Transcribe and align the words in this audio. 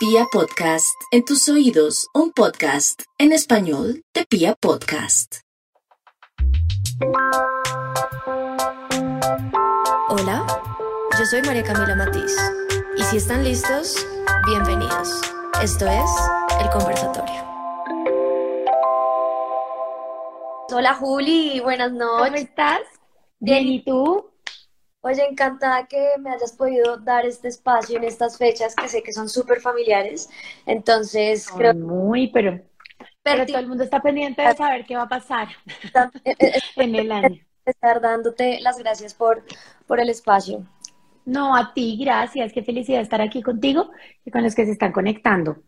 Pia 0.00 0.24
Podcast, 0.32 0.98
en 1.10 1.26
tus 1.26 1.46
oídos, 1.50 2.08
un 2.14 2.32
podcast 2.32 3.02
en 3.18 3.32
español 3.32 4.02
de 4.14 4.24
Pia 4.24 4.54
Podcast. 4.58 5.40
Hola, 10.08 10.46
yo 11.18 11.26
soy 11.26 11.42
María 11.42 11.64
Camila 11.64 11.94
Matiz 11.96 12.34
y 12.96 13.02
si 13.02 13.18
están 13.18 13.44
listos, 13.44 14.06
bienvenidos. 14.46 15.20
Esto 15.62 15.86
es 15.86 16.10
El 16.62 16.70
Conversatorio. 16.70 17.44
Hola 20.72 20.94
Juli, 20.94 21.60
buenas 21.60 21.92
noches. 21.92 22.24
¿Cómo 22.24 22.36
estás? 22.36 22.80
Bien, 23.38 23.68
¿y 23.68 23.84
tú? 23.84 24.30
Oye, 25.02 25.24
encantada 25.24 25.86
que 25.86 26.12
me 26.18 26.30
hayas 26.30 26.52
podido 26.52 26.98
dar 26.98 27.24
este 27.24 27.48
espacio 27.48 27.96
en 27.96 28.04
estas 28.04 28.36
fechas 28.36 28.74
que 28.74 28.88
sé 28.88 29.02
que 29.02 29.12
son 29.12 29.28
súper 29.30 29.60
familiares. 29.60 30.28
Entonces, 30.66 31.48
creo 31.56 31.74
Muy, 31.74 32.28
pero, 32.28 32.60
pero 33.22 33.46
todo 33.46 33.58
el 33.58 33.68
mundo 33.68 33.84
está 33.84 34.02
pendiente 34.02 34.42
de 34.42 34.54
saber 34.54 34.84
qué 34.84 34.96
va 34.96 35.04
a 35.04 35.08
pasar 35.08 35.48
en 36.76 36.94
el 36.94 37.12
año. 37.12 37.40
Estar 37.64 38.00
dándote 38.00 38.60
las 38.60 38.78
gracias 38.78 39.14
por, 39.14 39.44
por 39.86 40.00
el 40.00 40.10
espacio. 40.10 40.66
No, 41.24 41.56
a 41.56 41.72
ti, 41.72 41.96
gracias. 41.98 42.52
Qué 42.52 42.62
felicidad 42.62 43.00
estar 43.00 43.22
aquí 43.22 43.42
contigo 43.42 43.90
y 44.24 44.30
con 44.30 44.42
los 44.42 44.54
que 44.54 44.66
se 44.66 44.72
están 44.72 44.92
conectando. 44.92 45.62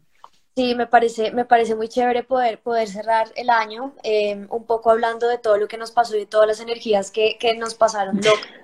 Sí, 0.54 0.74
me 0.74 0.86
parece, 0.86 1.32
me 1.32 1.46
parece 1.46 1.74
muy 1.74 1.88
chévere 1.88 2.24
poder, 2.24 2.60
poder 2.60 2.86
cerrar 2.86 3.28
el 3.36 3.48
año 3.48 3.94
eh, 4.02 4.46
un 4.50 4.66
poco 4.66 4.90
hablando 4.90 5.26
de 5.28 5.38
todo 5.38 5.56
lo 5.56 5.68
que 5.68 5.78
nos 5.78 5.92
pasó 5.92 6.16
y 6.16 6.20
de 6.20 6.26
todas 6.26 6.46
las 6.46 6.60
energías 6.60 7.10
que, 7.10 7.38
que 7.38 7.56
nos 7.56 7.74
pasaron 7.74 8.20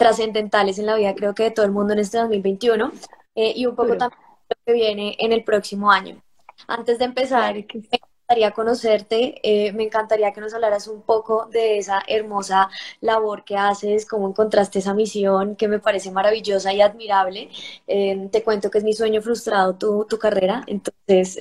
trascendentales 0.00 0.78
en 0.78 0.86
la 0.86 0.96
vida, 0.96 1.14
creo 1.14 1.34
que 1.34 1.42
de 1.42 1.50
todo 1.50 1.66
el 1.66 1.72
mundo 1.72 1.92
en 1.92 1.98
este 1.98 2.16
2021, 2.16 2.90
eh, 3.34 3.52
y 3.54 3.66
un 3.66 3.76
poco 3.76 3.98
también 3.98 4.18
lo 4.48 4.56
que 4.64 4.72
viene 4.72 5.14
en 5.18 5.32
el 5.32 5.44
próximo 5.44 5.90
año. 5.90 6.22
Antes 6.66 6.98
de 6.98 7.04
empezar, 7.04 7.54
me 7.54 7.60
encantaría 7.60 8.50
conocerte, 8.52 9.40
eh, 9.42 9.72
me 9.74 9.82
encantaría 9.82 10.32
que 10.32 10.40
nos 10.40 10.54
hablaras 10.54 10.88
un 10.88 11.02
poco 11.02 11.50
de 11.52 11.76
esa 11.76 12.02
hermosa 12.06 12.70
labor 13.02 13.44
que 13.44 13.58
haces, 13.58 14.06
cómo 14.06 14.26
encontraste 14.26 14.78
esa 14.78 14.94
misión 14.94 15.54
que 15.54 15.68
me 15.68 15.80
parece 15.80 16.10
maravillosa 16.10 16.72
y 16.72 16.80
admirable. 16.80 17.50
Eh, 17.86 18.26
te 18.32 18.42
cuento 18.42 18.70
que 18.70 18.78
es 18.78 18.84
mi 18.84 18.94
sueño 18.94 19.20
frustrado 19.20 19.76
tu, 19.76 20.06
tu 20.06 20.18
carrera, 20.18 20.64
entonces, 20.66 21.34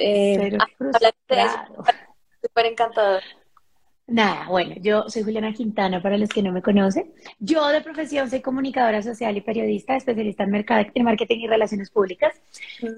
súper 2.42 2.66
encantador. 2.66 3.24
Nada, 4.10 4.48
bueno, 4.48 4.76
yo 4.82 5.04
soy 5.08 5.22
Juliana 5.22 5.54
Quintana 5.54 6.02
para 6.02 6.18
los 6.18 6.30
que 6.30 6.42
no 6.42 6.52
me 6.52 6.64
conocen. 6.64 7.14
Yo 7.38 7.68
de 7.68 7.82
profesión 7.82 8.28
soy 8.28 8.42
comunicadora 8.42 9.04
social 9.04 9.38
y 9.38 9.42
periodista, 9.42 9.96
especialista 9.96 10.44
en, 10.44 10.66
en 10.96 11.06
marketing 11.06 11.40
y 11.42 11.48
relaciones 11.48 11.92
públicas, 11.92 12.34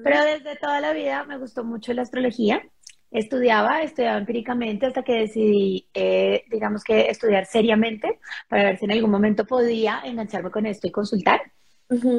pero 0.04 0.24
desde 0.24 0.56
toda 0.56 0.80
la 0.80 0.94
vida 0.94 1.26
me 1.26 1.38
gustó 1.38 1.66
mucho 1.66 1.92
la 1.94 2.04
astrología. 2.04 2.62
Estudiaba, 3.12 3.82
estudiaba 3.82 4.20
empíricamente 4.20 4.86
hasta 4.86 5.04
que 5.04 5.14
decidí, 5.14 5.86
eh, 5.94 6.46
digamos 6.50 6.82
que 6.82 7.10
estudiar 7.10 7.46
seriamente 7.46 8.20
para 8.48 8.64
ver 8.64 8.78
si 8.78 8.86
en 8.86 8.92
algún 8.92 9.12
momento 9.12 9.46
podía 9.46 10.02
engancharme 10.06 10.50
con 10.50 10.66
esto 10.66 10.88
y 10.88 10.92
consultar. 10.92 11.42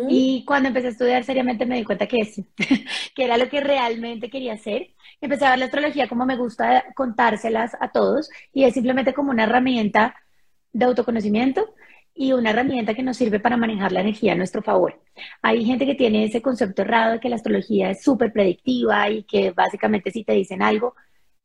Y 0.09 0.45
cuando 0.45 0.69
empecé 0.69 0.89
a 0.89 0.91
estudiar 0.91 1.25
seriamente 1.25 1.65
me 1.65 1.77
di 1.77 1.85
cuenta 1.85 2.07
que, 2.07 2.19
es, 2.21 2.43
que 3.15 3.25
era 3.25 3.39
lo 3.39 3.49
que 3.49 3.61
realmente 3.61 4.29
quería 4.29 4.55
hacer. 4.55 4.91
Empecé 5.21 5.47
a 5.47 5.51
ver 5.51 5.59
la 5.61 5.65
astrología 5.67 6.09
como 6.09 6.27
me 6.27 6.37
gusta 6.37 6.85
contárselas 6.95 7.77
a 7.81 7.91
todos 7.91 8.29
y 8.53 8.65
es 8.65 8.75
simplemente 8.75 9.15
como 9.15 9.31
una 9.31 9.45
herramienta 9.45 10.15
de 10.73 10.85
autoconocimiento 10.85 11.75
y 12.15 12.33
una 12.33 12.51
herramienta 12.51 12.95
que 12.95 13.03
nos 13.03 13.17
sirve 13.17 13.41
para 13.41 13.57
manejar 13.57 13.93
la 13.93 14.01
energía 14.01 14.33
a 14.33 14.37
nuestro 14.37 14.63
favor. 14.63 15.01
Hay 15.41 15.65
gente 15.65 15.87
que 15.87 15.95
tiene 15.95 16.25
ese 16.25 16.43
concepto 16.43 16.83
errado 16.83 17.13
de 17.13 17.21
que 17.21 17.29
la 17.29 17.37
astrología 17.37 17.91
es 17.91 18.03
súper 18.03 18.33
predictiva 18.33 19.09
y 19.09 19.23
que 19.25 19.53
básicamente 19.53 20.11
si 20.11 20.25
te 20.25 20.35
dicen 20.35 20.63
algo, 20.63 20.95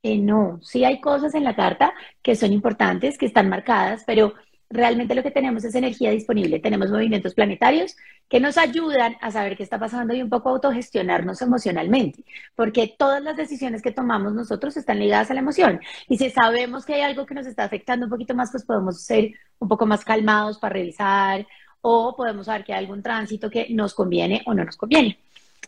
eh, 0.03 0.17
no, 0.17 0.59
sí 0.61 0.83
hay 0.86 1.00
cosas 1.00 1.33
en 1.36 1.44
la 1.44 1.55
carta 1.55 1.94
que 2.22 2.36
son 2.36 2.53
importantes, 2.53 3.17
que 3.17 3.25
están 3.25 3.50
marcadas, 3.50 4.03
pero 4.05 4.33
realmente 4.70 5.16
lo 5.16 5.23
que 5.23 5.32
tenemos 5.32 5.64
es 5.64 5.76
energía 5.76 6.11
disponible, 6.11 6.60
tenemos 6.60 6.89
movimientos 6.92 7.33
planetarios 7.33 7.95
que 8.28 8.39
nos 8.39 8.58
ayudan 8.58 9.16
a 9.22 9.32
saber 9.32 9.55
qué 9.55 9.64
está 9.64 9.80
pasando 9.80 10.14
y 10.14 10.22
un 10.22 10.30
poco 10.30 10.50
autogestionarnos 10.50 11.42
emocionalmente, 11.42 12.26
porque 12.55 12.94
todas 12.98 13.22
las 13.23 13.38
decisiones 13.38 13.82
que 13.82 13.92
tomamos 13.92 14.33
nosotros 14.33 14.76
están 14.76 15.00
ligadas 15.00 15.32
a 15.32 15.33
la 15.33 15.39
emoción. 15.39 15.80
Y 16.10 16.17
si 16.17 16.30
sabemos 16.30 16.86
que 16.86 16.95
hay 16.95 17.02
algo 17.02 17.26
que 17.26 17.36
nos 17.36 17.48
está 17.48 17.64
afectando 17.64 18.05
un 18.05 18.10
poquito 18.10 18.36
más, 18.36 18.52
pues 18.52 18.66
podemos 18.66 19.02
ser 19.02 19.32
un 19.60 19.67
poco 19.70 19.86
más 19.86 20.04
calmados 20.04 20.60
para 20.60 20.73
revisar 20.73 21.48
o 21.82 22.16
podemos 22.16 22.48
saber 22.48 22.66
que 22.66 22.73
hay 22.73 22.80
algún 22.80 23.02
tránsito 23.02 23.49
que 23.49 23.67
nos 23.70 23.94
conviene 23.94 24.44
o 24.45 24.54
no 24.54 24.66
nos 24.66 24.76
conviene. 24.76 25.20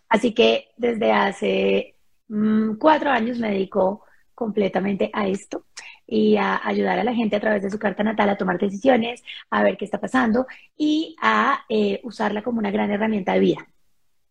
Así 0.10 0.34
que 0.34 0.70
desde 0.76 1.12
hace 1.12 1.96
mm, 2.28 2.76
cuatro 2.76 3.10
años 3.10 3.40
me 3.40 3.52
dedico 3.52 4.04
completamente 4.36 5.10
a 5.14 5.28
esto 5.28 5.66
y 6.09 6.38
a 6.38 6.59
ayudar 6.68 6.97
a 7.00 7.03
la 7.03 7.14
gente 7.14 7.36
a 7.36 7.40
través 7.40 7.62
de 7.62 7.70
su 7.70 7.78
carta 7.78 8.03
natal 8.03 8.30
a 8.30 8.38
tomar 8.38 8.58
decisiones, 8.58 9.22
a 9.52 9.64
ver 9.64 9.78
qué 9.78 9.86
está 9.86 10.00
pasando 10.00 10.47
y 10.75 11.16
a 11.22 11.66
eh, 11.70 12.00
usarla 12.03 12.42
como 12.42 12.59
una 12.59 12.72
gran 12.72 12.90
herramienta 12.90 13.34
de 13.34 13.40
vida. 13.40 13.68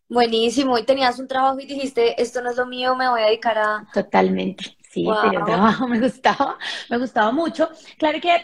Buenísimo, 0.09 0.77
y 0.77 0.83
tenías 0.83 1.19
un 1.19 1.27
trabajo 1.27 1.59
y 1.59 1.67
dijiste, 1.67 2.21
esto 2.21 2.41
no 2.41 2.49
es 2.49 2.57
lo 2.57 2.65
mío, 2.65 2.95
me 2.95 3.07
voy 3.07 3.21
a 3.21 3.27
dedicar 3.27 3.57
a... 3.57 3.87
Totalmente, 3.93 4.75
sí, 4.89 5.07
tenía 5.21 5.39
un 5.39 5.45
trabajo, 5.45 5.87
me 5.87 5.99
gustaba, 5.99 6.57
me 6.89 6.97
gustaba 6.97 7.31
mucho. 7.31 7.69
Claro 7.97 8.19
que 8.19 8.35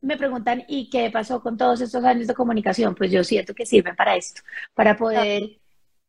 me 0.00 0.16
preguntan, 0.16 0.64
¿y 0.66 0.88
qué 0.88 1.10
pasó 1.10 1.42
con 1.42 1.56
todos 1.56 1.80
estos 1.82 2.02
años 2.04 2.26
de 2.26 2.34
comunicación? 2.34 2.94
Pues 2.94 3.12
yo 3.12 3.22
siento 3.22 3.54
que 3.54 3.66
sirven 3.66 3.94
para 3.94 4.16
esto, 4.16 4.40
para 4.74 4.96
poder 4.96 5.59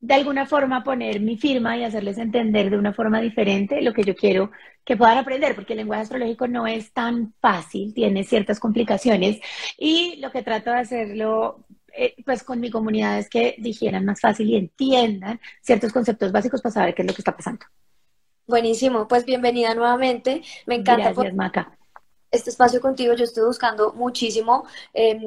de 0.01 0.15
alguna 0.15 0.47
forma 0.47 0.83
poner 0.83 1.21
mi 1.21 1.37
firma 1.37 1.77
y 1.77 1.83
hacerles 1.83 2.17
entender 2.17 2.71
de 2.71 2.77
una 2.77 2.91
forma 2.91 3.21
diferente 3.21 3.81
lo 3.81 3.93
que 3.93 4.03
yo 4.03 4.15
quiero 4.15 4.51
que 4.83 4.97
puedan 4.97 5.19
aprender, 5.19 5.53
porque 5.53 5.73
el 5.73 5.77
lenguaje 5.77 6.01
astrológico 6.01 6.47
no 6.47 6.65
es 6.65 6.91
tan 6.91 7.35
fácil, 7.39 7.93
tiene 7.93 8.23
ciertas 8.23 8.59
complicaciones 8.59 9.39
y 9.77 10.15
lo 10.19 10.31
que 10.31 10.41
trato 10.41 10.71
de 10.71 10.77
hacerlo 10.77 11.65
eh, 11.93 12.15
pues 12.25 12.43
con 12.43 12.59
mi 12.59 12.71
comunidad 12.71 13.19
es 13.19 13.29
que 13.29 13.55
digieran 13.59 14.05
más 14.05 14.19
fácil 14.19 14.49
y 14.49 14.55
entiendan 14.55 15.39
ciertos 15.61 15.93
conceptos 15.93 16.31
básicos 16.31 16.61
para 16.61 16.73
saber 16.73 16.95
qué 16.95 17.03
es 17.03 17.07
lo 17.07 17.13
que 17.13 17.21
está 17.21 17.35
pasando. 17.35 17.65
Buenísimo, 18.47 19.07
pues 19.07 19.23
bienvenida 19.23 19.75
nuevamente. 19.75 20.41
Me 20.65 20.75
encanta. 20.75 21.13
Gracias, 21.13 21.35
Maca 21.35 21.77
este 22.31 22.49
espacio 22.49 22.79
contigo, 22.79 23.13
yo 23.13 23.25
estoy 23.25 23.43
buscando 23.43 23.93
muchísimo 23.93 24.65
eh, 24.93 25.19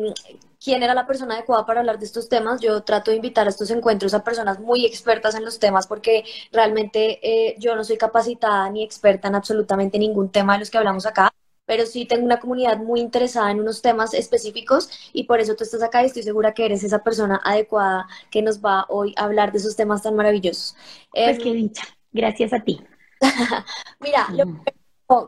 quién 0.62 0.82
era 0.82 0.94
la 0.94 1.06
persona 1.06 1.34
adecuada 1.34 1.66
para 1.66 1.81
hablar 1.81 1.98
de 1.98 2.06
estos 2.06 2.28
temas. 2.28 2.60
Yo 2.60 2.82
trato 2.82 3.10
de 3.10 3.19
invitar 3.19 3.47
a 3.47 3.50
estos 3.50 3.70
encuentros 3.70 4.15
a 4.15 4.25
personas 4.25 4.59
muy 4.59 4.87
expertas 4.87 5.34
en 5.34 5.44
los 5.44 5.59
temas 5.59 5.87
porque 5.87 6.25
realmente 6.50 7.20
eh, 7.22 7.56
yo 7.59 7.76
no 7.76 7.84
soy 7.84 7.98
capacitada 7.98 8.70
ni 8.70 8.82
experta 8.82 9.28
en 9.28 9.34
absolutamente 9.34 9.98
ningún 9.98 10.31
tema 10.31 10.54
de 10.54 10.60
los 10.60 10.70
que 10.70 10.78
hablamos 10.78 11.04
acá. 11.06 11.31
Pero 11.66 11.87
sí 11.87 12.04
tengo 12.04 12.26
una 12.26 12.41
comunidad 12.41 12.76
muy 12.78 13.00
interesada 13.00 13.50
en 13.50 13.60
unos 13.60 13.81
temas 13.81 14.12
específicos 14.12 14.91
y 15.14 15.25
por 15.25 15.41
eso 15.41 15.54
tú 15.56 15.64
estás 15.64 15.82
acá 15.82 16.03
y 16.03 16.06
estoy 16.06 16.22
segura 16.22 16.53
que 16.53 16.66
eres 16.66 16.84
esa 16.84 17.03
persona 17.03 17.41
adecuada 17.43 18.06
que 18.31 18.43
nos 18.43 18.62
va 18.62 18.84
hoy 18.91 19.14
a 19.16 19.25
hablar 19.25 19.50
de 19.50 19.59
esos 19.59 19.75
temas 19.75 20.03
tan 20.03 20.14
maravillosos. 20.14 20.76
Pues 21.10 21.38
qué 21.38 21.53
dicha. 21.54 21.84
Gracias 22.12 22.53
a 22.53 22.60
ti. 22.60 22.82
Mira, 24.00 24.28
lo 24.32 24.44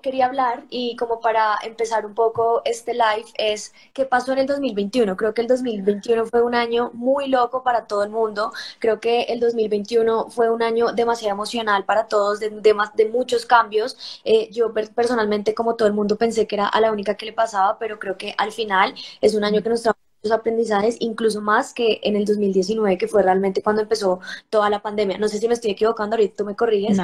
quería 0.03 0.27
hablar 0.27 0.65
y 0.71 0.97
como 0.97 1.21
para 1.21 1.57
empezar 1.63 2.07
un 2.07 2.15
poco 2.15 2.63
este 2.65 2.95
live 2.95 3.27
es 3.37 3.73
qué 3.93 4.05
pasó 4.05 4.33
en 4.33 4.39
el 4.39 4.47
2021. 4.47 5.17
Creo 5.17 5.35
que 5.35 5.43
el 5.43 5.49
2021 5.49 6.27
fue 6.27 6.43
un 6.43 6.55
año 6.55 6.91
muy 6.95 7.29
loco 7.29 7.63
para 7.63 7.87
todo 7.87 8.03
el 8.03 8.11
mundo. 8.11 8.53
Creo 8.79 9.01
que 9.01 9.23
el 9.23 9.41
2021 9.41 10.31
fue 10.31 10.51
un 10.51 10.63
año 10.63 10.93
demasiado 10.93 11.35
emocional 11.35 11.85
para 11.85 12.07
todos, 12.07 12.41
de, 12.41 12.51
de, 12.51 13.09
muchos 13.11 13.47
cambios. 13.47 14.21
Eh, 14.25 14.51
yo 14.51 14.73
personalmente, 14.73 15.55
como 15.55 15.77
todo 15.77 15.89
el 15.89 15.95
mundo, 15.95 16.17
pensé 16.17 16.47
que 16.47 16.57
era 16.57 16.69
a 16.69 16.81
la 16.81 16.93
única 16.93 17.17
que 17.17 17.27
le 17.27 17.33
pasaba, 17.33 17.79
pero 17.79 17.99
creo 17.99 18.17
que 18.17 18.35
al 18.39 18.53
final 18.53 18.95
es 19.21 19.35
un 19.35 19.45
año 19.45 19.63
que 19.63 19.69
nos 19.69 19.83
trajo 19.83 19.99
muchos 20.23 20.37
aprendizajes, 20.37 20.97
incluso 21.01 21.41
más 21.41 21.75
que 21.75 22.01
en 22.03 22.17
el 22.17 22.25
2019, 22.25 22.99
que 22.99 23.09
fue 23.09 23.23
realmente 23.23 23.63
cuando 23.63 23.83
empezó 23.83 24.21
toda 24.51 24.71
la 24.71 24.83
pandemia. 24.83 25.19
No 25.19 25.29
sé 25.29 25.39
si 25.39 25.49
me 25.49 25.55
estoy 25.55 25.73
equivocando, 25.73 26.17
ahorita 26.17 26.37
tú 26.37 26.45
me 26.45 26.57
corriges. 26.57 26.99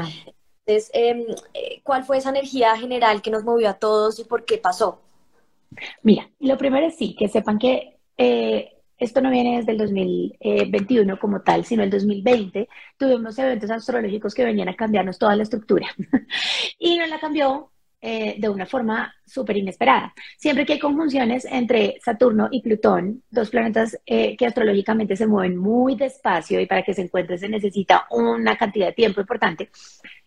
Entonces, 0.65 0.91
em, 0.95 1.25
eh, 1.55 1.81
¿cuál 1.83 2.05
fue 2.05 2.19
esa 2.19 2.31
energía 2.31 2.77
general 2.77 3.21
que 3.21 3.31
nos 3.31 3.45
movió 3.45 3.69
a 3.69 3.75
todos 3.75 4.19
y 4.19 4.25
por 4.25 4.45
qué 4.45 4.59
pasó? 4.59 5.01
Mira, 6.03 6.31
lo 6.39 6.57
primero 6.57 6.87
es 6.87 6.97
sí, 6.97 7.17
que 7.19 7.29
sepan 7.29 7.59
que 7.59 7.97
eh, 8.17 8.77
esto 8.99 9.21
no 9.21 9.31
viene 9.31 9.57
desde 9.57 9.73
el 9.73 9.79
2021 9.79 11.19
como 11.19 11.41
tal, 11.41 11.65
sino 11.65 11.83
el 11.83 11.91
2020. 11.91 12.69
Tuvimos 12.97 13.37
eventos 13.39 13.71
astrológicos 13.71 14.35
que 14.35 14.45
venían 14.45 14.69
a 14.69 14.77
cambiarnos 14.77 15.19
toda 15.19 15.35
la 15.35 15.43
estructura 15.43 15.89
y 16.79 16.97
nos 16.99 17.09
la 17.09 17.19
cambió 17.19 17.73
eh, 18.01 18.37
de 18.39 18.49
una 18.49 18.67
forma 18.67 19.13
súper 19.27 19.57
inesperada. 19.57 20.15
Siempre 20.37 20.65
que 20.65 20.75
hay 20.75 20.79
conjunciones 20.79 21.45
entre 21.47 21.99
Saturno 22.05 22.49
y 22.53 22.63
Plutón, 22.63 23.25
dos 23.31 23.51
planetas 23.51 23.99
que 24.07 24.47
astrológicamente 24.47 25.17
se 25.17 25.27
mueven 25.27 25.57
muy 25.57 25.97
despacio 25.97 26.61
y 26.61 26.67
para 26.67 26.83
que 26.83 26.95
se 26.95 27.03
encuentren 27.03 27.39
se 27.39 27.49
necesita 27.49 28.07
una 28.11 28.57
cantidad 28.57 28.89
de 28.89 28.93
tiempo 28.93 29.21
importante, 29.21 29.71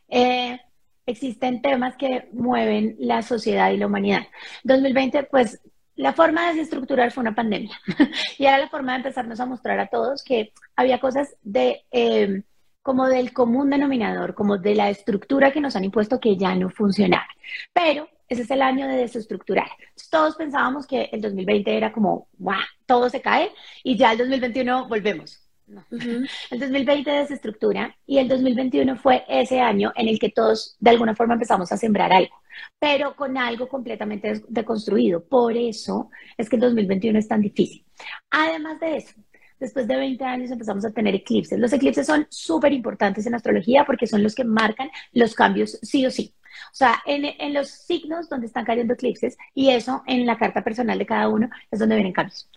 eh, 0.08 0.60
existen 1.06 1.62
temas 1.62 1.96
que 1.96 2.30
mueven 2.34 2.96
la 3.00 3.22
sociedad 3.22 3.72
y 3.72 3.78
la 3.78 3.88
humanidad. 3.88 4.24
2020, 4.64 5.24
pues 5.24 5.62
la 5.96 6.14
forma 6.14 6.48
de 6.48 6.56
desestructurar 6.56 7.12
fue 7.12 7.22
una 7.22 7.36
pandemia 7.36 7.80
y 8.38 8.46
era 8.46 8.58
la 8.58 8.70
forma 8.70 8.94
de 8.94 8.98
empezarnos 8.98 9.40
a 9.40 9.46
mostrar 9.46 9.80
a 9.80 9.88
todos 9.88 10.24
que 10.24 10.54
había 10.76 11.00
cosas 11.00 11.36
de... 11.42 11.84
Eh, 11.92 12.44
como 12.82 13.08
del 13.08 13.34
común 13.34 13.72
denominador, 13.72 14.36
como 14.36 14.60
de 14.60 14.76
la 14.76 14.92
estructura 14.92 15.52
que 15.52 15.60
nos 15.60 15.76
han 15.76 15.86
impuesto 15.86 16.20
que 16.20 16.38
ya 16.38 16.54
no 16.54 16.70
funcionaba. 16.70 17.26
Pero 17.74 18.08
ese 18.28 18.44
es 18.44 18.52
el 18.52 18.62
año 18.62 18.88
de 18.88 18.98
desestructurar. 18.98 19.70
Todos 20.12 20.36
pensábamos 20.36 20.86
que 20.86 21.10
el 21.12 21.20
2020 21.20 21.76
era 21.76 21.92
como, 21.92 22.28
¡guau! 22.38 22.60
Todo 22.86 23.10
se 23.10 23.22
cae 23.22 23.52
y 23.84 23.98
ya 23.98 24.12
el 24.12 24.20
2021 24.20 24.88
volvemos. 24.88 25.45
El 26.52 26.60
2020 26.60 27.10
desestructura 27.10 27.96
y 28.06 28.20
el 28.20 28.28
2021 28.28 28.96
fue 28.98 29.24
ese 29.28 29.60
año 29.60 29.92
en 29.96 30.08
el 30.08 30.20
que 30.20 30.30
todos 30.30 30.76
de 30.80 30.92
alguna 30.92 31.16
forma 31.16 31.34
empezamos 31.34 31.72
a 31.72 31.78
sembrar 31.78 32.14
algo, 32.14 32.36
pero 32.80 33.16
con 33.16 33.38
algo 33.38 33.68
completamente 33.68 34.44
deconstruido. 34.48 35.24
Por 35.24 35.58
eso 35.58 36.10
es 36.38 36.50
que 36.50 36.58
el 36.58 36.62
2021 36.62 37.18
es 37.18 37.28
tan 37.28 37.42
difícil. 37.42 37.86
Además 38.30 38.80
de 38.80 38.98
eso, 38.98 39.14
después 39.60 39.88
de 39.88 39.96
20 39.96 40.24
años 40.24 40.52
empezamos 40.52 40.86
a 40.86 40.92
tener 40.92 41.16
eclipses. 41.16 41.60
Los 41.60 41.74
eclipses 41.74 42.06
son 42.06 42.28
súper 42.30 42.74
importantes 42.74 43.26
en 43.26 43.36
astrología 43.36 43.86
porque 43.86 44.08
son 44.08 44.22
los 44.22 44.36
que 44.36 44.44
marcan 44.44 44.90
los 45.14 45.34
cambios 45.34 45.80
sí 45.82 46.06
o 46.06 46.12
sí. 46.12 46.34
O 46.72 46.76
sea, 46.76 47.02
en, 47.06 47.54
los 47.54 47.70
signos 47.70 48.30
donde 48.30 48.48
están 48.48 48.66
cayendo 48.66 48.94
eclipses 48.94 49.38
y 49.54 49.70
eso 49.70 50.04
en 50.08 50.26
la 50.26 50.38
carta 50.38 50.64
personal 50.64 50.98
de 50.98 51.06
cada 51.06 51.28
uno 51.28 51.50
es 51.72 51.80
donde 51.80 51.96
vienen 51.96 52.14
cambios. 52.14 52.50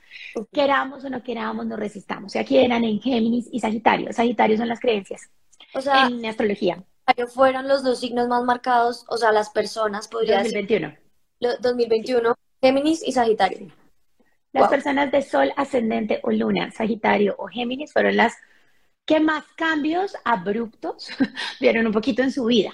Queramos 0.53 1.05
o 1.05 1.11
no 1.11 1.23
queramos, 1.23 1.67
nos 1.67 1.79
resistamos. 1.79 2.35
Y 2.35 2.39
aquí 2.39 2.59
eran 2.59 2.85
en 2.85 3.01
Géminis 3.01 3.49
y 3.53 3.61
Sagitario. 3.61 4.13
Sagitario 4.13 4.57
son 4.57 4.69
las 4.69 4.81
creencias. 4.81 5.31
O 5.75 5.81
sea, 5.81 6.07
en 6.07 6.25
astrología. 6.27 6.83
Fueron 7.35 7.69
los 7.69 7.83
dos 7.83 8.01
signos 8.01 8.29
más 8.29 8.43
marcados, 8.45 9.05
o 9.09 9.17
sea, 9.17 9.33
las 9.33 9.51
personas, 9.51 10.09
podría 10.09 10.43
2021. 10.43 10.95
2021, 11.61 12.35
Géminis 12.61 13.03
y 13.07 13.13
Sagitario. 13.13 13.73
Las 14.53 14.69
personas 14.69 15.13
de 15.13 15.23
Sol 15.23 15.53
ascendente 15.57 16.21
o 16.23 16.31
Luna, 16.31 16.71
Sagitario 16.71 17.35
o 17.39 17.47
Géminis 17.47 17.93
fueron 17.93 18.17
las 18.17 18.35
que 19.05 19.21
más 19.21 19.45
cambios 19.57 20.17
abruptos 20.25 21.09
vieron 21.61 21.87
un 21.87 21.93
poquito 21.93 22.23
en 22.23 22.33
su 22.33 22.45
vida. 22.45 22.73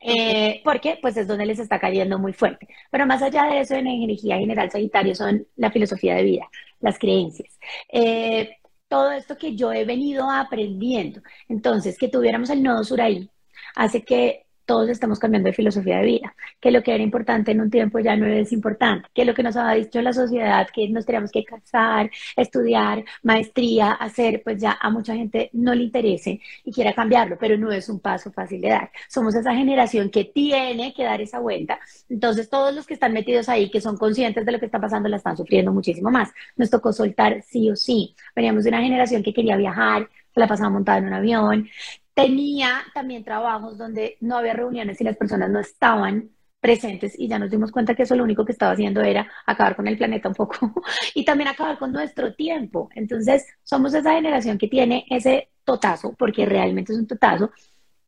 Eh, 0.00 0.60
porque 0.64 0.98
pues 1.00 1.16
es 1.16 1.26
donde 1.26 1.46
les 1.46 1.58
está 1.58 1.78
cayendo 1.78 2.18
muy 2.18 2.32
fuerte. 2.32 2.68
Pero 2.90 3.06
más 3.06 3.22
allá 3.22 3.44
de 3.44 3.60
eso, 3.60 3.74
en 3.74 3.86
energía 3.86 4.38
general 4.38 4.70
Sagitario 4.70 5.14
son 5.14 5.46
la 5.56 5.70
filosofía 5.70 6.14
de 6.14 6.22
vida, 6.22 6.48
las 6.80 6.98
creencias. 6.98 7.58
Eh, 7.92 8.56
todo 8.88 9.12
esto 9.12 9.36
que 9.36 9.56
yo 9.56 9.72
he 9.72 9.84
venido 9.84 10.30
aprendiendo. 10.30 11.20
Entonces, 11.48 11.98
que 11.98 12.08
tuviéramos 12.08 12.50
el 12.50 12.62
nodo 12.62 12.84
sur 12.84 13.00
ahí, 13.00 13.28
hace 13.74 14.04
que 14.04 14.45
todos 14.66 14.88
estamos 14.90 15.18
cambiando 15.18 15.48
de 15.48 15.54
filosofía 15.54 15.98
de 15.98 16.04
vida, 16.04 16.34
que 16.60 16.70
lo 16.70 16.82
que 16.82 16.94
era 16.94 17.02
importante 17.02 17.52
en 17.52 17.60
un 17.60 17.70
tiempo 17.70 17.98
ya 18.00 18.16
no 18.16 18.26
es 18.26 18.52
importante, 18.52 19.08
que 19.14 19.24
lo 19.24 19.32
que 19.34 19.42
nos 19.42 19.56
ha 19.56 19.72
dicho 19.72 20.02
la 20.02 20.12
sociedad, 20.12 20.66
que 20.72 20.88
nos 20.88 21.06
tenemos 21.06 21.30
que 21.30 21.44
casar, 21.44 22.10
estudiar, 22.36 23.04
maestría, 23.22 23.92
hacer, 23.92 24.42
pues 24.44 24.60
ya 24.60 24.76
a 24.80 24.90
mucha 24.90 25.14
gente 25.14 25.50
no 25.52 25.74
le 25.74 25.84
interese 25.84 26.40
y 26.64 26.72
quiera 26.72 26.92
cambiarlo, 26.92 27.36
pero 27.38 27.56
no 27.56 27.72
es 27.72 27.88
un 27.88 28.00
paso 28.00 28.32
fácil 28.32 28.60
de 28.60 28.68
dar. 28.70 28.90
Somos 29.08 29.34
esa 29.34 29.54
generación 29.54 30.10
que 30.10 30.24
tiene 30.24 30.92
que 30.94 31.04
dar 31.04 31.20
esa 31.20 31.38
vuelta, 31.38 31.78
entonces 32.08 32.50
todos 32.50 32.74
los 32.74 32.86
que 32.86 32.94
están 32.94 33.12
metidos 33.12 33.48
ahí, 33.48 33.70
que 33.70 33.80
son 33.80 33.96
conscientes 33.96 34.44
de 34.44 34.52
lo 34.52 34.58
que 34.58 34.66
está 34.66 34.80
pasando, 34.80 35.08
la 35.08 35.16
están 35.18 35.36
sufriendo 35.36 35.72
muchísimo 35.72 36.10
más. 36.10 36.30
Nos 36.56 36.70
tocó 36.70 36.92
soltar 36.92 37.42
sí 37.42 37.70
o 37.70 37.76
sí. 37.76 38.14
Veníamos 38.34 38.64
de 38.64 38.70
una 38.70 38.82
generación 38.82 39.22
que 39.22 39.32
quería 39.32 39.56
viajar, 39.56 40.08
la 40.34 40.46
pasaba 40.46 40.70
montada 40.70 40.98
en 40.98 41.06
un 41.06 41.14
avión, 41.14 41.68
Tenía 42.16 42.82
también 42.94 43.24
trabajos 43.24 43.76
donde 43.76 44.16
no 44.22 44.38
había 44.38 44.54
reuniones 44.54 44.98
y 44.98 45.04
las 45.04 45.18
personas 45.18 45.50
no 45.50 45.60
estaban 45.60 46.30
presentes 46.60 47.12
y 47.18 47.28
ya 47.28 47.38
nos 47.38 47.50
dimos 47.50 47.70
cuenta 47.70 47.94
que 47.94 48.04
eso 48.04 48.16
lo 48.16 48.24
único 48.24 48.42
que 48.42 48.52
estaba 48.52 48.72
haciendo 48.72 49.02
era 49.02 49.30
acabar 49.44 49.76
con 49.76 49.86
el 49.86 49.98
planeta 49.98 50.30
un 50.30 50.34
poco 50.34 50.56
y 51.14 51.26
también 51.26 51.48
acabar 51.48 51.78
con 51.78 51.92
nuestro 51.92 52.34
tiempo. 52.34 52.88
Entonces, 52.94 53.44
somos 53.62 53.92
esa 53.92 54.14
generación 54.14 54.56
que 54.56 54.66
tiene 54.66 55.04
ese 55.10 55.50
totazo, 55.62 56.14
porque 56.18 56.46
realmente 56.46 56.94
es 56.94 56.98
un 56.98 57.06
totazo. 57.06 57.50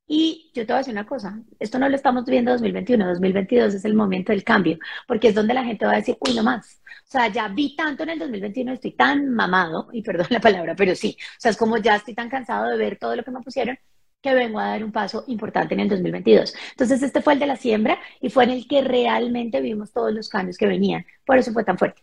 Y 0.07 0.51
yo 0.55 0.65
te 0.65 0.73
voy 0.73 0.77
a 0.77 0.79
decir 0.79 0.95
una 0.95 1.07
cosa, 1.07 1.43
esto 1.59 1.79
no 1.79 1.87
lo 1.87 1.95
estamos 1.95 2.25
viendo 2.25 2.51
2021, 2.53 3.09
2022 3.09 3.75
es 3.75 3.85
el 3.85 3.93
momento 3.93 4.33
del 4.33 4.43
cambio, 4.43 4.79
porque 5.07 5.29
es 5.29 5.35
donde 5.35 5.53
la 5.53 5.65
gente 5.65 5.85
va 5.85 5.93
a 5.93 5.97
decir, 5.97 6.17
uy, 6.21 6.35
no 6.35 6.43
más. 6.43 6.81
O 7.07 7.11
sea, 7.11 7.29
ya 7.29 7.49
vi 7.49 7.77
tanto 7.77 8.05
en 8.05 8.11
el 8.11 8.19
2021, 8.21 8.73
estoy 8.73 8.93
tan 8.93 9.29
mamado, 9.35 9.89
y 9.93 10.01
perdón 10.03 10.29
la 10.31 10.41
palabra, 10.41 10.75
pero 10.75 10.95
sí, 10.95 11.15
o 11.21 11.41
sea, 11.41 11.51
es 11.51 11.59
como 11.59 11.77
ya 11.77 11.97
estoy 11.97 12.15
tan 12.15 12.31
cansado 12.31 12.71
de 12.71 12.79
ver 12.79 12.99
todo 12.99 13.15
lo 13.17 13.23
que 13.23 13.31
me 13.31 13.41
pusieron, 13.43 13.79
que 14.23 14.35
vengo 14.35 14.59
a 14.59 14.69
dar 14.69 14.85
un 14.85 14.93
paso 14.93 15.25
importante 15.29 15.75
en 15.75 15.81
el 15.81 15.89
2022. 15.89 16.55
Entonces, 16.71 17.03
este 17.03 17.23
fue 17.23 17.35
el 17.35 17.39
de 17.39 17.47
la 17.47 17.57
siembra 17.57 17.99
y 18.21 18.31
fue 18.31 18.45
en 18.45 18.51
el 18.51 18.69
que 18.69 18.83
realmente 18.83 19.61
vimos 19.61 19.93
todos 19.93 20.13
los 20.13 20.29
cambios 20.29 20.59
que 20.59 20.67
venían. 20.67 21.07
Por 21.25 21.39
eso 21.39 21.53
fue 21.53 21.65
tan 21.65 21.79
fuerte. 21.79 22.03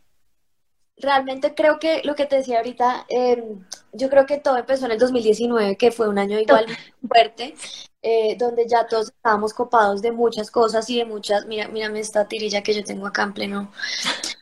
Realmente 0.98 1.54
creo 1.54 1.78
que 1.78 2.02
lo 2.06 2.16
que 2.16 2.26
te 2.26 2.38
decía 2.38 2.60
ahorita, 2.60 3.06
em, 3.10 3.66
yo 3.92 4.10
creo 4.10 4.26
que 4.26 4.38
todo 4.38 4.58
empezó 4.58 4.86
en 4.86 4.94
el 4.94 5.00
2019, 5.00 5.76
que 5.76 5.92
fue 5.92 6.08
un 6.08 6.18
año 6.18 6.40
igual 6.40 6.66
fuerte, 7.06 7.54
eh, 8.02 8.38
donde 8.38 8.66
ya 8.66 8.88
todos 8.88 9.10
estábamos 9.10 9.54
copados 9.54 10.02
de 10.02 10.14
muchas 10.14 10.50
cosas 10.50 10.90
y 10.90 11.00
de 11.00 11.06
muchas, 11.06 11.46
mira, 11.48 11.68
mírame 11.68 12.00
esta 12.00 12.28
tirilla 12.30 12.64
que 12.64 12.74
yo 12.74 12.84
tengo 12.84 13.08
acá 13.08 13.24
en 13.24 13.34
pleno, 13.34 13.72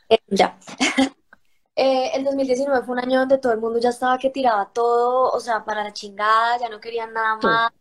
eh, 0.08 0.18
ya. 0.28 0.56
Eh, 1.76 2.12
el 2.14 2.24
2019 2.24 2.84
fue 2.84 2.92
un 2.94 3.00
año 3.00 3.20
donde 3.20 3.38
todo 3.38 3.52
el 3.52 3.60
mundo 3.60 3.80
ya 3.80 3.88
estaba 3.90 4.18
que 4.18 4.30
tiraba 4.30 4.70
todo, 4.72 5.30
o 5.32 5.40
sea, 5.40 5.64
para 5.64 5.82
la 5.82 5.92
chingada, 5.92 6.58
ya 6.58 6.68
no 6.68 6.80
querían 6.80 7.12
nada 7.12 7.36
más. 7.36 7.72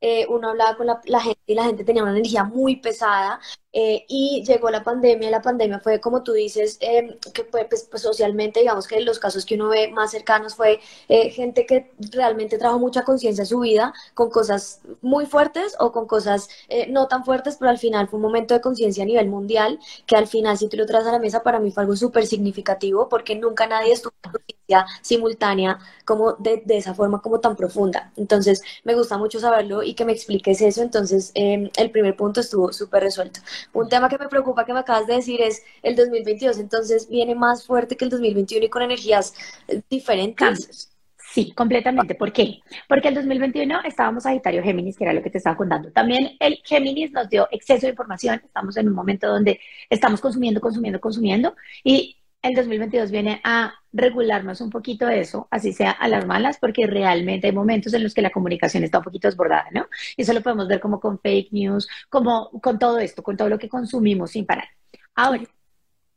Eh, 0.00 0.26
uno 0.28 0.50
hablaba 0.50 0.76
con 0.76 0.86
la, 0.86 1.20
gente 1.20 1.40
y 1.46 1.54
la 1.54 1.64
gente 1.64 1.84
tenía 1.84 2.02
una 2.02 2.12
energía 2.12 2.44
muy 2.44 2.76
pesada 2.76 3.40
eh, 3.72 4.04
y 4.08 4.44
llegó 4.46 4.70
la 4.70 4.82
pandemia, 4.84 5.30
la 5.30 5.40
pandemia 5.42 5.80
fue 5.80 6.00
como 6.00 6.22
tú 6.22 6.32
dices, 6.32 6.76
em, 6.80 7.16
que 7.32 7.44
fue 7.44 7.64
pues, 7.64 7.86
pues, 7.90 8.02
socialmente, 8.02 8.60
digamos 8.60 8.86
que 8.86 9.00
los 9.00 9.18
casos 9.18 9.46
que 9.46 9.54
uno 9.54 9.68
ve 9.68 9.88
más 9.90 10.10
cercanos 10.10 10.54
fue 10.54 10.80
eh, 11.08 11.30
gente 11.30 11.66
que 11.66 11.92
realmente 12.12 12.58
trajo 12.58 12.78
mucha 12.78 13.04
conciencia 13.04 13.42
en 13.42 13.46
su 13.46 13.60
vida 13.60 13.94
con 14.14 14.30
cosas 14.30 14.80
muy 15.00 15.26
fuertes 15.26 15.74
o 15.78 15.92
con 15.92 16.06
cosas 16.06 16.48
eh, 16.68 16.86
no 16.88 17.08
tan 17.08 17.24
fuertes, 17.24 17.56
pero 17.58 17.70
al 17.70 17.78
final 17.78 18.08
fue 18.08 18.18
un 18.18 18.22
momento 18.22 18.54
de 18.54 18.60
conciencia 18.60 19.04
a 19.04 19.06
nivel 19.06 19.28
mundial 19.28 19.78
que 20.06 20.16
al 20.16 20.26
final 20.26 20.58
si 20.58 20.68
tú 20.68 20.76
lo 20.76 20.86
traes 20.86 21.06
a 21.06 21.12
la 21.12 21.18
mesa 21.18 21.42
para 21.42 21.58
mí 21.60 21.70
fue 21.70 21.82
algo 21.82 21.96
súper 21.96 22.26
significativo 22.26 23.08
porque 23.08 23.36
nunca 23.36 23.66
nadie 23.66 23.92
estuvo 23.92 24.12
en 24.24 24.32
conciencia 24.32 24.86
simultánea 25.02 25.78
como 26.04 26.32
de, 26.34 26.62
de, 26.64 26.78
esa 26.78 26.94
forma 26.94 27.20
como 27.20 27.40
tan 27.40 27.56
profunda. 27.56 28.12
Entonces 28.16 28.62
me 28.84 28.94
gusta 28.94 29.18
mucho 29.18 29.40
saberlo 29.40 29.82
y 29.82 29.94
que 29.94 30.04
me 30.04 30.12
expliques 30.12 30.60
eso, 30.60 30.82
entonces 30.82 31.30
em, 31.34 31.70
el 31.76 31.90
primer 31.90 32.16
punto 32.16 32.40
estuvo 32.40 32.72
súper 32.72 33.02
resuelto. 33.04 33.40
Un 33.72 33.88
tema 33.88 34.08
que 34.08 34.18
me 34.18 34.28
preocupa 34.28 34.64
que 34.64 34.72
me 34.72 34.80
acabas 34.80 35.06
de 35.06 35.14
decir 35.14 35.40
es 35.40 35.62
el 35.82 35.96
2022, 35.96 36.58
entonces 36.58 37.08
viene 37.08 37.34
más 37.34 37.66
fuerte 37.66 37.96
que 37.96 38.04
el 38.04 38.10
2021 38.10 38.66
y 38.66 38.68
con 38.68 38.82
energías 38.82 39.34
eh, 39.68 39.82
diferentes. 39.88 40.88
Sí, 41.32 41.52
completamente. 41.52 42.14
¿Por 42.14 42.30
qué? 42.30 42.60
Porque 42.86 43.08
el 43.08 43.14
2021 43.14 43.80
estábamos 43.84 44.24
Sagitario 44.24 44.62
Géminis, 44.62 44.98
que 44.98 45.04
era 45.04 45.14
lo 45.14 45.22
que 45.22 45.30
te 45.30 45.38
estaba 45.38 45.56
contando. 45.56 45.90
También 45.90 46.36
el 46.38 46.60
Géminis 46.62 47.10
nos 47.12 47.30
dio 47.30 47.48
exceso 47.50 47.86
de 47.86 47.90
información. 47.92 48.42
Estamos 48.44 48.76
en 48.76 48.88
un 48.88 48.94
momento 48.94 49.28
donde 49.28 49.58
estamos 49.88 50.20
consumiendo, 50.20 50.60
consumiendo, 50.60 51.00
consumiendo. 51.00 51.56
Y 51.82 52.18
el 52.42 52.54
2022 52.54 53.10
viene 53.10 53.40
a 53.44 53.72
regularnos 53.92 54.60
un 54.60 54.70
poquito 54.70 55.08
eso, 55.08 55.48
así 55.50 55.72
sea 55.72 55.90
a 55.90 56.08
las 56.08 56.26
malas, 56.26 56.58
porque 56.58 56.86
realmente 56.86 57.48
hay 57.48 57.52
momentos 57.52 57.92
en 57.94 58.02
los 58.02 58.14
que 58.14 58.22
la 58.22 58.30
comunicación 58.30 58.84
está 58.84 58.98
un 58.98 59.04
poquito 59.04 59.28
desbordada, 59.28 59.66
¿no? 59.72 59.86
Y 60.16 60.22
eso 60.22 60.32
lo 60.32 60.42
podemos 60.42 60.68
ver 60.68 60.80
como 60.80 61.00
con 61.00 61.18
fake 61.20 61.52
news, 61.52 61.88
como 62.08 62.50
con 62.60 62.78
todo 62.78 62.98
esto, 62.98 63.22
con 63.22 63.36
todo 63.36 63.48
lo 63.48 63.58
que 63.58 63.68
consumimos 63.68 64.32
sin 64.32 64.46
parar. 64.46 64.68
Ahora, 65.14 65.42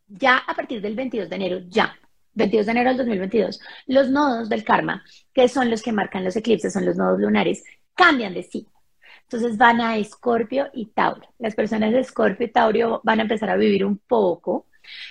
ya 0.08 0.38
a 0.38 0.56
partir 0.56 0.82
del 0.82 0.96
22 0.96 1.30
de 1.30 1.36
enero, 1.36 1.60
ya, 1.68 1.98
22 2.34 2.66
de 2.66 2.72
enero 2.72 2.90
del 2.90 2.98
2022, 2.98 3.60
los 3.88 4.10
nodos 4.10 4.50
del 4.50 4.64
karma, 4.64 5.04
que 5.34 5.48
son 5.48 5.70
los 5.70 5.82
que 5.82 5.92
marcan 5.92 6.24
los 6.24 6.36
eclipses, 6.36 6.74
son 6.74 6.86
los 6.86 6.96
nodos 6.96 7.20
lunares, 7.20 7.64
cambian 7.94 8.34
de 8.34 8.44
sí. 8.44 8.68
Entonces 9.24 9.58
van 9.58 9.82
a 9.82 9.98
Escorpio 9.98 10.70
y 10.74 10.88
Tauro. 10.88 11.28
Las 11.40 11.56
personas 11.56 11.92
de 11.92 12.00
Escorpio 12.00 12.46
y 12.46 12.52
Tauro 12.52 13.02
van 13.04 13.20
a 13.20 13.24
empezar 13.24 13.50
a 13.50 13.56
vivir 13.56 13.84
un 13.84 13.98
poco 13.98 14.68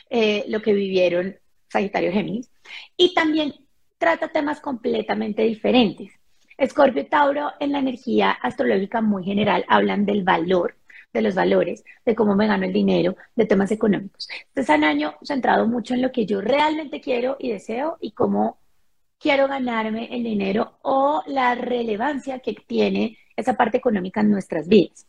eh, 0.08 0.44
lo 0.48 0.62
que 0.62 0.72
vivieron 0.72 1.36
Sagitario 1.74 2.12
Géminis. 2.12 2.50
Y 2.96 3.14
también 3.14 3.52
trata 3.98 4.28
temas 4.28 4.60
completamente 4.60 5.42
diferentes. 5.42 6.12
Escorpio 6.56 7.02
y 7.02 7.06
Tauro 7.06 7.50
en 7.58 7.72
la 7.72 7.80
energía 7.80 8.30
astrológica 8.30 9.00
muy 9.00 9.24
general 9.24 9.64
hablan 9.68 10.06
del 10.06 10.22
valor, 10.22 10.76
de 11.12 11.22
los 11.22 11.34
valores, 11.34 11.82
de 12.06 12.14
cómo 12.14 12.36
me 12.36 12.46
gano 12.46 12.64
el 12.64 12.72
dinero, 12.72 13.16
de 13.34 13.46
temas 13.46 13.72
económicos. 13.72 14.28
Este 14.30 14.60
es 14.60 14.68
un 14.68 14.84
año 14.84 15.14
centrado 15.22 15.66
mucho 15.66 15.94
en 15.94 16.02
lo 16.02 16.12
que 16.12 16.26
yo 16.26 16.40
realmente 16.40 17.00
quiero 17.00 17.36
y 17.40 17.50
deseo 17.50 17.98
y 18.00 18.12
cómo 18.12 18.58
quiero 19.18 19.48
ganarme 19.48 20.14
el 20.14 20.22
dinero 20.22 20.78
o 20.82 21.24
la 21.26 21.56
relevancia 21.56 22.38
que 22.38 22.54
tiene 22.54 23.18
esa 23.36 23.54
parte 23.54 23.78
económica 23.78 24.20
en 24.20 24.30
nuestras 24.30 24.68
vidas. 24.68 25.08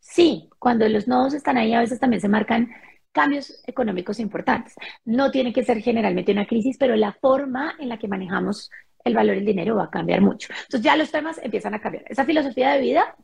Sí, 0.00 0.48
cuando 0.58 0.88
los 0.88 1.08
nodos 1.08 1.34
están 1.34 1.58
ahí 1.58 1.74
a 1.74 1.80
veces 1.80 2.00
también 2.00 2.22
se 2.22 2.28
marcan 2.28 2.70
cambios 3.16 3.62
económicos 3.66 4.20
importantes. 4.20 4.74
No 5.06 5.30
tiene 5.30 5.50
que 5.50 5.64
ser 5.64 5.80
generalmente 5.80 6.32
una 6.32 6.46
crisis, 6.46 6.76
pero 6.78 6.94
la 6.96 7.14
forma 7.14 7.74
en 7.78 7.88
la 7.88 7.98
que 7.98 8.08
manejamos 8.08 8.70
el 9.04 9.14
valor 9.14 9.36
del 9.36 9.46
dinero 9.46 9.76
va 9.76 9.84
a 9.84 9.90
cambiar 9.90 10.20
mucho. 10.20 10.52
Entonces 10.52 10.82
ya 10.82 10.96
los 10.96 11.10
temas 11.10 11.40
empiezan 11.42 11.72
a 11.72 11.80
cambiar. 11.80 12.04
Esa 12.08 12.26
filosofía 12.26 12.72
de 12.72 12.80
vida, 12.80 13.16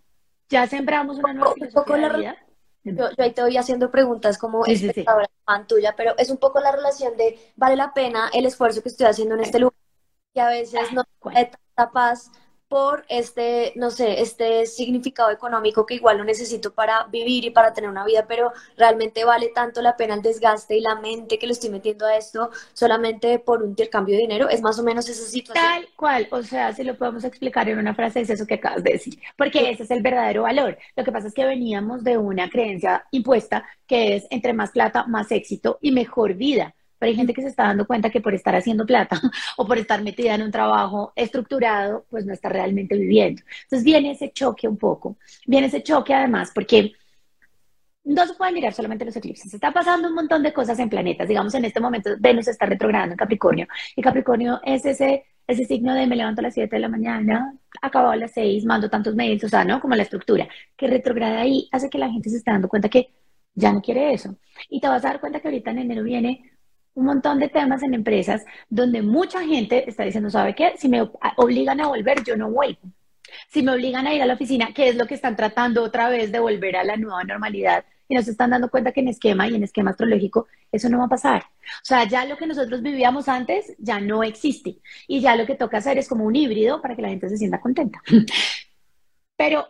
ya 0.49 0.67
sembramos 0.67 1.19
una 1.19 1.35
nueva 1.35 1.53
filosofía 1.53 2.09
de 2.09 2.19
vida. 2.19 2.37
Yo, 2.85 3.09
ahí 3.19 3.33
te 3.33 3.43
voy 3.43 3.57
haciendo 3.59 3.91
preguntas 3.91 4.39
como 4.39 4.65
sí, 4.65 4.91
fan 5.45 5.67
tuya, 5.67 5.95
pero 5.95 6.15
es 6.17 6.31
un 6.31 6.39
poco 6.39 6.59
la 6.59 6.73
relación 6.73 7.15
de 7.19 7.39
vale 7.55 7.77
la 7.77 7.93
pena 7.93 8.31
el 8.33 8.47
esfuerzo 8.47 8.83
que 8.83 8.89
estoy 8.89 9.07
haciendo 9.07 9.35
en 9.35 9.43
este 9.43 9.61
lugar 9.61 9.75
y 10.35 10.41
a 10.41 10.49
veces 10.49 10.91
no 10.93 11.05
hay 11.27 11.51
tanta 11.51 11.93
paz 11.93 12.33
por 12.73 13.05
este, 13.11 13.75
no 13.76 13.91
sé, 13.91 14.23
este 14.23 14.64
significado 14.64 15.31
económico 15.31 15.85
que 15.85 15.97
igual 15.97 16.17
lo 16.17 16.25
necesito 16.25 16.73
para 16.73 17.05
vivir 17.09 17.45
y 17.45 17.50
para 17.50 17.75
tener 17.75 17.91
una 17.91 18.02
vida, 18.02 18.25
pero 18.26 18.50
realmente 18.79 19.26
vale 19.26 19.49
tanto 19.49 19.83
la 19.83 19.95
pena 19.95 20.14
el 20.14 20.23
desgaste 20.23 20.79
y 20.79 20.81
la 20.81 20.95
mente 20.95 21.38
que 21.38 21.47
le 21.47 21.52
estoy 21.52 21.69
metiendo 21.69 22.07
a 22.07 22.17
esto 22.17 22.49
solamente 22.73 23.38
por 23.38 23.62
un 23.62 23.69
intercambio 23.69 24.14
de 24.14 24.23
dinero. 24.23 24.49
Es 24.49 24.62
más 24.62 24.79
o 24.79 24.83
menos 24.83 25.07
esa 25.07 25.23
situación. 25.23 25.62
Tal 25.62 25.87
cual, 25.95 26.29
o 26.31 26.43
sea, 26.43 26.73
si 26.73 26.83
lo 26.83 26.97
podemos 26.97 27.25
explicar 27.25 27.69
en 27.69 27.79
una 27.79 27.95
frase, 27.95 28.23
es 28.23 28.31
eso 28.31 28.47
que 28.47 28.55
acabas 28.55 28.83
de 28.83 28.93
decir, 28.93 29.19
porque 29.37 29.69
ese 29.69 29.83
es 29.83 29.91
el 29.91 30.00
verdadero 30.00 30.45
valor. 30.45 30.79
Lo 30.97 31.05
que 31.05 31.12
pasa 31.12 31.29
es 31.29 31.35
que 31.35 31.45
veníamos 31.45 32.02
de 32.02 32.17
una 32.17 32.49
creencia 32.49 33.05
impuesta 33.11 33.67
que 33.87 34.17
es 34.17 34.26
entre 34.31 34.55
más 34.55 34.71
plata, 34.71 35.05
más 35.05 35.31
éxito 35.31 35.79
y 35.83 35.93
mejor 35.93 36.33
vida 36.33 36.75
pero 37.03 37.11
hay 37.11 37.17
gente 37.17 37.35
que 37.35 37.43
se 37.43 37.49
está 37.49 37.65
dando 37.65 37.85
cuenta 37.85 38.11
que 38.11 38.21
por 38.21 38.33
estar 38.33 38.55
haciendo 38.55 38.87
plata 38.87 39.21
o 39.57 39.67
por 39.67 39.77
estar 39.77 40.01
metida 40.05 40.37
en 40.37 40.43
un 40.43 40.53
trabajo 40.53 41.13
estructurado, 41.17 42.07
pues 42.09 42.25
no 42.25 42.33
está 42.33 42.49
realmente 42.49 42.97
viviendo. 42.97 43.43
Entonces 43.65 43.83
viene 43.83 44.13
ese 44.13 44.31
choque 44.31 44.69
un 44.69 44.77
poco, 44.77 45.17
viene 45.45 45.67
ese 45.67 45.83
choque 45.83 46.15
además 46.15 46.53
porque 46.55 46.93
no 48.05 48.25
se 48.25 48.35
pueden 48.35 48.55
mirar 48.55 48.73
solamente 48.73 49.05
los 49.05 49.17
eclipses. 49.17 49.51
Se 49.51 49.57
está 49.57 49.73
pasando 49.73 50.07
un 50.07 50.15
montón 50.15 50.45
de 50.45 50.53
cosas 50.53 50.79
en 50.79 50.89
planetas. 50.89 51.27
Digamos, 51.27 51.53
en 51.55 51.65
este 51.65 51.81
momento 51.81 52.11
Venus 52.21 52.47
está 52.47 52.67
retrogradando 52.67 53.15
en 53.15 53.19
Capricornio. 53.19 53.67
Y 53.97 54.01
Capricornio 54.01 54.61
es 54.63 54.87
ese, 54.87 55.25
ese 55.49 55.65
signo 55.65 55.95
de 55.95 56.07
me 56.07 56.15
levanto 56.15 56.41
a 56.41 56.45
las 56.45 56.55
7 56.55 56.77
de 56.77 56.81
la 56.83 56.89
mañana, 56.89 57.53
acabo 57.81 58.11
a 58.11 58.17
las 58.17 58.31
6, 58.31 58.65
mando 58.65 58.89
tantos 58.89 59.17
mails, 59.17 59.43
o 59.43 59.49
sea, 59.49 59.65
¿no? 59.65 59.81
Como 59.81 59.97
la 59.97 60.05
estructura. 60.05 60.47
Que 60.77 60.87
retrograda 60.87 61.41
ahí 61.41 61.69
hace 61.73 61.91
que 61.91 61.99
la 61.99 62.13
gente 62.13 62.31
se 62.31 62.37
esté 62.37 62.53
dando 62.53 62.69
cuenta 62.69 62.89
que 62.89 63.13
ya 63.55 63.73
no 63.73 63.83
quiere 63.83 64.13
eso. 64.13 64.37
Y 64.71 64.81
te 64.81 64.87
vas 64.87 65.05
a 65.05 65.09
dar 65.09 65.21
cuenta 65.21 65.41
que 65.41 65.49
ahorita 65.49 65.73
en 65.73 65.81
enero 65.81 66.05
viene 66.05 66.52
un 66.95 67.07
montón 67.07 67.39
de 67.39 67.49
temas 67.49 67.83
en 67.83 67.95
empresas 67.95 68.45
donde 68.69 69.03
mucha 69.03 69.43
gente 69.43 69.89
está 69.89 70.05
diciendo, 70.05 70.31
¿sabe 70.31 70.55
qué? 70.55 70.75
Si 70.77 70.89
me 70.89 71.09
obligan 71.37 71.81
a 71.81 71.89
volver, 71.89 72.23
yo 72.25 72.37
no 72.37 72.51
vuelvo. 72.51 72.81
Si 73.49 73.63
me 73.63 73.73
obligan 73.73 74.07
a 74.07 74.15
ir 74.15 74.23
a 74.23 74.27
la 74.27 74.35
oficina, 74.35 74.71
¿qué 74.75 74.89
es 74.89 74.97
lo 74.97 75.07
que 75.07 75.15
están 75.15 75.37
tratando 75.37 75.83
otra 75.83 76.09
vez 76.09 76.31
de 76.33 76.39
volver 76.39 76.77
a 76.77 76.85
la 76.85 76.97
nueva 76.97 77.25
normalidad? 77.25 77.85
Y 78.09 78.15
nos 78.15 78.29
están 78.29 78.51
dando 78.51 78.69
cuenta 78.69 78.93
que 78.93 79.01
en 79.01 79.09
esquema 79.09 79.49
y 79.49 79.55
en 79.55 79.63
esquema 79.63 79.93
astrológico 79.93 80.47
eso 80.71 80.89
no 80.91 80.99
va 80.99 81.07
a 81.07 81.09
pasar. 81.09 81.43
O 81.43 81.85
sea, 81.85 82.05
ya 82.05 82.27
lo 82.27 82.37
que 82.37 82.47
nosotros 82.47 82.83
vivíamos 82.83 83.29
antes 83.29 83.75
ya 83.79 84.01
no 84.01 84.23
existe. 84.23 84.77
Y 85.09 85.21
ya 85.21 85.35
lo 85.35 85.47
que 85.47 85.55
toca 85.55 85.79
hacer 85.79 85.97
es 85.97 86.09
como 86.09 86.25
un 86.25 86.37
híbrido 86.37 86.83
para 86.83 86.95
que 86.95 87.03
la 87.03 87.09
gente 87.09 87.29
se 87.31 87.39
sienta 87.39 87.61
contenta. 87.61 88.03
Pero 89.37 89.67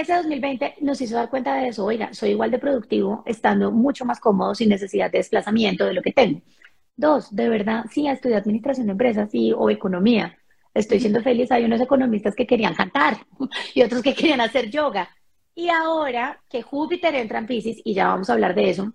ese 0.00 0.14
2020 0.14 0.76
nos 0.80 1.00
hizo 1.00 1.16
dar 1.16 1.30
cuenta 1.30 1.54
de 1.56 1.68
eso. 1.68 1.84
Oiga, 1.84 2.12
soy 2.12 2.30
igual 2.30 2.50
de 2.50 2.58
productivo 2.58 3.22
estando 3.26 3.70
mucho 3.70 4.04
más 4.04 4.20
cómodo 4.20 4.54
sin 4.54 4.68
necesidad 4.68 5.10
de 5.10 5.18
desplazamiento 5.18 5.84
de 5.84 5.94
lo 5.94 6.02
que 6.02 6.12
tengo. 6.12 6.40
Dos, 6.96 7.34
de 7.34 7.48
verdad, 7.48 7.84
sí, 7.90 8.08
estudié 8.08 8.36
administración 8.36 8.86
de 8.86 8.92
empresas 8.92 9.28
y, 9.32 9.52
o 9.52 9.70
economía. 9.70 10.36
Estoy 10.74 11.00
siendo 11.00 11.22
feliz. 11.22 11.50
Hay 11.52 11.64
unos 11.64 11.80
economistas 11.80 12.34
que 12.34 12.46
querían 12.46 12.74
cantar 12.74 13.18
y 13.74 13.82
otros 13.82 14.02
que 14.02 14.14
querían 14.14 14.40
hacer 14.40 14.70
yoga. 14.70 15.08
Y 15.54 15.68
ahora 15.68 16.40
que 16.48 16.62
Júpiter 16.62 17.14
entra 17.14 17.38
en 17.38 17.46
Pisces, 17.46 17.80
y 17.84 17.94
ya 17.94 18.08
vamos 18.08 18.30
a 18.30 18.34
hablar 18.34 18.54
de 18.54 18.70
eso, 18.70 18.92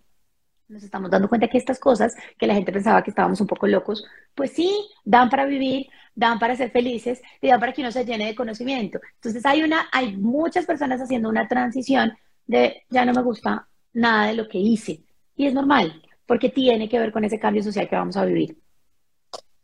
nos 0.70 0.84
estamos 0.84 1.12
dando 1.12 1.28
cuenta 1.28 1.48
que 1.48 1.58
estas 1.58 1.80
cosas 1.80 2.16
que 2.38 2.48
la 2.48 2.54
gente 2.54 2.72
pensaba 2.72 3.04
que 3.04 3.12
estábamos 3.12 3.42
un 3.42 3.48
poco 3.48 3.68
locos, 3.68 4.06
pues 4.34 4.52
sí, 4.52 4.74
dan 5.04 5.30
para 5.30 5.46
vivir, 5.46 5.88
dan 6.16 6.40
para 6.40 6.56
ser 6.56 6.72
felices 6.72 7.22
y 7.42 7.48
dan 7.48 7.60
para 7.60 7.74
que 7.74 7.82
uno 7.82 7.92
se 7.92 8.06
llene 8.06 8.28
de 8.28 8.36
conocimiento. 8.36 9.00
Entonces 9.16 9.46
hay 9.46 9.64
una, 9.64 9.88
hay 9.92 10.16
muchas 10.18 10.66
personas 10.66 11.02
haciendo 11.02 11.30
una 11.30 11.48
transición 11.48 12.14
de 12.46 12.84
ya 12.90 13.06
no 13.06 13.14
me 13.14 13.22
gusta 13.22 13.68
nada 13.94 14.28
de 14.28 14.34
lo 14.34 14.48
que 14.48 14.58
hice. 14.58 15.04
Y 15.36 15.48
es 15.48 15.54
normal, 15.54 16.02
porque 16.26 16.50
tiene 16.50 16.90
que 16.90 17.00
ver 17.00 17.12
con 17.12 17.24
ese 17.24 17.40
cambio 17.40 17.64
social 17.64 17.90
que 17.90 17.96
vamos 17.96 18.18
a 18.18 18.26
vivir. 18.26 18.58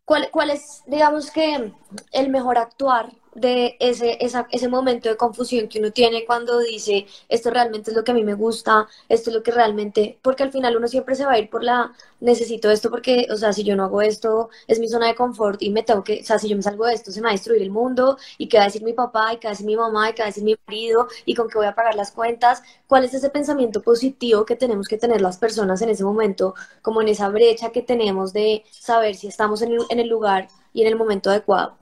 ¿Cuál, 0.06 0.30
cuál 0.32 0.50
es, 0.50 0.84
digamos 0.88 1.30
que, 1.30 1.72
el 2.12 2.30
mejor 2.30 2.58
actuar 2.58 3.12
de 3.36 3.78
ese, 3.80 4.18
ese 4.20 4.68
momento 4.68 5.10
de 5.10 5.18
confusión 5.18 5.68
que 5.68 5.80
uno 5.80 5.92
tiene 5.92 6.26
cuando 6.26 6.60
dice, 6.60 7.06
esto 7.30 7.50
realmente 7.52 7.92
es 7.92 7.98
lo 7.98 8.04
que 8.04 8.12
a 8.12 8.16
mí 8.16 8.24
me 8.24 8.34
gusta, 8.34 8.88
esto 9.08 9.30
es 9.30 9.36
lo 9.36 9.44
que 9.44 9.52
realmente, 9.52 10.18
porque 10.22 10.44
al 10.44 10.52
final 10.52 10.78
uno 10.78 10.88
siempre 10.88 11.16
se 11.16 11.26
va 11.26 11.34
a 11.34 11.40
ir 11.40 11.50
por 11.50 11.64
la, 11.64 11.94
necesito 12.20 12.70
esto 12.72 12.90
porque, 12.90 13.28
o 13.32 13.38
sea, 13.38 13.54
si 13.54 13.64
yo 13.64 13.76
no 13.76 13.84
hago 13.84 14.02
esto, 14.02 14.50
es 14.68 14.80
mi 14.80 14.88
zona 14.90 15.08
de 15.08 15.16
confort 15.16 15.62
y 15.62 15.70
me 15.70 15.84
tengo 15.84 16.04
que, 16.04 16.22
o 16.22 16.24
sea, 16.24 16.40
si 16.40 16.50
yo 16.50 16.56
me 16.56 16.64
salgo 16.64 16.86
de 16.86 16.94
esto, 16.94 17.12
se 17.12 17.22
me 17.22 17.26
va 17.26 17.30
a 17.30 17.34
destruir 17.34 17.62
el 17.62 17.72
mundo 17.72 18.18
y 18.38 18.48
qué 18.50 18.58
va 18.58 18.64
a 18.64 18.68
decir 18.68 18.84
mi 18.84 18.94
papá 18.94 19.34
y 19.34 19.38
qué 19.38 19.48
va 19.48 19.52
a 19.52 19.54
decir 19.54 19.66
mi 19.66 19.76
mamá 19.78 20.10
y 20.10 20.14
qué 20.14 20.22
va 20.22 20.26
a 20.28 20.30
decir 20.30 20.44
mi 20.44 20.56
marido 20.68 21.08
y 21.26 21.36
con 21.36 21.48
qué 21.50 21.58
voy 21.58 21.68
a 21.68 21.76
pagar 21.76 21.96
las 21.96 22.12
cuentas. 22.12 22.62
¿Cuál 22.88 23.06
es 23.06 23.14
ese 23.14 23.30
pensamiento 23.30 23.82
positivo 23.82 24.46
que 24.46 24.56
tenemos 24.56 24.88
que 24.88 24.98
tener 24.98 25.22
las 25.22 25.38
personas 25.38 25.82
en 25.82 25.90
ese 25.90 26.04
momento, 26.04 26.56
como 26.82 27.02
en 27.02 27.08
esa 27.10 27.30
brecha 27.30 27.72
que 27.72 27.82
tenemos 27.82 28.34
de 28.34 28.64
saber 28.72 29.16
si 29.16 29.28
estamos 29.28 29.62
en 29.62 29.74
el, 29.74 29.80
en 29.90 30.00
el 30.00 30.08
lugar 30.08 30.48
y 30.74 30.82
en 30.82 30.88
el 30.88 30.96
momento 30.96 31.30
adecuado? 31.30 31.78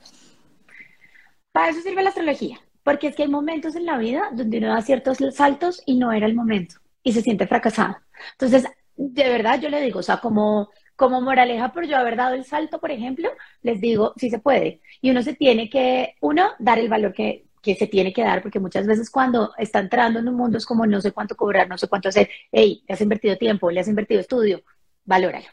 Para 1.57 1.69
eso 1.69 1.81
sirve 1.81 2.03
la 2.03 2.09
astrología, 2.09 2.59
porque 2.83 3.07
es 3.07 3.15
que 3.15 3.23
hay 3.23 3.29
momentos 3.29 3.75
en 3.75 3.87
la 3.87 3.97
vida 3.97 4.29
donde 4.31 4.59
uno 4.59 4.67
da 4.67 4.81
ciertos 4.83 5.17
saltos 5.33 5.81
y 5.87 5.97
no 5.97 6.11
era 6.11 6.27
el 6.27 6.35
momento 6.35 6.75
y 7.01 7.13
se 7.13 7.23
siente 7.23 7.47
fracasado. 7.47 7.97
Entonces, 8.33 8.65
de 8.95 9.23
verdad 9.27 9.59
yo 9.59 9.67
le 9.67 9.81
digo, 9.81 9.97
o 9.97 10.03
sea, 10.03 10.17
como, 10.17 10.69
como 10.95 11.19
moraleja 11.19 11.73
por 11.73 11.87
yo 11.87 11.97
haber 11.97 12.15
dado 12.15 12.35
el 12.35 12.45
salto, 12.45 12.79
por 12.79 12.91
ejemplo, 12.91 13.31
les 13.63 13.81
digo, 13.81 14.13
sí 14.17 14.29
se 14.29 14.37
puede. 14.37 14.81
Y 15.01 15.09
uno 15.09 15.23
se 15.23 15.33
tiene 15.33 15.67
que, 15.67 16.13
uno, 16.21 16.51
dar 16.59 16.77
el 16.77 16.89
valor 16.89 17.11
que, 17.11 17.47
que 17.63 17.73
se 17.73 17.87
tiene 17.87 18.13
que 18.13 18.21
dar, 18.21 18.43
porque 18.43 18.59
muchas 18.59 18.85
veces 18.85 19.09
cuando 19.09 19.51
está 19.57 19.79
entrando 19.79 20.19
en 20.19 20.27
un 20.27 20.35
mundo 20.35 20.59
es 20.59 20.65
como 20.67 20.85
no 20.85 21.01
sé 21.01 21.11
cuánto 21.11 21.35
cobrar, 21.35 21.67
no 21.67 21.79
sé 21.79 21.87
cuánto 21.87 22.09
hacer, 22.09 22.29
hey, 22.51 22.83
le 22.87 22.93
has 22.93 23.01
invertido 23.01 23.35
tiempo, 23.35 23.71
le 23.71 23.79
has 23.79 23.87
invertido 23.87 24.21
estudio, 24.21 24.61
valóralo. 25.05 25.47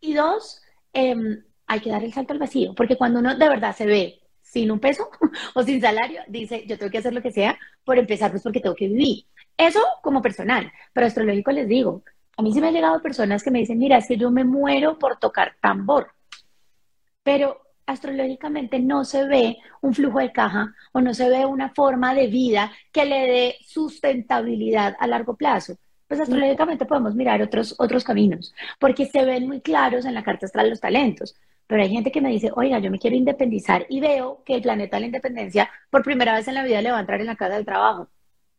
Y 0.00 0.12
dos, 0.12 0.60
em, 0.92 1.44
hay 1.68 1.78
que 1.78 1.90
dar 1.90 2.02
el 2.02 2.12
salto 2.12 2.32
al 2.32 2.40
vacío, 2.40 2.74
porque 2.74 2.96
cuando 2.96 3.20
uno 3.20 3.36
de 3.36 3.48
verdad 3.48 3.76
se 3.76 3.86
ve 3.86 4.25
sin 4.46 4.70
un 4.70 4.78
peso 4.78 5.10
o 5.54 5.62
sin 5.62 5.80
salario, 5.80 6.22
dice, 6.28 6.64
yo 6.66 6.78
tengo 6.78 6.90
que 6.90 6.98
hacer 6.98 7.12
lo 7.12 7.20
que 7.20 7.32
sea 7.32 7.58
por 7.84 7.98
empezar, 7.98 8.30
pues 8.30 8.42
porque 8.42 8.60
tengo 8.60 8.76
que 8.76 8.88
vivir. 8.88 9.24
Eso 9.56 9.80
como 10.02 10.22
personal, 10.22 10.70
pero 10.92 11.06
astrológico 11.06 11.50
les 11.50 11.68
digo, 11.68 12.02
a 12.36 12.42
mí 12.42 12.52
se 12.52 12.60
me 12.60 12.68
han 12.68 12.74
llegado 12.74 13.02
personas 13.02 13.42
que 13.42 13.50
me 13.50 13.60
dicen, 13.60 13.78
mira, 13.78 13.98
es 13.98 14.06
que 14.06 14.16
yo 14.16 14.30
me 14.30 14.44
muero 14.44 14.98
por 14.98 15.18
tocar 15.18 15.56
tambor, 15.60 16.12
pero 17.22 17.60
astrológicamente 17.86 18.78
no 18.78 19.04
se 19.04 19.26
ve 19.26 19.56
un 19.80 19.94
flujo 19.94 20.20
de 20.20 20.32
caja 20.32 20.74
o 20.92 21.00
no 21.00 21.12
se 21.14 21.28
ve 21.28 21.44
una 21.44 21.70
forma 21.70 22.14
de 22.14 22.26
vida 22.26 22.72
que 22.92 23.04
le 23.04 23.26
dé 23.26 23.56
sustentabilidad 23.66 24.96
a 24.98 25.06
largo 25.06 25.36
plazo. 25.36 25.76
Pues 26.06 26.20
astrológicamente 26.20 26.86
podemos 26.86 27.14
mirar 27.16 27.42
otros, 27.42 27.74
otros 27.78 28.04
caminos, 28.04 28.54
porque 28.78 29.06
se 29.06 29.24
ven 29.24 29.48
muy 29.48 29.60
claros 29.60 30.04
en 30.04 30.14
la 30.14 30.22
carta 30.22 30.46
astral 30.46 30.70
los 30.70 30.80
talentos. 30.80 31.34
Pero 31.66 31.82
hay 31.82 31.90
gente 31.90 32.12
que 32.12 32.20
me 32.20 32.30
dice, 32.30 32.50
oiga, 32.54 32.78
yo 32.78 32.90
me 32.90 32.98
quiero 32.98 33.16
independizar 33.16 33.86
y 33.88 34.00
veo 34.00 34.42
que 34.44 34.54
el 34.54 34.62
planeta 34.62 34.96
de 34.96 35.00
la 35.00 35.06
independencia 35.06 35.70
por 35.90 36.02
primera 36.02 36.34
vez 36.34 36.46
en 36.48 36.54
la 36.54 36.64
vida 36.64 36.82
le 36.82 36.92
va 36.92 36.98
a 36.98 37.00
entrar 37.00 37.20
en 37.20 37.26
la 37.26 37.36
casa 37.36 37.56
del 37.56 37.64
trabajo. 37.64 38.08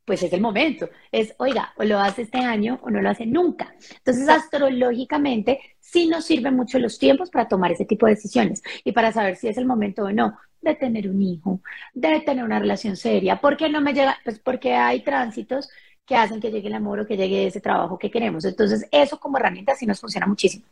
Pues 0.05 0.23
es 0.23 0.31
el 0.31 0.41
momento. 0.41 0.89
Es, 1.11 1.35
oiga, 1.37 1.73
o 1.77 1.83
lo 1.83 1.99
hace 1.99 2.23
este 2.23 2.37
año 2.37 2.79
o 2.81 2.89
no 2.89 3.01
lo 3.01 3.09
hace 3.09 3.25
nunca. 3.25 3.73
Entonces, 3.97 4.29
astrológicamente, 4.29 5.59
sí 5.79 6.07
nos 6.07 6.25
sirven 6.25 6.55
mucho 6.55 6.79
los 6.79 6.97
tiempos 6.97 7.29
para 7.29 7.47
tomar 7.47 7.71
ese 7.73 7.85
tipo 7.85 8.05
de 8.05 8.15
decisiones 8.15 8.61
y 8.83 8.93
para 8.93 9.11
saber 9.11 9.35
si 9.35 9.49
es 9.49 9.57
el 9.57 9.65
momento 9.65 10.03
o 10.03 10.11
no 10.11 10.37
de 10.61 10.75
tener 10.75 11.09
un 11.09 11.21
hijo, 11.21 11.61
de 11.93 12.21
tener 12.21 12.43
una 12.43 12.59
relación 12.59 12.95
seria. 12.95 13.39
¿Por 13.41 13.57
qué 13.57 13.69
no 13.69 13.81
me 13.81 13.93
llega? 13.93 14.17
Pues 14.23 14.39
porque 14.39 14.73
hay 14.75 15.01
tránsitos 15.03 15.69
que 16.05 16.15
hacen 16.15 16.39
que 16.39 16.51
llegue 16.51 16.69
el 16.69 16.75
amor 16.75 17.01
o 17.01 17.05
que 17.05 17.17
llegue 17.17 17.47
ese 17.47 17.59
trabajo 17.61 17.97
que 17.99 18.09
queremos. 18.09 18.45
Entonces, 18.45 18.87
eso 18.91 19.19
como 19.19 19.37
herramienta 19.37 19.75
sí 19.75 19.85
nos 19.85 19.99
funciona 19.99 20.25
muchísimo. 20.25 20.65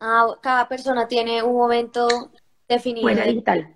Ah, 0.00 0.36
cada 0.40 0.68
persona 0.68 1.08
tiene 1.08 1.42
un 1.42 1.56
momento 1.56 2.30
definido. 2.68 3.06
Huella 3.06 3.24
digital. 3.24 3.74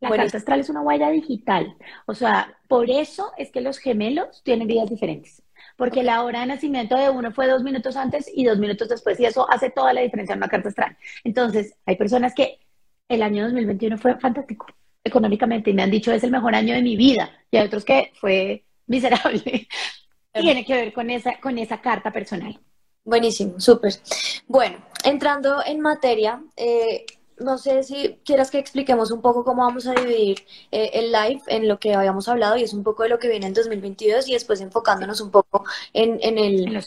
La 0.00 0.08
carta 0.10 0.38
astral 0.38 0.60
es 0.60 0.70
una 0.70 0.80
huella 0.80 1.10
digital. 1.10 1.76
O 2.06 2.14
sea, 2.14 2.58
por 2.68 2.90
eso 2.90 3.32
es 3.36 3.50
que 3.50 3.60
los 3.60 3.78
gemelos 3.78 4.42
tienen 4.42 4.66
vidas 4.66 4.88
diferentes. 4.88 5.42
Porque 5.76 6.02
la 6.02 6.22
hora 6.22 6.40
de 6.40 6.46
nacimiento 6.46 6.96
de 6.96 7.10
uno 7.10 7.32
fue 7.32 7.46
dos 7.46 7.62
minutos 7.62 7.96
antes 7.96 8.30
y 8.34 8.44
dos 8.44 8.58
minutos 8.58 8.88
después. 8.88 9.20
Y 9.20 9.26
eso 9.26 9.46
hace 9.50 9.70
toda 9.70 9.92
la 9.92 10.00
diferencia 10.00 10.32
en 10.32 10.38
una 10.38 10.48
carta 10.48 10.70
astral. 10.70 10.96
Entonces, 11.22 11.74
hay 11.84 11.96
personas 11.96 12.34
que 12.34 12.60
el 13.08 13.22
año 13.22 13.44
2021 13.44 13.98
fue 13.98 14.18
fantástico 14.18 14.66
económicamente 15.04 15.70
y 15.70 15.74
me 15.74 15.82
han 15.82 15.90
dicho 15.90 16.12
es 16.12 16.22
el 16.24 16.30
mejor 16.30 16.54
año 16.54 16.74
de 16.74 16.82
mi 16.82 16.96
vida. 16.96 17.30
Y 17.50 17.58
hay 17.58 17.66
otros 17.66 17.84
que 17.84 18.12
fue 18.14 18.64
miserable. 18.86 19.68
Tiene 20.32 20.64
que 20.64 20.74
ver 20.74 20.92
con 20.92 21.10
esa, 21.10 21.38
con 21.40 21.58
esa 21.58 21.80
carta 21.80 22.10
personal. 22.10 22.58
Buenísimo, 23.10 23.58
súper. 23.58 23.94
Bueno, 24.46 24.78
entrando 25.02 25.64
en 25.66 25.80
materia, 25.80 26.44
eh, 26.56 27.04
no 27.38 27.58
sé 27.58 27.82
si 27.82 28.20
quieras 28.24 28.52
que 28.52 28.58
expliquemos 28.60 29.10
un 29.10 29.20
poco 29.20 29.42
cómo 29.42 29.64
vamos 29.64 29.88
a 29.88 29.94
dividir 29.94 30.46
eh, 30.70 30.90
el 30.92 31.10
live 31.10 31.42
en 31.48 31.66
lo 31.66 31.80
que 31.80 31.92
habíamos 31.92 32.28
hablado 32.28 32.56
y 32.56 32.62
es 32.62 32.72
un 32.72 32.84
poco 32.84 33.02
de 33.02 33.08
lo 33.08 33.18
que 33.18 33.26
viene 33.26 33.48
en 33.48 33.54
2022 33.54 34.28
y 34.28 34.34
después 34.34 34.60
enfocándonos 34.60 35.20
un 35.20 35.32
poco 35.32 35.64
en, 35.92 36.20
en 36.22 36.38
el 36.38 36.84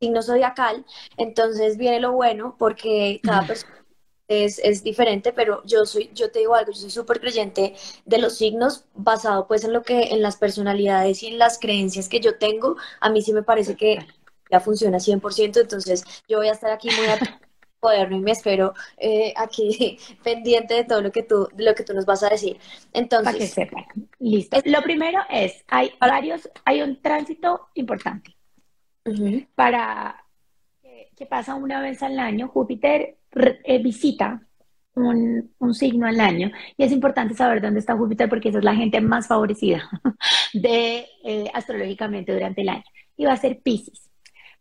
signo 0.00 0.20
zodiacal. 0.20 0.84
Entonces 1.16 1.76
viene 1.76 2.00
lo 2.00 2.10
bueno 2.10 2.56
porque 2.58 3.20
cada 3.22 3.46
persona 3.46 3.84
es, 4.26 4.58
es, 4.58 4.82
diferente, 4.82 5.32
pero 5.32 5.62
yo 5.64 5.86
soy, 5.86 6.10
yo 6.12 6.32
te 6.32 6.40
digo 6.40 6.56
algo, 6.56 6.72
yo 6.72 6.80
soy 6.80 6.90
súper 6.90 7.20
creyente 7.20 7.74
de 8.04 8.18
los 8.18 8.36
signos 8.36 8.84
basado 8.94 9.46
pues 9.46 9.62
en 9.62 9.72
lo 9.72 9.82
que, 9.82 10.12
en 10.12 10.22
las 10.22 10.36
personalidades 10.36 11.22
y 11.22 11.28
en 11.28 11.38
las 11.38 11.60
creencias 11.60 12.08
que 12.08 12.18
yo 12.18 12.36
tengo. 12.36 12.76
A 13.00 13.10
mí 13.10 13.22
sí 13.22 13.32
me 13.32 13.44
parece 13.44 13.76
que 13.76 14.06
ya 14.50 14.60
funciona 14.60 14.98
100%, 14.98 15.60
entonces 15.60 16.04
yo 16.28 16.38
voy 16.38 16.48
a 16.48 16.52
estar 16.52 16.70
aquí 16.70 16.88
muy 16.88 17.06
moderno 17.80 18.16
y 18.18 18.20
me 18.20 18.32
espero 18.32 18.74
eh, 18.98 19.32
aquí 19.36 19.98
pendiente 20.24 20.74
de 20.74 20.84
todo 20.84 21.02
lo 21.02 21.12
que 21.12 21.22
tú, 21.22 21.48
lo 21.56 21.74
que 21.74 21.84
tú 21.84 21.94
nos 21.94 22.06
vas 22.06 22.22
a 22.22 22.28
decir. 22.28 22.58
Entonces, 22.92 23.24
para 23.24 23.38
que 23.38 23.46
sepan. 23.46 23.84
Listo. 24.18 24.58
Lo 24.64 24.82
primero 24.82 25.20
es, 25.28 25.64
hay 25.68 25.92
varios, 26.00 26.48
hay 26.64 26.82
un 26.82 27.00
tránsito 27.00 27.68
importante. 27.74 28.36
Para 29.54 30.24
que, 31.16 31.26
pasa 31.26 31.54
una 31.54 31.80
vez 31.80 32.02
al 32.02 32.18
año, 32.18 32.48
Júpiter 32.48 33.16
eh, 33.64 33.82
visita 33.82 34.46
un, 34.94 35.52
un, 35.58 35.74
signo 35.74 36.06
al 36.06 36.20
año 36.20 36.50
y 36.76 36.84
es 36.84 36.92
importante 36.92 37.34
saber 37.34 37.60
dónde 37.60 37.80
está 37.80 37.96
Júpiter 37.96 38.28
porque 38.28 38.50
esa 38.50 38.58
es 38.58 38.64
la 38.64 38.74
gente 38.74 39.00
más 39.00 39.26
favorecida 39.26 39.88
de 40.52 41.06
eh, 41.24 41.50
astrológicamente 41.54 42.32
durante 42.32 42.62
el 42.62 42.68
año 42.68 42.84
y 43.16 43.24
va 43.24 43.32
a 43.32 43.36
ser 43.36 43.60
Pisces. 43.60 44.09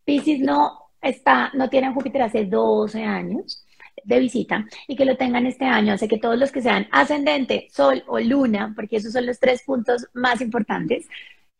Pisces 0.06 0.40
no 0.40 0.92
está, 1.02 1.52
no 1.54 1.70
tiene 1.70 1.94
Júpiter 1.94 2.24
hace 2.24 2.46
12 2.46 3.04
años 3.04 3.66
de 4.04 4.20
visita 4.20 4.66
y 4.88 4.96
que 4.96 5.06
lo 5.06 5.18
tengan 5.18 5.46
este 5.46 5.66
año 5.66 5.94
hace 5.94 6.08
que 6.08 6.18
todos 6.18 6.38
los 6.38 6.52
que 6.52 6.62
sean 6.62 6.88
ascendente, 6.92 7.68
sol 7.72 8.04
o 8.08 8.20
luna, 8.20 8.74
porque 8.76 8.98
esos 8.98 9.14
son 9.14 9.26
los 9.26 9.40
tres 9.40 9.64
puntos 9.64 10.08
más 10.14 10.42
importantes, 10.42 11.08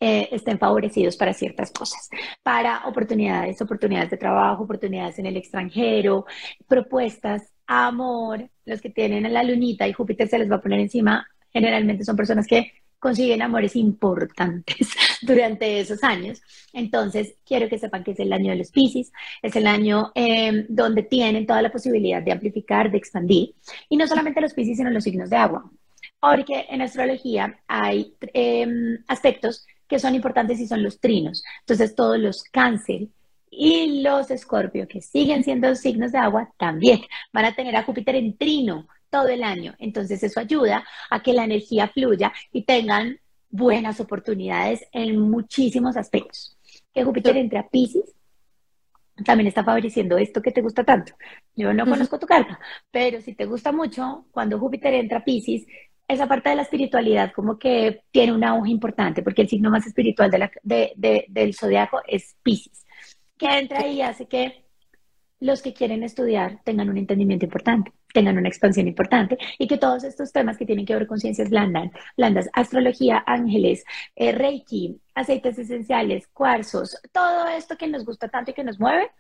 eh, 0.02 0.30
estén 0.32 0.58
favorecidos 0.58 1.18
para 1.18 1.34
ciertas 1.34 1.72
cosas, 1.72 2.10
para 2.42 2.88
oportunidades, 2.88 3.62
oportunidades 3.62 4.10
de 4.10 4.18
trabajo, 4.18 4.64
oportunidades 4.64 5.20
en 5.20 5.26
el 5.26 5.36
extranjero, 5.36 6.26
propuestas, 6.68 7.52
amor, 7.68 8.50
los 8.66 8.82
que 8.82 8.90
tienen 8.90 9.26
a 9.26 9.30
la 9.30 9.44
lunita 9.44 9.88
y 9.88 9.94
Júpiter 9.94 10.28
se 10.30 10.40
les 10.40 10.50
va 10.50 10.56
a 10.56 10.62
poner 10.62 10.80
encima, 10.80 11.28
generalmente 11.52 12.06
son 12.06 12.16
personas 12.16 12.48
que 12.48 12.72
consiguen 13.00 13.42
amores 13.42 13.76
importantes 13.76 14.90
durante 15.22 15.80
esos 15.80 16.04
años. 16.04 16.42
Entonces, 16.74 17.36
quiero 17.46 17.70
que 17.70 17.80
sepan 17.80 18.04
que 18.04 18.12
es 18.12 18.20
el 18.20 18.32
año 18.34 18.52
de 18.52 18.58
los 18.58 18.72
Pisces, 18.72 19.12
es 19.42 19.56
el 19.56 19.68
año 19.68 20.12
em, 20.16 20.66
donde 20.70 21.04
tienen 21.04 21.48
toda 21.48 21.62
la 21.62 21.72
posibilidad 21.72 22.22
de 22.22 22.32
amplificar, 22.32 22.92
de 22.92 22.98
expandir. 22.98 23.56
Y 23.90 23.98
no 23.98 24.08
solamente 24.08 24.42
los 24.42 24.54
Pisces, 24.54 24.78
sino 24.78 24.90
los 24.92 25.04
signos 25.04 25.30
de 25.30 25.38
agua. 25.38 25.70
Porque 26.20 26.66
en 26.70 26.82
astrología 26.82 27.60
hay 27.68 28.14
em, 28.34 29.00
aspectos 29.08 29.66
que 29.88 30.00
son 30.00 30.16
importantes 30.16 30.60
y 30.60 30.68
son 30.68 30.84
los 30.84 31.00
trinos. 31.00 31.44
Entonces, 31.62 31.96
todos 31.96 32.20
los 32.20 32.44
cáncer 32.44 33.08
y 33.50 34.02
los 34.04 34.30
escorpio, 34.30 34.88
que 34.88 35.02
siguen 35.02 35.44
siendo 35.44 35.74
signos 35.76 36.12
de 36.12 36.20
agua, 36.20 36.54
también 36.58 37.02
van 37.34 37.46
a 37.46 37.56
tener 37.56 37.76
a 37.76 37.84
Júpiter 37.84 38.16
en 38.16 38.38
trino 38.38 38.88
todo 39.10 39.28
el 39.28 39.44
año. 39.44 39.76
Entonces 39.80 40.22
eso 40.24 40.40
ayuda 40.40 40.86
a 41.10 41.22
que 41.22 41.34
la 41.34 41.44
energía 41.44 41.88
fluya 41.88 42.34
y 42.52 42.64
tengan 42.64 43.20
buenas 43.50 44.00
oportunidades 44.00 44.86
en 44.92 45.20
muchísimos 45.20 45.98
aspectos. 45.98 46.58
Que 46.94 47.04
Júpiter 47.04 47.38
entre 47.38 47.60
a 47.60 47.68
Pisces 47.68 48.16
también 49.26 49.48
está 49.48 49.64
favoreciendo 49.64 50.18
esto 50.18 50.42
que 50.42 50.52
te 50.52 50.62
gusta 50.62 50.84
tanto. 50.84 51.14
Yo 51.56 51.74
no 51.74 51.86
conozco 51.86 52.20
tu 52.20 52.26
carta, 52.26 52.60
pero 52.92 53.22
si 53.22 53.34
te 53.34 53.46
gusta 53.46 53.72
mucho, 53.72 54.26
cuando 54.32 54.60
Júpiter 54.60 54.94
entra 54.94 55.20
a 55.20 55.24
Pisces, 55.26 55.66
esa 56.08 56.28
parte 56.28 56.50
de 56.50 56.56
la 56.56 56.62
espiritualidad 56.64 57.32
como 57.34 57.60
que 57.60 58.02
tiene 58.12 58.34
un 58.34 58.44
auge 58.44 58.72
importante, 58.72 59.22
porque 59.22 59.44
el 59.44 59.50
signo 59.50 59.70
más 59.70 59.86
espiritual 59.86 60.32
del 60.64 61.54
zodiaco 61.54 62.02
es 62.08 62.36
Pisces, 62.42 62.86
que 63.38 63.46
entra 63.46 63.88
y 63.88 64.02
hace 64.02 64.28
que 64.28 64.66
los 65.40 65.62
que 65.62 65.74
quieren 65.74 66.04
estudiar 66.04 66.62
tengan 66.64 66.90
un 66.90 66.98
entendimiento 66.98 67.46
importante, 67.46 67.92
tengan 68.14 68.38
una 68.38 68.48
expansión 68.48 68.88
importante 68.88 69.38
y 69.58 69.68
que 69.68 69.78
todos 69.78 70.04
estos 70.04 70.32
temas 70.32 70.58
que 70.58 70.66
tienen 70.66 70.86
que 70.86 70.96
ver 70.96 71.08
con 71.08 71.20
ciencias 71.20 71.50
blandas, 71.50 71.92
blandas 72.18 72.50
astrología, 72.54 73.24
ángeles, 73.26 73.84
eh, 74.16 74.32
reiki, 74.32 75.00
aceites 75.16 75.60
esenciales, 75.60 76.28
cuarzos, 76.28 76.98
todo 77.12 77.48
esto 77.48 77.78
que 77.78 77.88
nos 77.88 78.06
gusta 78.06 78.28
tanto 78.28 78.52
y 78.52 78.54
que 78.54 78.64
nos 78.64 78.80
mueve, 78.80 79.12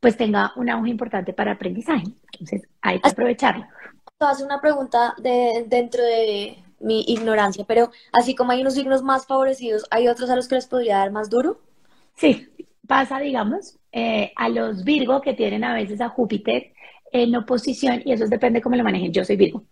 pues 0.00 0.16
tenga 0.16 0.52
un 0.56 0.68
auge 0.68 0.90
importante 0.90 1.32
para 1.32 1.52
aprendizaje. 1.52 2.04
Entonces, 2.32 2.68
hay 2.82 3.00
que 3.00 3.08
aprovecharlo. 3.08 3.66
Te 4.18 4.26
hacer 4.26 4.46
una 4.46 4.60
pregunta 4.60 5.14
de, 5.18 5.64
dentro 5.66 6.02
de 6.02 6.58
mi 6.80 7.04
ignorancia, 7.08 7.64
pero 7.66 7.90
así 8.12 8.34
como 8.34 8.52
hay 8.52 8.60
unos 8.60 8.74
signos 8.74 9.02
más 9.02 9.26
favorecidos, 9.26 9.84
¿hay 9.90 10.08
otros 10.08 10.30
a 10.30 10.36
los 10.36 10.46
que 10.46 10.56
les 10.56 10.66
podría 10.66 10.98
dar 10.98 11.10
más 11.10 11.30
duro? 11.30 11.58
Sí, 12.16 12.48
pasa, 12.86 13.18
digamos, 13.18 13.78
eh, 13.92 14.32
a 14.36 14.48
los 14.48 14.84
Virgo 14.84 15.20
que 15.20 15.34
tienen 15.34 15.64
a 15.64 15.74
veces 15.74 16.00
a 16.00 16.10
Júpiter 16.10 16.74
en 17.14 17.34
oposición, 17.36 18.02
y 18.04 18.12
eso 18.12 18.26
depende 18.26 18.60
cómo 18.60 18.74
lo 18.74 18.82
manejen. 18.82 19.12
Yo 19.12 19.24
soy 19.24 19.36
Virgo. 19.36 19.64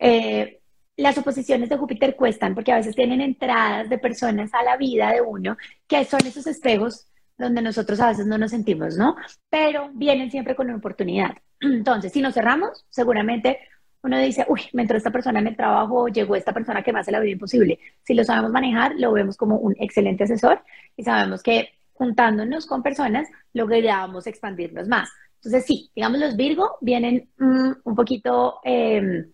Eh, 0.00 0.60
las 0.96 1.16
oposiciones 1.16 1.68
de 1.68 1.76
Júpiter 1.76 2.16
cuestan 2.16 2.52
porque 2.52 2.72
a 2.72 2.76
veces 2.76 2.96
tienen 2.96 3.20
entradas 3.20 3.88
de 3.88 3.96
personas 3.96 4.52
a 4.52 4.64
la 4.64 4.76
vida 4.76 5.12
de 5.12 5.20
uno 5.20 5.56
que 5.86 6.04
son 6.04 6.26
esos 6.26 6.48
espejos 6.48 7.06
donde 7.38 7.62
nosotros 7.62 8.00
a 8.00 8.08
veces 8.08 8.26
no 8.26 8.36
nos 8.38 8.50
sentimos, 8.50 8.96
¿no? 8.96 9.14
Pero 9.48 9.90
vienen 9.94 10.32
siempre 10.32 10.56
con 10.56 10.66
una 10.66 10.78
oportunidad. 10.78 11.36
Entonces, 11.60 12.12
si 12.12 12.20
nos 12.20 12.34
cerramos, 12.34 12.84
seguramente 12.90 13.60
uno 14.02 14.18
dice, 14.18 14.44
uy, 14.48 14.62
me 14.72 14.82
entró 14.82 14.96
esta 14.98 15.12
persona 15.12 15.38
en 15.38 15.46
el 15.46 15.56
trabajo, 15.56 16.08
llegó 16.08 16.34
esta 16.34 16.52
persona 16.52 16.82
que 16.82 16.92
me 16.92 16.98
hace 16.98 17.12
la 17.12 17.20
vida 17.20 17.32
imposible. 17.32 17.78
Si 18.02 18.14
lo 18.14 18.24
sabemos 18.24 18.50
manejar, 18.50 18.94
lo 18.96 19.12
vemos 19.12 19.36
como 19.36 19.58
un 19.58 19.76
excelente 19.78 20.24
asesor 20.24 20.64
y 20.96 21.04
sabemos 21.04 21.42
que 21.42 21.68
juntándonos 21.92 22.66
con 22.66 22.82
personas, 22.82 23.28
logramos 23.52 24.26
expandirnos 24.26 24.88
más. 24.88 25.08
Entonces, 25.42 25.64
sí, 25.64 25.90
digamos, 25.94 26.20
los 26.20 26.36
Virgo 26.36 26.76
vienen 26.82 27.30
mm, 27.38 27.70
un 27.82 27.94
poquito 27.96 28.60
em, 28.62 29.32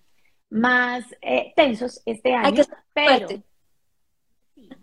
más 0.50 1.04
eh, 1.20 1.52
tensos 1.56 2.00
este 2.06 2.32
año, 2.32 2.62
pero... 2.92 3.26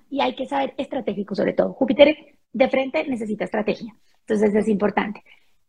y 0.10 0.20
hay 0.20 0.36
que 0.36 0.46
saber 0.46 0.74
estratégico 0.78 1.34
sobre 1.34 1.54
todo. 1.54 1.74
Júpiter 1.74 2.16
de 2.52 2.70
frente 2.70 3.08
necesita 3.08 3.46
estrategia, 3.46 3.96
entonces 4.20 4.54
es 4.54 4.68
importante. 4.68 5.24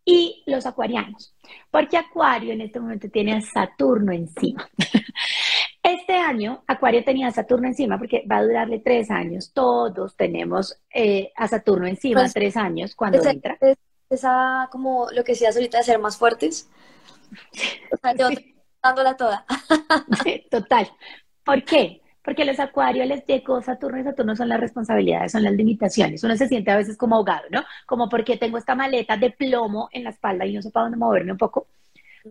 Y 0.05 0.43
los 0.47 0.67
acuarianos, 0.67 1.35
porque 1.71 1.97
Acuario 1.97 2.53
en 2.53 2.61
este 2.61 2.81
momento 2.81 3.09
tiene 3.09 3.35
a 3.35 3.41
Saturno 3.41 4.13
encima. 4.13 4.69
Este 5.85 6.15
año, 6.15 6.65
Acuario 6.67 7.05
tenía 7.05 7.29
a 7.29 7.31
Saturno 7.31 7.69
encima 7.69 7.99
porque 7.99 8.25
va 8.27 8.39
a 8.39 8.43
durarle 8.43 8.79
tres 8.79 9.11
años. 9.11 9.53
Todos 9.53 10.17
tenemos 10.17 10.81
eh, 10.89 11.31
a 11.37 11.47
Saturno 11.47 11.87
encima 11.87 12.23
pues, 12.23 12.33
tres 12.33 12.57
años 12.57 12.95
cuando 12.97 13.23
entra. 13.23 13.59
Esa, 14.11 14.69
como 14.71 15.09
lo 15.11 15.25
que 15.25 15.33
decías 15.33 15.57
ahorita 15.57 15.79
de 15.79 15.85
ser 15.85 15.99
más 15.99 16.17
fuertes. 16.17 16.69
O 17.93 17.97
sea, 17.97 18.15
yo 18.15 18.29
dándola 18.83 19.17
toda. 19.17 19.45
total. 20.51 20.89
¿Por 21.45 21.65
qué? 21.65 22.03
Porque 22.23 22.45
los 22.45 22.59
acuarios 22.59 23.07
les 23.07 23.25
llegó 23.27 23.61
Saturno 23.61 24.01
y 24.01 24.05
Saturno 24.05 24.35
son 24.35 24.49
las 24.49 24.61
responsabilidades, 24.61 25.33
son 25.33 25.43
las 25.43 25.53
limitaciones. 25.53 26.25
Uno 26.25 26.37
se 26.37 26.49
siente 26.49 26.71
a 26.71 26.77
veces 26.77 26.97
como 26.97 27.17
ahogado, 27.17 27.45
¿no? 27.51 27.63
Como 27.87 28.09
porque 28.09 28.39
tengo 28.39 28.57
esta 28.57 28.75
maleta 28.75 29.17
de 29.17 29.31
plomo 29.31 29.89
en 29.93 30.05
la 30.05 30.11
espalda 30.11 30.47
y 30.47 30.55
no 30.55 30.63
sé 30.63 30.71
para 30.71 30.85
dónde 30.85 30.97
moverme 30.99 31.33
un 31.33 31.39
poco. 31.39 31.67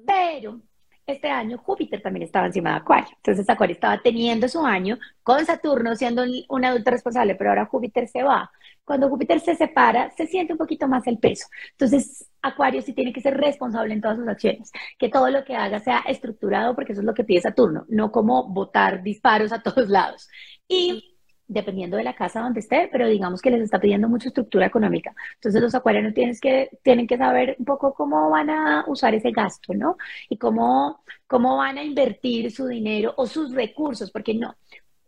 Pero 0.06 0.62
este 1.06 1.30
año 1.30 1.58
Júpiter 1.58 2.02
también 2.02 2.24
estaba 2.24 2.48
encima 2.48 2.72
de 2.72 2.78
Acuario. 2.78 3.10
Entonces 3.18 3.50
Acuario 3.50 3.74
estaba 3.74 4.02
teniendo 4.02 4.48
su 4.48 4.66
año 4.66 4.98
con 5.22 5.46
Saturno 5.46 5.96
siendo 5.96 6.24
un 6.50 6.66
adulto 6.66 6.92
responsable, 6.92 7.36
pero 7.36 7.52
ahora 7.52 7.66
Júpiter 7.66 8.08
se 8.08 8.24
va. 8.24 8.52
Cuando 8.86 9.10
Júpiter 9.10 9.40
se 9.40 9.56
separa, 9.56 10.12
se 10.12 10.28
siente 10.28 10.54
un 10.54 10.60
poquito 10.60 10.88
más 10.88 11.08
el 11.08 11.18
peso. 11.18 11.48
Entonces 11.72 12.30
Acuario 12.42 12.82
sí 12.82 12.94
tiene 12.94 13.14
que 13.14 13.22
ser 13.22 13.38
responsable 13.38 13.94
en 13.94 14.02
todas 14.02 14.18
sus 14.18 14.28
acciones, 14.28 14.72
que 14.98 15.10
todo 15.10 15.30
lo 15.30 15.44
que 15.46 15.56
haga 15.56 15.80
sea 15.80 16.00
estructurado, 16.08 16.76
porque 16.76 16.92
eso 16.92 17.02
es 17.02 17.08
lo 17.08 17.14
que 17.14 17.24
pide 17.24 17.42
Saturno, 17.42 17.86
no 17.88 18.12
como 18.12 18.50
botar 18.54 19.04
disparos 19.04 19.52
a 19.54 19.62
todos 19.62 19.90
lados. 19.90 20.28
Y 20.68 21.13
dependiendo 21.54 21.98
de 21.98 22.04
la 22.04 22.16
casa 22.16 22.42
donde 22.42 22.60
esté, 22.60 22.90
pero 22.92 23.08
digamos 23.08 23.42
que 23.42 23.52
les 23.52 23.62
está 23.62 23.80
pidiendo 23.80 24.10
mucha 24.10 24.30
estructura 24.30 24.66
económica. 24.66 25.14
Entonces 25.36 25.62
los 25.62 25.76
acuarianos 25.76 26.14
tienes 26.14 26.42
que, 26.42 26.70
tienen 26.82 27.08
que 27.08 27.18
saber 27.18 27.56
un 27.60 27.66
poco 27.66 27.94
cómo 27.94 28.30
van 28.30 28.50
a 28.50 28.84
usar 28.88 29.14
ese 29.14 29.32
gasto, 29.32 29.74
¿no? 29.74 29.98
Y 30.30 30.38
cómo, 30.38 31.04
cómo 31.28 31.58
van 31.58 31.78
a 31.78 31.84
invertir 31.84 32.52
su 32.52 32.68
dinero 32.68 33.14
o 33.18 33.28
sus 33.28 33.54
recursos, 33.54 34.12
porque 34.12 34.34
no, 34.34 34.56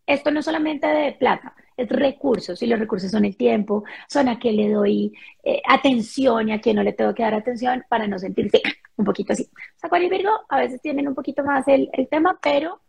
esto 0.06 0.32
no 0.32 0.40
es 0.40 0.46
solamente 0.46 0.88
de 0.88 1.14
plata, 1.14 1.56
es 1.76 1.90
recursos, 1.90 2.62
y 2.62 2.68
los 2.68 2.80
recursos 2.80 3.10
son 3.12 3.26
el 3.26 3.36
tiempo, 3.36 3.84
son 4.08 4.30
a 4.30 4.38
qué 4.40 4.52
le 4.52 4.70
doy 4.70 5.12
eh, 5.44 5.62
atención 5.68 6.50
y 6.50 6.52
a 6.54 6.62
qué 6.62 6.74
no 6.74 6.84
le 6.84 6.94
tengo 6.94 7.14
que 7.14 7.24
dar 7.24 7.34
atención 7.34 7.84
para 7.90 8.08
no 8.08 8.20
sentirse 8.20 8.62
un 8.98 9.06
poquito 9.06 9.34
así. 9.34 9.50
Acuario 9.82 10.08
y 10.08 10.12
Virgo 10.12 10.32
a 10.48 10.60
veces 10.60 10.82
tienen 10.82 11.08
un 11.08 11.16
poquito 11.16 11.44
más 11.44 11.68
el, 11.68 11.90
el 11.94 12.08
tema, 12.08 12.38
pero 12.42 12.82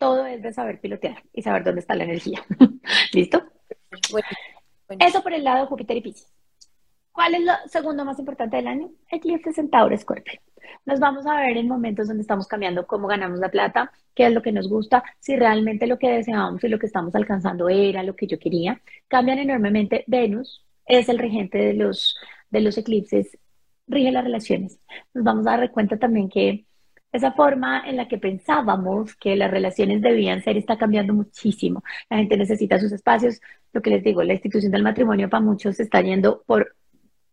todo 0.00 0.24
es 0.24 0.42
de 0.42 0.52
saber 0.52 0.80
pilotear 0.80 1.22
y 1.32 1.42
saber 1.42 1.62
dónde 1.62 1.82
está 1.82 1.94
la 1.94 2.04
energía. 2.04 2.42
¿Listo? 3.12 3.44
Eso 4.98 5.22
por 5.22 5.34
el 5.34 5.44
lado 5.44 5.60
de 5.60 5.66
Júpiter 5.66 5.98
y 5.98 6.00
Pisces. 6.00 6.32
¿Cuál 7.12 7.34
es 7.34 7.44
lo 7.44 7.52
segundo 7.66 8.04
más 8.04 8.18
importante 8.18 8.56
del 8.56 8.66
año? 8.66 8.90
Eclipse 9.10 9.52
Centauro 9.52 9.94
Escorpio. 9.94 10.40
Nos 10.86 11.00
vamos 11.00 11.26
a 11.26 11.36
ver 11.36 11.58
en 11.58 11.68
momentos 11.68 12.08
donde 12.08 12.22
estamos 12.22 12.48
cambiando 12.48 12.86
cómo 12.86 13.08
ganamos 13.08 13.40
la 13.40 13.50
plata, 13.50 13.92
qué 14.14 14.26
es 14.26 14.32
lo 14.32 14.40
que 14.40 14.52
nos 14.52 14.70
gusta, 14.70 15.04
si 15.18 15.36
realmente 15.36 15.86
lo 15.86 15.98
que 15.98 16.10
deseábamos 16.10 16.64
y 16.64 16.68
lo 16.68 16.78
que 16.78 16.86
estamos 16.86 17.14
alcanzando 17.14 17.68
era 17.68 18.02
lo 18.02 18.16
que 18.16 18.26
yo 18.26 18.38
quería. 18.38 18.80
Cambian 19.06 19.38
enormemente. 19.38 20.04
Venus 20.06 20.64
es 20.86 21.10
el 21.10 21.18
regente 21.18 21.58
de 21.58 21.74
los, 21.74 22.16
de 22.48 22.60
los 22.62 22.78
eclipses, 22.78 23.36
rige 23.86 24.12
las 24.12 24.24
relaciones. 24.24 24.80
Nos 25.12 25.24
vamos 25.24 25.46
a 25.46 25.58
dar 25.58 25.70
cuenta 25.72 25.98
también 25.98 26.30
que 26.30 26.64
esa 27.12 27.32
forma 27.32 27.82
en 27.86 27.96
la 27.96 28.08
que 28.08 28.18
pensábamos 28.18 29.14
que 29.16 29.36
las 29.36 29.50
relaciones 29.50 30.00
debían 30.00 30.42
ser 30.42 30.56
está 30.56 30.78
cambiando 30.78 31.14
muchísimo. 31.14 31.82
La 32.08 32.18
gente 32.18 32.36
necesita 32.36 32.78
sus 32.78 32.92
espacios. 32.92 33.40
Lo 33.72 33.82
que 33.82 33.90
les 33.90 34.04
digo, 34.04 34.22
la 34.22 34.34
institución 34.34 34.72
del 34.72 34.82
matrimonio 34.82 35.28
para 35.28 35.42
muchos 35.42 35.80
está 35.80 36.00
yendo 36.02 36.42
por 36.46 36.76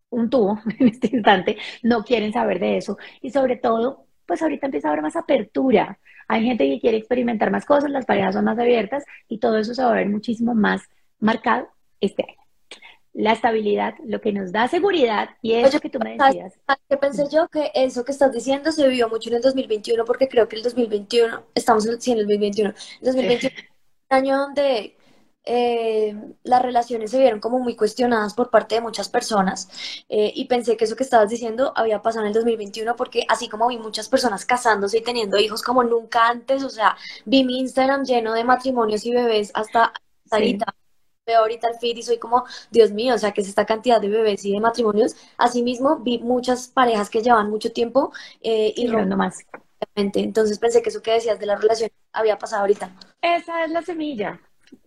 un 0.09 0.29
tubo 0.29 0.59
en 0.79 0.87
este 0.87 1.09
instante, 1.15 1.57
no 1.83 2.03
quieren 2.03 2.33
saber 2.33 2.59
de 2.59 2.77
eso. 2.77 2.97
Y 3.21 3.29
sobre 3.31 3.57
todo, 3.57 4.05
pues 4.25 4.41
ahorita 4.41 4.67
empieza 4.67 4.87
a 4.87 4.91
haber 4.91 5.03
más 5.03 5.15
apertura. 5.15 5.99
Hay 6.27 6.43
gente 6.43 6.67
que 6.67 6.79
quiere 6.79 6.97
experimentar 6.97 7.51
más 7.51 7.65
cosas, 7.65 7.89
las 7.89 8.05
parejas 8.05 8.35
son 8.35 8.45
más 8.45 8.59
abiertas 8.59 9.03
y 9.27 9.39
todo 9.39 9.57
eso 9.57 9.73
se 9.73 9.83
va 9.83 9.91
a 9.91 9.95
ver 9.95 10.09
muchísimo 10.09 10.53
más 10.55 10.81
marcado 11.19 11.69
este 12.01 12.23
año. 12.23 12.46
La 13.19 13.31
estabilidad, 13.31 13.95
lo 14.05 14.21
que 14.21 14.31
nos 14.31 14.51
da 14.51 14.67
seguridad 14.67 15.31
y 15.41 15.53
eso 15.53 15.79
que 15.79 15.89
tú 15.89 15.97
me 15.97 16.15
decías. 16.15 16.53
Que 16.87 16.97
pensé 16.97 17.23
yo 17.31 17.47
que 17.47 17.71
eso 17.73 18.05
que 18.05 18.11
estás 18.11 18.31
diciendo 18.31 18.71
se 18.71 18.87
vivió 18.87 19.09
mucho 19.09 19.29
en 19.29 19.37
el 19.37 19.41
2021 19.41 20.05
porque 20.05 20.27
creo 20.27 20.47
que 20.47 20.55
el 20.55 20.61
2021, 20.61 21.45
estamos 21.55 21.87
en 21.87 21.99
sí, 21.99 22.11
en 22.11 22.19
el 22.19 22.25
2021, 22.25 22.69
el 22.69 23.05
2021 23.05 23.55
un 24.09 24.17
año 24.17 24.37
donde 24.37 24.95
eh, 25.45 26.15
las 26.43 26.61
relaciones 26.61 27.09
se 27.09 27.19
vieron 27.19 27.39
como 27.39 27.57
muy 27.57 27.75
cuestionadas 27.75 28.35
por 28.35 28.51
parte 28.51 28.75
de 28.75 28.81
muchas 28.81 29.09
personas 29.09 29.67
eh, 30.09 30.31
y 30.35 30.45
pensé 30.45 30.77
que 30.77 30.85
eso 30.85 30.95
que 30.95 31.03
estabas 31.03 31.29
diciendo 31.29 31.73
había 31.75 32.01
pasado 32.01 32.25
en 32.25 32.27
el 32.27 32.33
2021 32.33 32.95
porque 32.95 33.25
así 33.29 33.49
como 33.49 33.67
vi 33.69 33.77
muchas 33.77 34.09
personas 34.09 34.45
casándose 34.45 34.99
y 34.99 35.03
teniendo 35.03 35.39
hijos 35.39 35.63
como 35.63 35.83
nunca 35.83 36.27
antes, 36.27 36.63
o 36.63 36.69
sea, 36.69 36.97
vi 37.25 37.43
mi 37.43 37.59
Instagram 37.59 38.03
lleno 38.03 38.33
de 38.33 38.43
matrimonios 38.43 39.05
y 39.05 39.11
bebés 39.11 39.51
hasta 39.55 39.91
ahorita. 40.29 40.75
Veo 41.27 41.39
ahorita 41.41 41.67
el 41.67 41.77
feed 41.77 41.97
y 41.97 42.03
soy 42.03 42.17
como, 42.17 42.45
Dios 42.71 42.91
mío, 42.91 43.15
o 43.15 43.17
sea, 43.17 43.33
que 43.33 43.41
es 43.41 43.49
esta 43.49 43.65
cantidad 43.65 43.99
de 43.99 44.07
bebés 44.07 44.45
y 44.45 44.53
de 44.53 44.61
matrimonios. 44.61 45.15
Asimismo, 45.37 45.97
vi 45.97 46.19
muchas 46.19 46.69
parejas 46.69 47.09
que 47.09 47.21
llevan 47.21 47.49
mucho 47.49 47.71
tiempo 47.71 48.13
eh, 48.41 48.73
y 48.75 48.87
rompiendo 48.87 49.17
más. 49.17 49.45
Entonces 49.95 50.57
pensé 50.57 50.81
que 50.81 50.89
eso 50.89 51.01
que 51.01 51.11
decías 51.11 51.37
de 51.39 51.45
la 51.45 51.55
relación 51.55 51.89
había 52.13 52.37
pasado 52.37 52.61
ahorita. 52.61 52.95
Esa 53.21 53.65
es 53.65 53.71
la 53.71 53.81
semilla 53.81 54.39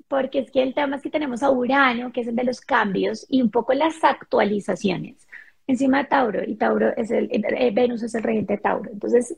porque 0.08 0.40
es 0.40 0.50
que 0.50 0.62
el 0.62 0.74
tema 0.74 0.96
es 0.96 1.02
que 1.02 1.10
tenemos 1.10 1.42
a 1.44 1.50
Urano, 1.50 2.10
que 2.12 2.22
es 2.22 2.26
el 2.26 2.34
de 2.34 2.42
los 2.42 2.60
cambios, 2.60 3.24
y 3.28 3.42
un 3.42 3.50
poco 3.50 3.74
las 3.74 4.02
actualizaciones 4.02 5.28
encima 5.68 5.98
de 5.98 6.04
Tauro, 6.04 6.42
y 6.44 6.56
Tauro 6.56 6.94
es 6.96 7.10
el, 7.10 7.28
eh, 7.30 7.70
Venus 7.72 8.02
es 8.02 8.14
el 8.14 8.22
regente 8.22 8.54
de 8.54 8.58
Tauro. 8.58 8.90
Entonces, 8.90 9.36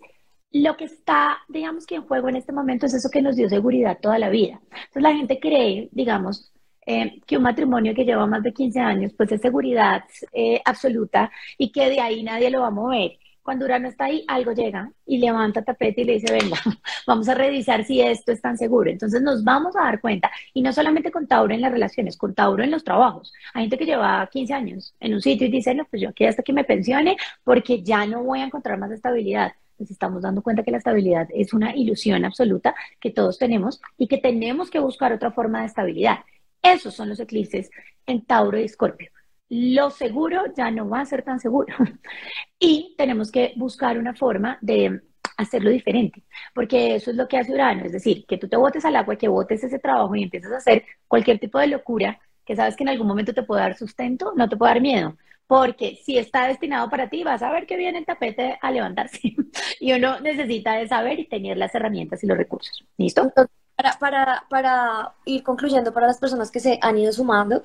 lo 0.51 0.77
que 0.77 0.85
está, 0.85 1.39
digamos 1.49 1.87
que 1.87 1.97
en 1.97 2.03
juego 2.03 2.29
en 2.29 2.37
este 2.37 2.53
momento 2.53 2.87
es 2.87 2.95
eso 2.95 3.11
que 3.11 3.23
nos 3.23 3.37
dio 3.37 3.49
seguridad 3.49 3.99
toda 4.01 4.19
la 4.19 4.31
vida. 4.31 4.61
Entonces, 4.71 5.03
la 5.03 5.15
gente 5.15 5.39
cree, 5.41 5.89
digamos, 5.93 6.52
eh, 6.87 7.21
que 7.27 7.37
un 7.37 7.43
matrimonio 7.45 7.95
que 7.95 8.05
lleva 8.05 8.27
más 8.27 8.43
de 8.43 8.53
15 8.53 8.81
años, 8.81 9.13
pues 9.17 9.33
es 9.33 9.41
seguridad 9.41 10.05
eh, 10.33 10.61
absoluta 10.65 11.31
y 11.59 11.73
que 11.73 11.89
de 11.89 12.01
ahí 12.01 12.23
nadie 12.23 12.51
lo 12.51 12.63
va 12.63 12.69
a 12.69 12.71
mover 12.71 13.13
cuando 13.43 13.65
Urano 13.65 13.89
está 13.89 14.05
ahí, 14.05 14.25
algo 14.29 14.53
llega 14.53 14.91
y 15.05 15.19
levanta 15.19 15.63
tapete 15.63 16.03
y 16.03 16.05
le 16.05 16.13
dice, 16.15 16.33
venga, 16.33 16.57
vamos 17.07 17.29
a 17.29 17.35
revisar 17.35 17.85
si 17.85 18.01
esto 18.01 18.33
es 18.33 18.41
tan 18.41 18.57
seguro. 18.57 18.91
Entonces 18.91 19.21
nos 19.21 19.43
vamos 19.45 19.75
a 19.77 19.83
dar 19.83 20.01
cuenta, 20.01 20.31
y 20.55 20.63
no 20.63 20.73
solamente 20.73 21.11
con 21.11 21.27
Tauro 21.27 21.53
en 21.53 21.61
las 21.61 21.73
relaciones, 21.73 22.17
con 22.17 22.35
Tauro 22.35 22.63
en 22.63 22.71
los 22.71 22.85
trabajos. 22.85 23.33
Hay 23.55 23.65
gente 23.65 23.79
que 23.79 23.87
lleva 23.87 24.29
15 24.31 24.55
años 24.55 24.95
en 25.01 25.15
un 25.15 25.21
sitio 25.21 25.47
y 25.47 25.51
dice, 25.51 25.75
no, 25.75 25.85
pues 25.87 26.03
yo 26.03 26.11
aquí 26.11 26.25
hasta 26.25 26.43
que 26.43 26.53
me 26.53 26.65
pensione 26.65 27.17
porque 27.45 27.83
ya 27.83 28.07
no 28.07 28.23
voy 28.23 28.41
a 28.41 28.45
encontrar 28.45 28.79
más 28.79 28.91
estabilidad. 28.93 29.53
Nos 29.79 29.91
estamos 29.91 30.23
dando 30.23 30.43
cuenta 30.43 30.63
que 30.63 30.71
la 30.71 30.79
estabilidad 30.79 31.27
es 31.35 31.53
una 31.53 31.75
ilusión 31.75 32.25
absoluta 32.25 32.75
que 33.01 33.11
todos 33.11 33.39
tenemos 33.39 33.81
y 33.99 34.07
que 34.07 34.19
tenemos 34.19 34.71
que 34.71 34.79
buscar 34.79 35.13
otra 35.13 35.33
forma 35.33 35.61
de 35.61 35.67
estabilidad. 35.67 36.21
Esos 36.63 36.95
son 36.95 37.09
los 37.09 37.21
eclipses 37.21 37.71
en 38.07 38.25
Tauro 38.25 38.59
y 38.59 38.65
Escorpio 38.65 39.11
lo 39.55 39.91
seguro 39.91 40.45
ya 40.57 40.71
no 40.71 40.89
va 40.89 41.01
a 41.01 41.05
ser 41.05 41.23
tan 41.23 41.39
seguro. 41.39 41.75
y 42.59 42.95
tenemos 42.97 43.31
que 43.31 43.53
buscar 43.57 43.99
una 43.99 44.15
forma 44.15 44.57
de 44.63 45.03
hacerlo 45.37 45.69
diferente, 45.71 46.25
porque 46.55 46.95
eso 46.95 47.11
es 47.11 47.17
lo 47.17 47.29
que 47.29 47.37
hace 47.37 47.53
Urano, 47.53 47.85
es 47.85 47.93
decir, 47.93 48.25
que 48.27 48.39
tú 48.39 48.49
te 48.49 48.57
botes 48.57 48.85
al 48.87 48.97
agua, 48.97 49.17
que 49.17 49.29
botes 49.29 49.63
ese 49.63 49.79
trabajo 49.79 50.15
y 50.17 50.23
empieces 50.23 50.53
a 50.53 50.57
hacer 50.57 50.85
cualquier 51.07 51.39
tipo 51.39 51.59
de 51.59 51.67
locura 51.67 52.19
que 52.47 52.57
sabes 52.57 52.77
que 52.77 52.85
en 52.85 52.89
algún 52.89 53.07
momento 53.07 53.35
te 53.35 53.43
puede 53.43 53.63
dar 53.63 53.77
sustento, 53.77 54.33
no 54.37 54.49
te 54.49 54.57
puede 54.57 54.73
dar 54.73 54.81
miedo, 54.81 55.17
porque 55.47 56.01
si 56.03 56.17
está 56.17 56.49
destinado 56.49 56.89
para 56.89 57.11
ti, 57.11 57.23
vas 57.23 57.43
a 57.43 57.53
ver 57.53 57.67
que 57.67 57.77
viene 57.77 57.99
el 57.99 58.07
tapete 58.07 58.59
a 58.61 58.71
levantarse. 58.71 59.21
y 59.81 59.93
uno 59.93 60.19
necesita 60.21 60.75
de 60.75 60.89
saber 60.89 61.21
y 61.21 61.29
tener 61.29 61.59
las 61.59 61.75
herramientas 61.75 62.25
y 62.25 62.27
los 62.27 62.39
recursos. 62.39 62.85
¿Listo? 62.97 63.31
Para, 63.77 63.99
para, 63.99 64.45
para 64.49 65.15
ir 65.25 65.43
concluyendo, 65.43 65.93
para 65.93 66.07
las 66.07 66.19
personas 66.19 66.51
que 66.51 66.61
se 66.61 66.79
han 66.83 66.99
ido 66.99 67.13
sumando, 67.13 67.63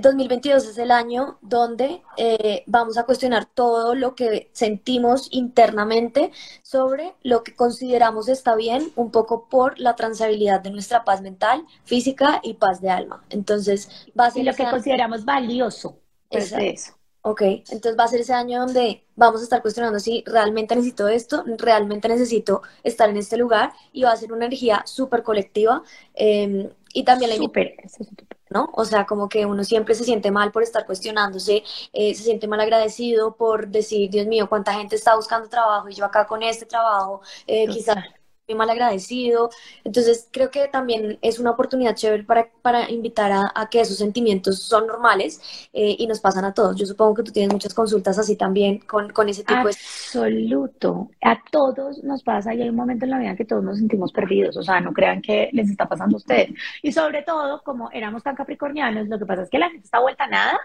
2022 0.00 0.66
es 0.66 0.78
el 0.78 0.90
año 0.90 1.38
donde 1.42 2.02
eh, 2.16 2.64
vamos 2.66 2.98
a 2.98 3.04
cuestionar 3.04 3.46
todo 3.46 3.94
lo 3.94 4.14
que 4.14 4.50
sentimos 4.52 5.28
internamente 5.30 6.32
sobre 6.62 7.14
lo 7.22 7.44
que 7.44 7.54
consideramos 7.54 8.28
está 8.28 8.56
bien, 8.56 8.90
un 8.96 9.10
poco 9.10 9.48
por 9.48 9.78
la 9.78 9.94
transabilidad 9.94 10.60
de 10.60 10.70
nuestra 10.70 11.04
paz 11.04 11.22
mental, 11.22 11.64
física 11.84 12.40
y 12.42 12.54
paz 12.54 12.80
de 12.80 12.90
alma. 12.90 13.24
Entonces, 13.30 14.06
va 14.18 14.26
a 14.26 14.30
ser... 14.30 14.42
Y 14.42 14.46
lo 14.46 14.54
que 14.54 14.68
consideramos 14.68 15.24
valioso. 15.24 15.98
Es 16.30 16.52
eso. 16.52 16.95
Ok, 17.28 17.42
entonces 17.42 17.96
va 17.98 18.04
a 18.04 18.08
ser 18.08 18.20
ese 18.20 18.34
año 18.34 18.60
donde 18.60 19.02
vamos 19.16 19.40
a 19.40 19.42
estar 19.42 19.60
cuestionando 19.60 19.98
si 19.98 20.22
realmente 20.28 20.76
necesito 20.76 21.08
esto, 21.08 21.42
realmente 21.58 22.06
necesito 22.08 22.62
estar 22.84 23.10
en 23.10 23.16
este 23.16 23.36
lugar 23.36 23.72
y 23.92 24.04
va 24.04 24.12
a 24.12 24.16
ser 24.16 24.32
una 24.32 24.46
energía 24.46 24.84
súper 24.86 25.24
colectiva 25.24 25.82
em, 26.14 26.70
y 26.92 27.02
también 27.02 27.32
la 27.32 27.36
super, 27.36 27.74
¿no? 28.48 28.70
O 28.74 28.84
sea, 28.84 29.06
como 29.06 29.28
que 29.28 29.44
uno 29.44 29.64
siempre 29.64 29.96
se 29.96 30.04
siente 30.04 30.30
mal 30.30 30.52
por 30.52 30.62
estar 30.62 30.86
cuestionándose, 30.86 31.64
eh, 31.92 32.14
se 32.14 32.22
siente 32.22 32.46
mal 32.46 32.60
agradecido 32.60 33.34
por 33.34 33.66
decir, 33.66 34.08
Dios 34.08 34.28
mío, 34.28 34.48
cuánta 34.48 34.74
gente 34.74 34.94
está 34.94 35.16
buscando 35.16 35.48
trabajo 35.48 35.88
y 35.88 35.94
yo 35.94 36.04
acá 36.04 36.28
con 36.28 36.44
este 36.44 36.64
trabajo, 36.64 37.22
eh, 37.48 37.66
quizás 37.66 37.96
muy 38.48 38.56
mal 38.56 38.70
agradecido. 38.70 39.50
Entonces, 39.84 40.28
creo 40.30 40.50
que 40.50 40.68
también 40.68 41.18
es 41.22 41.38
una 41.38 41.50
oportunidad 41.50 41.94
chévere 41.94 42.24
para, 42.24 42.48
para 42.62 42.90
invitar 42.90 43.32
a, 43.32 43.68
que 43.70 43.80
esos 43.80 43.96
sentimientos 43.96 44.62
son 44.62 44.86
normales 44.86 45.40
eh, 45.72 45.96
y 45.98 46.06
nos 46.06 46.20
pasan 46.20 46.44
a 46.44 46.54
todos. 46.54 46.76
Yo 46.76 46.86
supongo 46.86 47.14
que 47.14 47.22
tú 47.24 47.32
tienes 47.32 47.52
muchas 47.52 47.74
consultas 47.74 48.18
así 48.18 48.36
también 48.36 48.78
con, 48.78 49.10
con 49.12 49.28
ese 49.28 49.42
tipo 49.42 49.64
de... 49.64 49.70
Absoluto. 49.70 51.10
A 51.22 51.42
todos 51.50 52.02
nos 52.04 52.22
pasa 52.22 52.54
y 52.54 52.62
hay 52.62 52.68
un 52.68 52.76
momento 52.76 53.04
en 53.04 53.10
la 53.10 53.18
vida 53.18 53.36
que 53.36 53.44
todos 53.44 53.64
nos 53.64 53.78
sentimos 53.78 54.12
perdidos. 54.12 54.56
O 54.56 54.62
sea, 54.62 54.80
no 54.80 54.92
crean 54.92 55.20
que 55.20 55.50
les 55.52 55.68
está 55.68 55.88
pasando 55.88 56.16
a 56.16 56.18
ustedes. 56.18 56.50
Y 56.82 56.92
sobre 56.92 57.22
todo, 57.22 57.62
como 57.64 57.90
éramos 57.90 58.22
tan 58.22 58.36
capricornianos, 58.36 59.08
lo 59.08 59.18
que 59.18 59.26
pasa 59.26 59.42
es 59.42 59.50
que 59.50 59.58
la 59.58 59.70
gente 59.70 59.84
está 59.84 59.98
vuelta 60.00 60.24
a 60.24 60.28
nada 60.28 60.60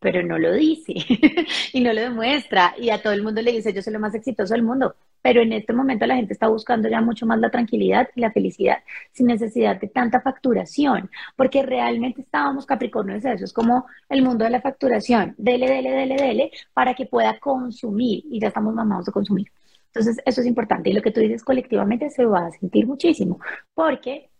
pero 0.00 0.22
no 0.22 0.38
lo 0.38 0.52
dice 0.52 0.94
y 1.72 1.80
no 1.80 1.92
lo 1.92 2.00
demuestra. 2.00 2.74
Y 2.78 2.90
a 2.90 3.02
todo 3.02 3.12
el 3.12 3.22
mundo 3.22 3.42
le 3.42 3.52
dice 3.52 3.72
yo 3.72 3.82
soy 3.82 3.92
lo 3.92 4.00
más 4.00 4.14
exitoso 4.14 4.54
del 4.54 4.62
mundo, 4.62 4.94
pero 5.22 5.40
en 5.40 5.52
este 5.52 5.72
momento 5.72 6.06
la 6.06 6.16
gente 6.16 6.32
está 6.32 6.48
buscando 6.48 6.88
ya 6.88 7.00
mucho 7.00 7.26
más 7.26 7.38
la 7.38 7.50
tranquilidad 7.50 8.08
y 8.14 8.20
la 8.20 8.30
felicidad 8.30 8.78
sin 9.12 9.26
necesidad 9.26 9.80
de 9.80 9.88
tanta 9.88 10.20
facturación, 10.20 11.10
porque 11.36 11.62
realmente 11.62 12.22
estábamos 12.22 12.66
Capricornio 12.66 13.16
eso, 13.16 13.30
es 13.30 13.52
como 13.52 13.86
el 14.08 14.22
mundo 14.22 14.44
de 14.44 14.50
la 14.50 14.60
facturación, 14.60 15.34
dele, 15.38 15.68
dele, 15.68 15.90
dele, 15.90 16.16
dele, 16.16 16.50
para 16.72 16.94
que 16.94 17.06
pueda 17.06 17.38
consumir 17.38 18.24
y 18.30 18.40
ya 18.40 18.48
estamos 18.48 18.74
mamados 18.74 19.06
de 19.06 19.12
consumir. 19.12 19.48
Entonces, 19.86 20.22
eso 20.26 20.42
es 20.42 20.46
importante. 20.46 20.90
Y 20.90 20.92
lo 20.92 21.00
que 21.00 21.10
tú 21.10 21.20
dices 21.20 21.42
colectivamente 21.42 22.10
se 22.10 22.26
va 22.26 22.46
a 22.46 22.50
sentir 22.50 22.86
muchísimo, 22.86 23.40
porque 23.74 24.30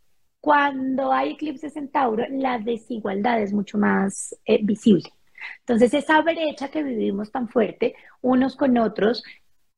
cuando 0.40 1.12
hay 1.12 1.32
eclipses 1.32 1.74
en 1.76 1.88
Tauro, 1.88 2.24
la 2.30 2.58
desigualdad 2.58 3.42
es 3.42 3.52
mucho 3.52 3.78
más 3.78 4.36
eh, 4.44 4.60
visible. 4.62 5.15
Entonces, 5.60 5.94
esa 5.94 6.20
brecha 6.22 6.68
que 6.68 6.82
vivimos 6.82 7.30
tan 7.30 7.48
fuerte 7.48 7.94
unos 8.20 8.56
con 8.56 8.76
otros 8.78 9.22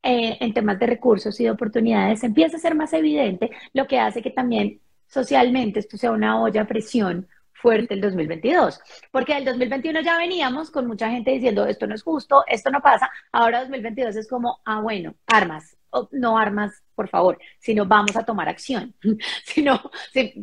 eh, 0.03 0.37
en 0.41 0.55
temas 0.55 0.79
de 0.79 0.87
recursos 0.87 1.39
y 1.41 1.45
de 1.45 1.51
oportunidades 1.51 2.23
empieza 2.23 2.57
a 2.57 2.61
ser 2.61 2.75
más 2.75 2.93
evidente, 2.93 3.51
lo 3.73 3.87
que 3.87 3.99
hace 3.99 4.23
que 4.23 4.31
también 4.31 4.81
socialmente 5.09 5.81
esto 5.81 5.97
sea 5.97 6.13
una 6.13 6.41
olla 6.41 6.63
a 6.63 6.67
presión 6.67 7.29
fuerte 7.53 7.95
el 7.95 8.01
2022, 8.01 8.81
porque 9.11 9.37
el 9.37 9.45
2021 9.45 10.01
ya 10.03 10.17
veníamos 10.17 10.71
con 10.71 10.87
mucha 10.87 11.11
gente 11.11 11.33
diciendo 11.33 11.67
esto 11.67 11.87
no 11.87 11.95
es 11.95 12.03
justo, 12.03 12.45
esto 12.47 12.71
no 12.71 12.81
pasa, 12.81 13.11
ahora 13.33 13.61
2022 13.61 14.17
es 14.17 14.29
como, 14.29 14.61
ah, 14.65 14.81
bueno, 14.81 15.15
armas, 15.27 15.77
no 16.13 16.39
armas, 16.39 16.83
por 16.95 17.09
favor, 17.09 17.39
sino 17.59 17.85
vamos 17.87 18.17
a 18.17 18.25
tomar 18.25 18.49
acción, 18.49 18.95
sino, 19.45 19.81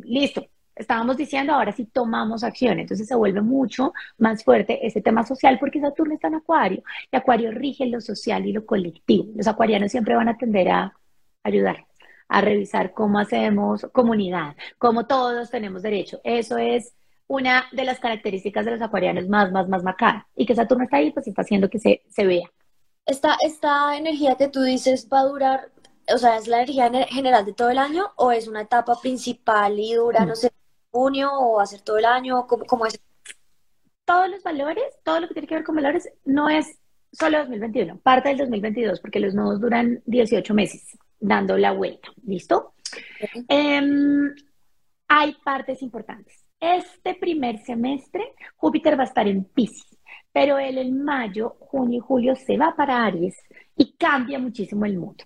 listo, 0.04 0.48
estábamos 0.76 1.18
diciendo, 1.18 1.54
ahora 1.54 1.72
sí 1.72 1.86
tomamos 1.86 2.44
acción. 2.44 2.80
Entonces 2.80 3.08
se 3.08 3.16
vuelve 3.16 3.42
mucho 3.42 3.94
más 4.18 4.44
fuerte 4.44 4.86
ese 4.86 5.02
tema 5.02 5.26
social 5.26 5.58
porque 5.60 5.80
Saturno 5.80 6.14
está 6.14 6.28
en 6.28 6.36
Acuario 6.36 6.84
y 7.12 7.16
Acuario 7.16 7.52
rige 7.52 7.86
lo 7.88 8.02
social 8.02 8.46
y 8.46 8.54
lo 8.54 8.66
colectivo. 8.66 9.32
Los 9.36 9.48
acuarianos 9.48 9.92
siempre 9.92 10.16
van 10.16 10.30
a 10.30 10.38
tender 10.38 10.70
a 10.70 10.94
ayudar, 11.44 11.86
a 12.28 12.42
revisar 12.42 12.94
cómo 12.94 13.20
hacemos 13.20 13.88
comunidad, 13.94 14.56
cómo 14.78 15.06
todos 15.08 15.50
tenemos 15.50 15.82
derecho. 15.82 16.20
Eso 16.24 16.58
es 16.58 16.94
una 17.28 17.66
de 17.72 17.86
las 17.86 18.00
características 18.00 18.66
de 18.66 18.72
los 18.72 18.82
acuarianos 18.82 19.28
más, 19.28 19.52
más, 19.52 19.68
más 19.68 19.84
macabra. 19.84 20.28
Y 20.36 20.46
que 20.46 20.56
Saturno 20.56 20.84
está 20.84 20.98
ahí, 20.98 21.12
pues 21.12 21.28
está 21.28 21.42
haciendo 21.42 21.70
que 21.70 21.80
se, 21.80 22.04
se 22.10 22.26
vea. 22.26 22.52
Esta, 23.06 23.38
esta 23.46 23.98
energía 23.98 24.36
que 24.36 24.48
tú 24.48 24.62
dices 24.64 25.08
va 25.12 25.20
a 25.20 25.26
durar, 25.26 25.70
o 26.14 26.18
sea, 26.18 26.38
¿es 26.38 26.48
la 26.48 26.58
energía 26.58 26.92
general 27.08 27.46
de 27.46 27.54
todo 27.54 27.70
el 27.70 27.78
año 27.78 28.12
o 28.16 28.32
es 28.32 28.48
una 28.48 28.62
etapa 28.62 29.00
principal 29.00 29.80
y 29.80 29.94
dura, 29.94 30.26
no 30.26 30.34
mm. 30.34 30.36
sé, 30.36 30.52
junio 30.96 31.30
o 31.34 31.60
hacer 31.60 31.82
todo 31.82 31.98
el 31.98 32.06
año? 32.06 32.48
¿Cómo, 32.48 32.86
es? 32.86 32.98
Todos 34.06 34.30
los 34.30 34.42
valores, 34.44 34.86
todo 35.04 35.20
lo 35.20 35.28
que 35.28 35.34
tiene 35.34 35.48
que 35.48 35.56
ver 35.56 35.64
con 35.66 35.76
valores, 35.76 36.10
no 36.24 36.48
es 36.48 36.80
solo 37.12 37.40
2021, 37.40 38.00
parte 38.00 38.30
del 38.30 38.38
2022, 38.38 39.02
porque 39.02 39.20
los 39.20 39.34
nodos 39.34 39.60
duran 39.60 40.02
18 40.06 40.54
meses 40.54 40.98
dando 41.20 41.58
la 41.58 41.74
vuelta. 41.74 42.08
¿Listo? 42.26 42.76
Em, 43.50 44.34
hay 45.10 45.36
partes 45.44 45.82
importantes. 45.82 46.46
Este 46.62 47.14
primer 47.16 47.58
semestre, 47.60 48.34
Júpiter 48.56 48.98
va 48.98 49.04
a 49.04 49.08
estar 49.08 49.28
en 49.28 49.44
Pisces. 49.44 49.98
pero 50.32 50.60
él 50.60 50.78
en 50.78 51.02
mayo, 51.02 51.56
junio 51.62 51.98
y 52.00 52.02
julio 52.02 52.36
se 52.36 52.58
va 52.58 52.76
para 52.76 53.06
Aries 53.06 53.38
y 53.78 53.94
cambia 53.96 54.38
muchísimo 54.38 54.86
el 54.86 54.98
mundo. 54.98 55.24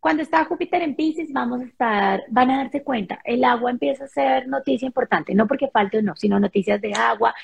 Cuando 0.00 0.22
está 0.22 0.44
Júpiter 0.44 0.82
en 0.82 0.94
Pisces, 0.94 1.32
vamos 1.32 1.60
a 1.60 1.64
estar, 1.64 2.22
van 2.28 2.50
a 2.50 2.58
darse 2.58 2.82
cuenta, 2.82 3.20
el 3.24 3.44
agua 3.44 3.70
empieza 3.70 4.04
a 4.04 4.08
ser 4.08 4.48
noticia 4.48 4.86
importante, 4.86 5.34
no 5.34 5.46
porque 5.46 5.68
falte 5.68 5.98
o 5.98 6.02
no, 6.02 6.14
sino 6.16 6.38
noticias 6.38 6.80
de 6.80 6.94
agua. 6.94 7.34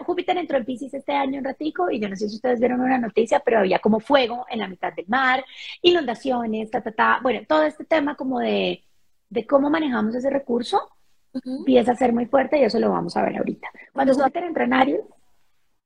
Júpiter 0.00 0.36
entró 0.36 0.58
en 0.58 0.64
Pisces 0.64 0.94
este 0.94 1.12
año 1.12 1.38
un 1.38 1.44
ratico 1.44 1.90
y 1.90 2.00
yo 2.00 2.08
no 2.08 2.16
sé 2.16 2.28
si 2.28 2.36
ustedes 2.36 2.60
vieron 2.60 2.80
una 2.80 2.98
noticia, 2.98 3.40
pero 3.40 3.60
había 3.60 3.78
como 3.78 4.00
fuego 4.00 4.46
en 4.50 4.60
la 4.60 4.68
mitad 4.68 4.92
del 4.92 5.06
mar, 5.08 5.44
inundaciones, 5.82 6.70
ta, 6.70 6.82
ta, 6.82 6.92
ta. 6.92 7.20
Bueno, 7.22 7.40
todo 7.48 7.62
este 7.64 7.84
tema 7.84 8.16
como 8.16 8.40
de, 8.40 8.84
de 9.30 9.46
cómo 9.46 9.70
manejamos 9.70 10.14
ese 10.14 10.30
recurso 10.30 10.90
empieza 11.44 11.92
a 11.92 11.96
ser 11.96 12.12
muy 12.12 12.26
fuerte 12.26 12.58
y 12.58 12.64
eso 12.64 12.78
lo 12.78 12.90
vamos 12.90 13.16
a 13.16 13.22
ver 13.22 13.36
ahorita. 13.36 13.68
Cuando 13.92 14.14
Júpiter 14.14 14.44
entra 14.44 14.64
en 14.64 14.74
Aries, 14.74 15.00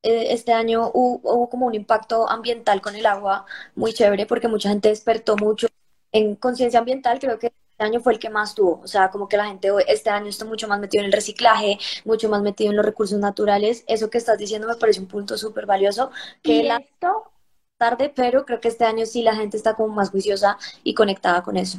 eh, 0.03 0.33
este 0.33 0.53
año 0.53 0.90
hubo, 0.94 1.48
como 1.48 1.66
un 1.66 1.74
impacto 1.74 2.29
ambiental 2.29 2.81
con 2.81 2.94
el 2.94 3.07
agua 3.07 3.46
muy 3.74 3.92
chévere 3.92 4.27
porque 4.27 4.48
mucha 4.48 4.68
gente 4.68 4.90
despertó 4.90 5.37
mucho 5.37 5.66
en 6.12 6.37
conciencia 6.37 6.81
ambiental, 6.81 7.18
creo 7.18 7.38
que 7.38 7.47
este 7.47 7.85
año 7.85 8.01
fue 8.01 8.12
el 8.12 8.18
que 8.18 8.29
más 8.29 8.55
tuvo, 8.55 8.81
o 8.83 8.87
sea, 8.88 9.09
como 9.09 9.29
que 9.29 9.37
la 9.37 9.47
gente 9.47 9.71
este 9.87 10.11
año 10.11 10.27
está 10.27 10.44
mucho 10.44 10.66
más 10.66 10.81
metido 10.81 11.03
en 11.03 11.07
el 11.07 11.12
reciclaje, 11.12 11.79
mucho 12.05 12.29
más 12.29 12.42
metido 12.42 12.71
en 12.71 12.77
los 12.77 12.85
recursos 12.85 13.21
naturales, 13.21 13.85
eso 13.87 14.11
que 14.11 14.18
estás 14.18 14.37
diciendo 14.37 14.66
me 14.66 14.75
parece 14.75 15.01
un 15.01 15.07
punto 15.07 15.38
súper 15.38 15.64
valioso, 15.66 16.11
que 16.42 16.68
tarde, 17.77 18.12
pero 18.14 18.44
creo 18.44 18.59
que 18.59 18.68
este 18.68 18.85
año 18.85 19.07
sí 19.07 19.23
la 19.23 19.37
gente 19.37 19.57
está 19.57 19.75
como 19.75 19.94
más 19.94 20.11
juiciosa 20.11 20.59
y 20.83 20.94
conectada 20.94 21.42
con 21.42 21.57
eso. 21.57 21.79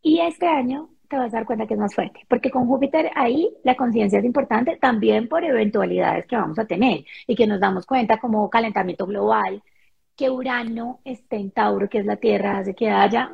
Y 0.00 0.20
este 0.20 0.46
año 0.46 0.88
te 1.08 1.18
vas 1.18 1.34
a 1.34 1.36
dar 1.36 1.44
cuenta 1.44 1.66
que 1.66 1.74
es 1.74 1.80
más 1.80 1.94
fuerte, 1.94 2.20
porque 2.28 2.50
con 2.50 2.66
Júpiter 2.66 3.10
ahí 3.14 3.54
la 3.62 3.76
conciencia 3.76 4.18
es 4.18 4.24
importante 4.24 4.78
también 4.80 5.28
por 5.28 5.44
eventualidades 5.44 6.26
que 6.26 6.36
vamos 6.36 6.58
a 6.58 6.64
tener 6.64 7.04
y 7.26 7.36
que 7.36 7.46
nos 7.46 7.60
damos 7.60 7.84
cuenta 7.84 8.18
como 8.18 8.48
calentamiento 8.48 9.06
global, 9.06 9.62
que 10.16 10.30
Urano 10.30 11.00
esté 11.04 11.36
en 11.36 11.50
Tauro, 11.50 11.88
que 11.88 11.98
es 11.98 12.06
la 12.06 12.16
Tierra, 12.16 12.58
hace 12.58 12.74
que 12.74 12.90
haya 12.90 13.30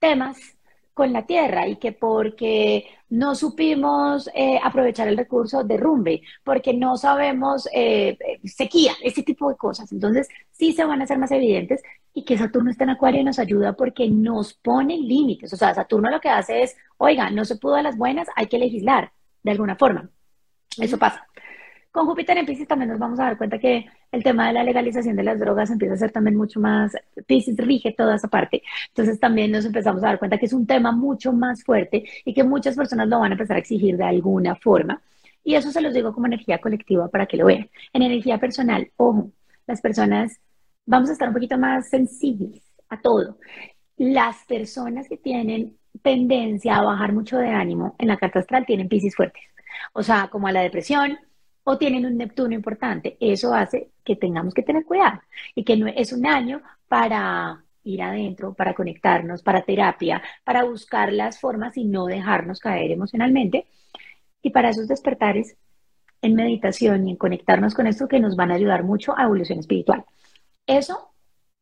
temas 0.00 0.56
con 0.96 1.12
la 1.12 1.26
tierra 1.26 1.68
y 1.68 1.76
que 1.76 1.92
porque 1.92 2.86
no 3.10 3.34
supimos 3.34 4.30
eh, 4.34 4.58
aprovechar 4.62 5.08
el 5.08 5.18
recurso 5.18 5.62
derrumbe, 5.62 6.22
porque 6.42 6.72
no 6.72 6.96
sabemos 6.96 7.68
eh, 7.74 8.16
sequía, 8.44 8.92
ese 9.02 9.22
tipo 9.22 9.50
de 9.50 9.56
cosas. 9.56 9.92
Entonces, 9.92 10.26
sí 10.52 10.72
se 10.72 10.86
van 10.86 11.02
a 11.02 11.04
hacer 11.04 11.18
más 11.18 11.30
evidentes 11.32 11.82
y 12.14 12.24
que 12.24 12.38
Saturno 12.38 12.70
esté 12.70 12.84
en 12.84 12.90
Acuario 12.90 13.22
nos 13.22 13.38
ayuda 13.38 13.74
porque 13.74 14.08
nos 14.08 14.54
pone 14.54 14.96
límites. 14.96 15.52
O 15.52 15.56
sea, 15.58 15.74
Saturno 15.74 16.08
lo 16.10 16.18
que 16.18 16.30
hace 16.30 16.62
es, 16.62 16.74
oiga, 16.96 17.28
no 17.28 17.44
se 17.44 17.56
pudo 17.56 17.74
a 17.74 17.82
las 17.82 17.98
buenas, 17.98 18.28
hay 18.34 18.46
que 18.46 18.58
legislar 18.58 19.12
de 19.42 19.50
alguna 19.50 19.76
forma. 19.76 20.08
Eso 20.80 20.96
pasa. 20.96 21.26
Con 21.96 22.04
Júpiter 22.04 22.36
en 22.36 22.44
Pisces 22.44 22.68
también 22.68 22.90
nos 22.90 22.98
vamos 22.98 23.18
a 23.18 23.22
dar 23.22 23.38
cuenta 23.38 23.58
que 23.58 23.86
el 24.12 24.22
tema 24.22 24.48
de 24.48 24.52
la 24.52 24.62
legalización 24.62 25.16
de 25.16 25.22
las 25.22 25.40
drogas 25.40 25.70
empieza 25.70 25.94
a 25.94 25.96
ser 25.96 26.10
también 26.10 26.36
mucho 26.36 26.60
más, 26.60 26.94
Pisces 27.26 27.56
rige 27.56 27.94
toda 27.96 28.16
esa 28.16 28.28
parte. 28.28 28.62
Entonces 28.88 29.18
también 29.18 29.50
nos 29.50 29.64
empezamos 29.64 30.04
a 30.04 30.08
dar 30.08 30.18
cuenta 30.18 30.36
que 30.36 30.44
es 30.44 30.52
un 30.52 30.66
tema 30.66 30.92
mucho 30.92 31.32
más 31.32 31.64
fuerte 31.64 32.04
y 32.26 32.34
que 32.34 32.44
muchas 32.44 32.76
personas 32.76 33.08
lo 33.08 33.18
van 33.20 33.32
a 33.32 33.34
empezar 33.34 33.56
a 33.56 33.60
exigir 33.60 33.96
de 33.96 34.04
alguna 34.04 34.56
forma. 34.56 35.00
Y 35.42 35.54
eso 35.54 35.70
se 35.70 35.80
los 35.80 35.94
digo 35.94 36.12
como 36.12 36.26
energía 36.26 36.58
colectiva 36.58 37.08
para 37.08 37.24
que 37.24 37.38
lo 37.38 37.46
vean. 37.46 37.70
En 37.94 38.02
energía 38.02 38.36
personal, 38.36 38.90
ojo, 38.98 39.30
las 39.66 39.80
personas 39.80 40.38
vamos 40.84 41.08
a 41.08 41.12
estar 41.14 41.28
un 41.28 41.34
poquito 41.34 41.56
más 41.56 41.88
sensibles 41.88 42.62
a 42.90 43.00
todo. 43.00 43.38
Las 43.96 44.44
personas 44.44 45.08
que 45.08 45.16
tienen 45.16 45.78
tendencia 46.02 46.76
a 46.76 46.82
bajar 46.82 47.14
mucho 47.14 47.38
de 47.38 47.48
ánimo 47.48 47.96
en 47.98 48.08
la 48.08 48.18
carta 48.18 48.40
astral 48.40 48.66
tienen 48.66 48.86
Pisces 48.90 49.16
fuertes. 49.16 49.44
O 49.94 50.02
sea, 50.02 50.28
como 50.28 50.46
a 50.46 50.52
la 50.52 50.60
depresión, 50.60 51.16
o 51.68 51.76
tienen 51.76 52.06
un 52.06 52.16
Neptuno 52.16 52.54
importante. 52.54 53.16
Eso 53.18 53.52
hace 53.52 53.90
que 54.04 54.14
tengamos 54.14 54.54
que 54.54 54.62
tener 54.62 54.84
cuidado 54.84 55.20
y 55.54 55.64
que 55.64 55.76
no 55.76 55.88
es 55.88 56.12
un 56.12 56.24
año 56.24 56.62
para 56.86 57.64
ir 57.82 58.02
adentro, 58.02 58.54
para 58.54 58.72
conectarnos, 58.72 59.42
para 59.42 59.62
terapia, 59.62 60.22
para 60.44 60.62
buscar 60.62 61.12
las 61.12 61.40
formas 61.40 61.76
y 61.76 61.84
no 61.84 62.06
dejarnos 62.06 62.60
caer 62.60 62.92
emocionalmente. 62.92 63.66
Y 64.42 64.50
para 64.50 64.70
esos 64.70 64.86
despertares 64.86 65.56
en 66.22 66.36
meditación 66.36 67.08
y 67.08 67.10
en 67.10 67.16
conectarnos 67.16 67.74
con 67.74 67.88
esto 67.88 68.06
que 68.06 68.20
nos 68.20 68.36
van 68.36 68.52
a 68.52 68.54
ayudar 68.54 68.84
mucho 68.84 69.18
a 69.18 69.24
evolución 69.24 69.58
espiritual. 69.58 70.04
Eso 70.68 71.10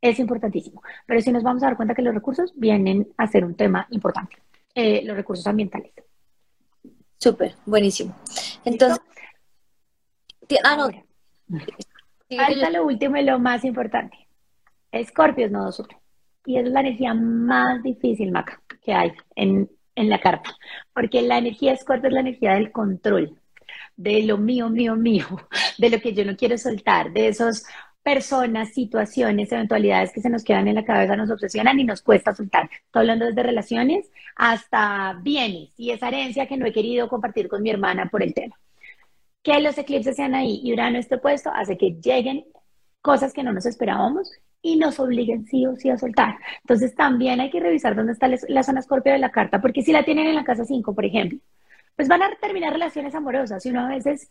es 0.02 0.18
importantísimo. 0.18 0.82
Pero 1.06 1.22
si 1.22 1.32
nos 1.32 1.42
vamos 1.42 1.62
a 1.62 1.66
dar 1.66 1.76
cuenta 1.76 1.94
que 1.94 2.02
los 2.02 2.14
recursos 2.14 2.52
vienen 2.56 3.08
a 3.16 3.26
ser 3.26 3.42
un 3.42 3.54
tema 3.54 3.86
importante, 3.88 4.36
eh, 4.74 5.02
los 5.02 5.16
recursos 5.16 5.46
ambientales. 5.46 5.92
Súper, 7.18 7.54
buenísimo. 7.64 8.14
Entonces, 8.66 9.00
Ah, 10.64 10.76
no. 10.76 10.90
Lo 12.70 12.86
último 12.86 13.16
y 13.16 13.24
lo 13.24 13.38
más 13.38 13.64
importante. 13.64 14.16
Escorpio 14.90 15.46
es 15.46 15.52
nodo 15.52 15.72
sur. 15.72 15.88
Y 16.46 16.58
es 16.58 16.68
la 16.68 16.80
energía 16.80 17.14
más 17.14 17.82
difícil, 17.82 18.30
Maca, 18.30 18.60
que 18.82 18.92
hay 18.92 19.12
en, 19.34 19.70
en 19.94 20.10
la 20.10 20.20
carta. 20.20 20.50
Porque 20.92 21.22
la 21.22 21.38
energía 21.38 21.72
Escorpio 21.72 22.08
es 22.08 22.14
la 22.14 22.20
energía 22.20 22.54
del 22.54 22.70
control, 22.70 23.38
de 23.96 24.22
lo 24.22 24.38
mío, 24.38 24.68
mío, 24.68 24.96
mío, 24.96 25.26
de 25.78 25.90
lo 25.90 26.00
que 26.00 26.12
yo 26.12 26.24
no 26.24 26.36
quiero 26.36 26.58
soltar, 26.58 27.12
de 27.12 27.28
esas 27.28 27.64
personas, 28.02 28.74
situaciones, 28.74 29.50
eventualidades 29.50 30.12
que 30.12 30.20
se 30.20 30.28
nos 30.28 30.44
quedan 30.44 30.68
en 30.68 30.74
la 30.74 30.84
cabeza, 30.84 31.16
nos 31.16 31.30
obsesionan 31.30 31.80
y 31.80 31.84
nos 31.84 32.02
cuesta 32.02 32.34
soltar. 32.34 32.68
Estoy 32.70 33.00
hablando 33.00 33.24
desde 33.24 33.42
relaciones 33.42 34.10
hasta 34.36 35.18
bienes 35.22 35.70
y 35.78 35.90
esa 35.90 36.08
herencia 36.08 36.46
que 36.46 36.58
no 36.58 36.66
he 36.66 36.72
querido 36.72 37.08
compartir 37.08 37.48
con 37.48 37.62
mi 37.62 37.70
hermana 37.70 38.10
por 38.10 38.22
el 38.22 38.34
tema 38.34 38.54
que 39.44 39.60
los 39.60 39.78
eclipses 39.78 40.16
sean 40.16 40.34
ahí 40.34 40.60
y 40.64 40.72
Urano 40.72 40.98
esté 40.98 41.18
puesto 41.18 41.50
hace 41.50 41.76
que 41.76 41.90
lleguen 42.02 42.44
cosas 43.02 43.32
que 43.32 43.42
no 43.44 43.52
nos 43.52 43.66
esperábamos 43.66 44.32
y 44.62 44.76
nos 44.76 44.98
obliguen 44.98 45.44
sí 45.44 45.66
o 45.66 45.76
sí 45.76 45.90
a 45.90 45.98
soltar. 45.98 46.38
Entonces 46.62 46.94
también 46.94 47.40
hay 47.40 47.50
que 47.50 47.60
revisar 47.60 47.94
dónde 47.94 48.12
está 48.12 48.28
la 48.48 48.62
zona 48.62 48.80
escorpio 48.80 49.12
de 49.12 49.18
la 49.18 49.30
carta, 49.30 49.60
porque 49.60 49.82
si 49.82 49.92
la 49.92 50.02
tienen 50.04 50.26
en 50.26 50.34
la 50.34 50.44
casa 50.44 50.64
5, 50.64 50.94
por 50.94 51.04
ejemplo, 51.04 51.38
pues 51.94 52.08
van 52.08 52.22
a 52.22 52.34
terminar 52.36 52.72
relaciones 52.72 53.14
amorosas 53.14 53.64
y 53.66 53.70
uno 53.70 53.84
a 53.84 53.88
veces, 53.88 54.30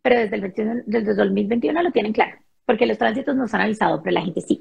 pero 0.00 0.16
desde 0.20 0.36
el, 0.36 0.42
21, 0.42 0.74
desde 0.86 1.10
el 1.10 1.16
2021 1.16 1.82
lo 1.82 1.90
tienen 1.90 2.12
claro, 2.12 2.38
porque 2.64 2.86
los 2.86 2.98
tránsitos 2.98 3.34
nos 3.34 3.52
han 3.52 3.62
avisado, 3.62 4.00
pero 4.00 4.14
la 4.14 4.22
gente 4.22 4.40
sí 4.40 4.60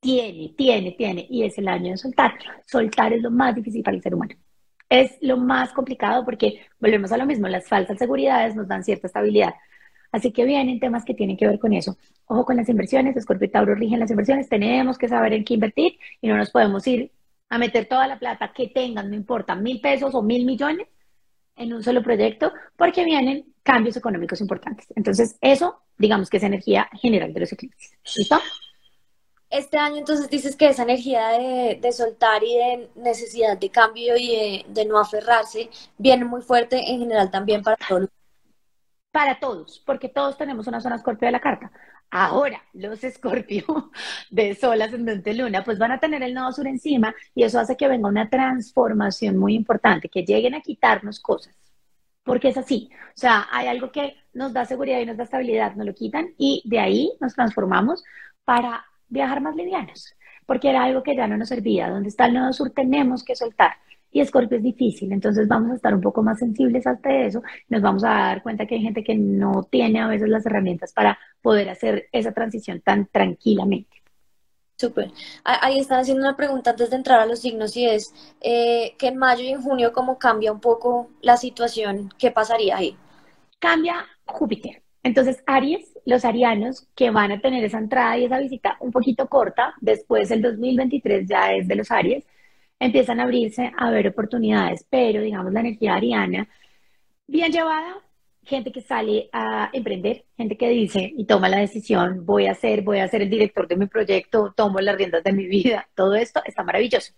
tiene, 0.00 0.54
tiene, 0.54 0.92
tiene, 0.92 1.26
y 1.30 1.44
es 1.44 1.56
el 1.56 1.66
año 1.66 1.92
de 1.92 1.96
soltar. 1.96 2.34
Soltar 2.66 3.14
es 3.14 3.22
lo 3.22 3.30
más 3.30 3.54
difícil 3.54 3.82
para 3.82 3.96
el 3.96 4.02
ser 4.02 4.14
humano 4.14 4.34
es 4.88 5.16
lo 5.20 5.36
más 5.36 5.72
complicado 5.72 6.24
porque 6.24 6.60
volvemos 6.78 7.12
a 7.12 7.16
lo 7.16 7.26
mismo, 7.26 7.48
las 7.48 7.68
falsas 7.68 7.98
seguridades 7.98 8.54
nos 8.54 8.68
dan 8.68 8.84
cierta 8.84 9.06
estabilidad. 9.06 9.54
Así 10.12 10.32
que 10.32 10.44
vienen 10.44 10.80
temas 10.80 11.04
que 11.04 11.14
tienen 11.14 11.36
que 11.36 11.46
ver 11.46 11.58
con 11.58 11.72
eso. 11.72 11.98
Ojo 12.26 12.44
con 12.44 12.56
las 12.56 12.68
inversiones, 12.68 13.16
Escorpio 13.16 13.46
y 13.46 13.50
Tauro 13.50 13.74
rigen 13.74 14.00
las 14.00 14.10
inversiones, 14.10 14.48
tenemos 14.48 14.98
que 14.98 15.08
saber 15.08 15.32
en 15.32 15.44
qué 15.44 15.54
invertir 15.54 15.98
y 16.20 16.28
no 16.28 16.36
nos 16.36 16.50
podemos 16.50 16.86
ir 16.86 17.12
a 17.48 17.58
meter 17.58 17.86
toda 17.86 18.06
la 18.06 18.18
plata 18.18 18.52
que 18.52 18.68
tengan, 18.68 19.10
no 19.10 19.16
importa, 19.16 19.54
mil 19.54 19.80
pesos 19.80 20.14
o 20.14 20.22
mil 20.22 20.44
millones 20.44 20.88
en 21.56 21.72
un 21.72 21.82
solo 21.82 22.02
proyecto, 22.02 22.52
porque 22.76 23.04
vienen 23.04 23.46
cambios 23.62 23.96
económicos 23.96 24.40
importantes. 24.40 24.86
Entonces, 24.94 25.36
eso, 25.40 25.80
digamos 25.96 26.28
que 26.28 26.36
es 26.36 26.42
energía 26.42 26.88
general 27.00 27.32
de 27.32 27.40
los 27.40 27.52
eclipses. 27.52 27.96
¿Listo? 28.16 28.38
Este 29.56 29.78
año 29.78 29.96
entonces 29.96 30.28
dices 30.28 30.54
que 30.54 30.68
esa 30.68 30.82
energía 30.82 31.28
de, 31.30 31.92
soltar 31.92 32.44
y 32.44 32.56
de 32.56 32.90
necesidad 32.94 33.56
de 33.56 33.70
cambio 33.70 34.14
y 34.14 34.62
de, 34.68 34.84
no 34.84 34.98
aferrarse 34.98 35.70
viene 35.96 36.26
muy 36.26 36.42
fuerte 36.42 36.76
en 36.90 36.98
general 36.98 37.30
también 37.30 37.62
para 37.62 37.78
todos. 37.88 38.10
Para 39.10 39.40
todos, 39.40 39.82
porque 39.86 40.10
todos 40.10 40.36
tenemos 40.36 40.66
una 40.66 40.82
zona 40.82 40.96
escorpio 40.96 41.24
de 41.24 41.32
la 41.32 41.40
carta. 41.40 41.72
Ahora, 42.10 42.62
los 42.74 43.02
escorpio 43.02 43.64
de 44.30 44.54
sol, 44.54 44.82
ascendente, 44.82 45.32
luna, 45.32 45.64
pues 45.64 45.78
van 45.78 45.92
a 45.92 46.00
tener 46.00 46.22
el 46.22 46.34
nodo 46.34 46.52
sur 46.52 46.66
encima 46.66 47.14
y 47.34 47.44
eso 47.44 47.58
hace 47.58 47.78
que 47.78 47.88
venga 47.88 48.08
una 48.08 48.28
transformación 48.28 49.38
muy 49.38 49.54
importante, 49.54 50.10
que 50.10 50.22
lleguen 50.26 50.54
a 50.54 50.60
quitarnos 50.60 51.18
cosas. 51.18 51.56
Porque 52.24 52.48
es 52.48 52.58
así. 52.58 52.90
O 52.92 53.18
sea, 53.18 53.46
hay 53.50 53.68
algo 53.68 53.90
que 53.90 54.16
nos 54.34 54.52
da 54.52 54.66
seguridad 54.66 55.00
y 55.00 55.06
nos 55.06 55.16
da 55.16 55.24
estabilidad, 55.24 55.74
nos 55.76 55.86
lo 55.86 55.94
quitan 55.94 56.34
y 56.36 56.62
de 56.66 56.78
ahí 56.78 57.12
nos 57.20 57.34
transformamos 57.34 58.04
para 58.44 58.84
viajar 59.08 59.40
más 59.40 59.56
livianos, 59.56 60.14
porque 60.46 60.70
era 60.70 60.84
algo 60.84 61.02
que 61.02 61.16
ya 61.16 61.26
no 61.26 61.36
nos 61.36 61.48
servía. 61.48 61.90
Donde 61.90 62.08
está 62.08 62.26
el 62.26 62.34
nodo 62.34 62.52
sur 62.52 62.70
tenemos 62.70 63.24
que 63.24 63.36
soltar. 63.36 63.72
Y 64.12 64.20
Escorpio 64.20 64.56
es 64.56 64.62
difícil, 64.62 65.12
entonces 65.12 65.46
vamos 65.46 65.72
a 65.72 65.74
estar 65.74 65.94
un 65.94 66.00
poco 66.00 66.22
más 66.22 66.38
sensibles 66.38 66.86
hasta 66.86 67.12
eso. 67.26 67.42
Nos 67.68 67.82
vamos 67.82 68.04
a 68.04 68.08
dar 68.08 68.42
cuenta 68.42 68.66
que 68.66 68.76
hay 68.76 68.80
gente 68.80 69.04
que 69.04 69.14
no 69.14 69.64
tiene 69.70 70.00
a 70.00 70.06
veces 70.08 70.28
las 70.28 70.46
herramientas 70.46 70.92
para 70.92 71.18
poder 71.42 71.68
hacer 71.68 72.08
esa 72.12 72.32
transición 72.32 72.80
tan 72.80 73.06
tranquilamente. 73.06 74.02
Súper. 74.78 75.10
Ahí 75.44 75.78
están 75.78 76.00
haciendo 76.00 76.22
una 76.22 76.36
pregunta 76.36 76.70
antes 76.70 76.90
de 76.90 76.96
entrar 76.96 77.20
a 77.20 77.26
los 77.26 77.40
signos 77.40 77.76
y 77.76 77.86
es 77.86 78.12
eh, 78.40 78.94
que 78.98 79.08
en 79.08 79.16
mayo 79.16 79.42
y 79.42 79.48
en 79.48 79.62
junio, 79.62 79.92
¿cómo 79.92 80.18
cambia 80.18 80.52
un 80.52 80.60
poco 80.60 81.10
la 81.22 81.36
situación? 81.38 82.10
¿Qué 82.18 82.30
pasaría 82.30 82.76
ahí? 82.76 82.96
Cambia 83.58 84.06
Júpiter. 84.26 84.85
Entonces, 85.06 85.40
Aries, 85.46 85.96
los 86.04 86.24
arianos 86.24 86.88
que 86.96 87.10
van 87.10 87.30
a 87.30 87.40
tener 87.40 87.62
esa 87.62 87.78
entrada 87.78 88.18
y 88.18 88.24
esa 88.24 88.40
visita 88.40 88.76
un 88.80 88.90
poquito 88.90 89.28
corta, 89.28 89.72
después 89.80 90.32
el 90.32 90.42
2023 90.42 91.28
ya 91.28 91.52
es 91.52 91.68
de 91.68 91.76
los 91.76 91.92
Aries, 91.92 92.26
empiezan 92.80 93.20
a 93.20 93.22
abrirse 93.22 93.72
a 93.76 93.88
ver 93.92 94.08
oportunidades, 94.08 94.84
pero 94.90 95.22
digamos 95.22 95.52
la 95.52 95.60
energía 95.60 95.94
ariana, 95.94 96.48
bien 97.28 97.52
llevada, 97.52 98.02
gente 98.42 98.72
que 98.72 98.80
sale 98.80 99.30
a 99.32 99.70
emprender, 99.72 100.24
gente 100.36 100.56
que 100.56 100.70
dice 100.70 101.12
y 101.16 101.24
toma 101.24 101.48
la 101.48 101.58
decisión, 101.58 102.26
voy 102.26 102.46
a 102.48 102.54
ser, 102.56 102.82
voy 102.82 102.98
a 102.98 103.06
ser 103.06 103.22
el 103.22 103.30
director 103.30 103.68
de 103.68 103.76
mi 103.76 103.86
proyecto, 103.86 104.52
tomo 104.56 104.80
las 104.80 104.96
riendas 104.96 105.22
de 105.22 105.32
mi 105.32 105.46
vida, 105.46 105.88
todo 105.94 106.16
esto 106.16 106.42
está 106.44 106.64
maravilloso. 106.64 107.12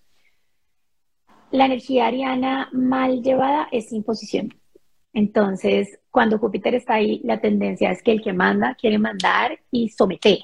La 1.50 1.64
energía 1.64 2.08
ariana 2.08 2.68
mal 2.70 3.22
llevada 3.22 3.66
es 3.72 3.92
imposición. 3.92 4.52
Entonces, 5.12 5.98
cuando 6.10 6.38
Júpiter 6.38 6.74
está 6.74 6.94
ahí, 6.94 7.20
la 7.24 7.40
tendencia 7.40 7.90
es 7.90 8.02
que 8.02 8.12
el 8.12 8.22
que 8.22 8.32
manda 8.32 8.74
quiere 8.74 8.98
mandar 8.98 9.58
y 9.70 9.88
someter, 9.88 10.38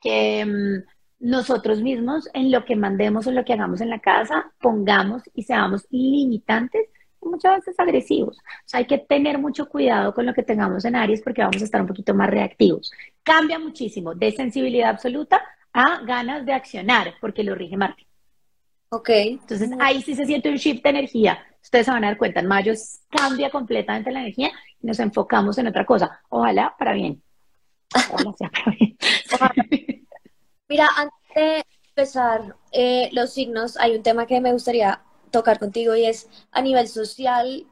que 0.00 0.44
mm, 0.44 1.28
nosotros 1.30 1.80
mismos 1.82 2.28
en 2.34 2.50
lo 2.50 2.64
que 2.64 2.76
mandemos 2.76 3.26
o 3.26 3.32
lo 3.32 3.44
que 3.44 3.52
hagamos 3.52 3.80
en 3.80 3.90
la 3.90 4.00
casa 4.00 4.52
pongamos 4.60 5.22
y 5.34 5.42
seamos 5.42 5.86
limitantes 5.90 6.88
muchas 7.20 7.58
veces 7.58 7.78
agresivos. 7.78 8.38
O 8.38 8.42
sea, 8.64 8.78
hay 8.78 8.86
que 8.86 8.98
tener 8.98 9.38
mucho 9.38 9.68
cuidado 9.68 10.14
con 10.14 10.26
lo 10.26 10.34
que 10.34 10.42
tengamos 10.42 10.84
en 10.84 10.96
Aries 10.96 11.22
porque 11.22 11.42
vamos 11.42 11.60
a 11.60 11.64
estar 11.64 11.80
un 11.80 11.86
poquito 11.86 12.14
más 12.14 12.30
reactivos. 12.30 12.92
Cambia 13.22 13.58
muchísimo 13.58 14.14
de 14.14 14.32
sensibilidad 14.32 14.90
absoluta 14.90 15.42
a 15.72 16.02
ganas 16.04 16.46
de 16.46 16.52
accionar 16.52 17.14
porque 17.20 17.42
lo 17.42 17.54
rige 17.54 17.76
Marte. 17.76 18.06
Ok. 18.90 19.10
Entonces 19.10 19.70
ahí 19.80 20.00
sí 20.02 20.14
se 20.14 20.24
siente 20.24 20.48
un 20.48 20.56
shift 20.56 20.82
de 20.82 20.90
energía. 20.90 21.38
Ustedes 21.62 21.86
se 21.86 21.92
van 21.92 22.04
a 22.04 22.08
dar 22.08 22.18
cuenta, 22.18 22.40
en 22.40 22.46
mayo 22.46 22.72
cambia 23.10 23.50
completamente 23.50 24.10
la 24.10 24.20
energía 24.20 24.50
y 24.80 24.86
nos 24.86 24.98
enfocamos 25.00 25.58
en 25.58 25.66
otra 25.66 25.84
cosa. 25.84 26.20
Ojalá 26.28 26.74
para 26.78 26.92
bien. 26.92 27.22
Ojalá 28.12 28.32
sea 28.38 28.50
para 29.38 29.54
bien. 29.68 30.06
Mira, 30.68 30.88
antes 30.96 31.14
de 31.34 31.64
empezar 31.88 32.56
eh, 32.72 33.08
los 33.12 33.32
signos, 33.32 33.76
hay 33.76 33.96
un 33.96 34.02
tema 34.02 34.26
que 34.26 34.40
me 34.40 34.52
gustaría 34.52 35.02
tocar 35.30 35.58
contigo 35.58 35.94
y 35.96 36.04
es 36.04 36.28
a 36.52 36.62
nivel 36.62 36.88
social, 36.88 37.66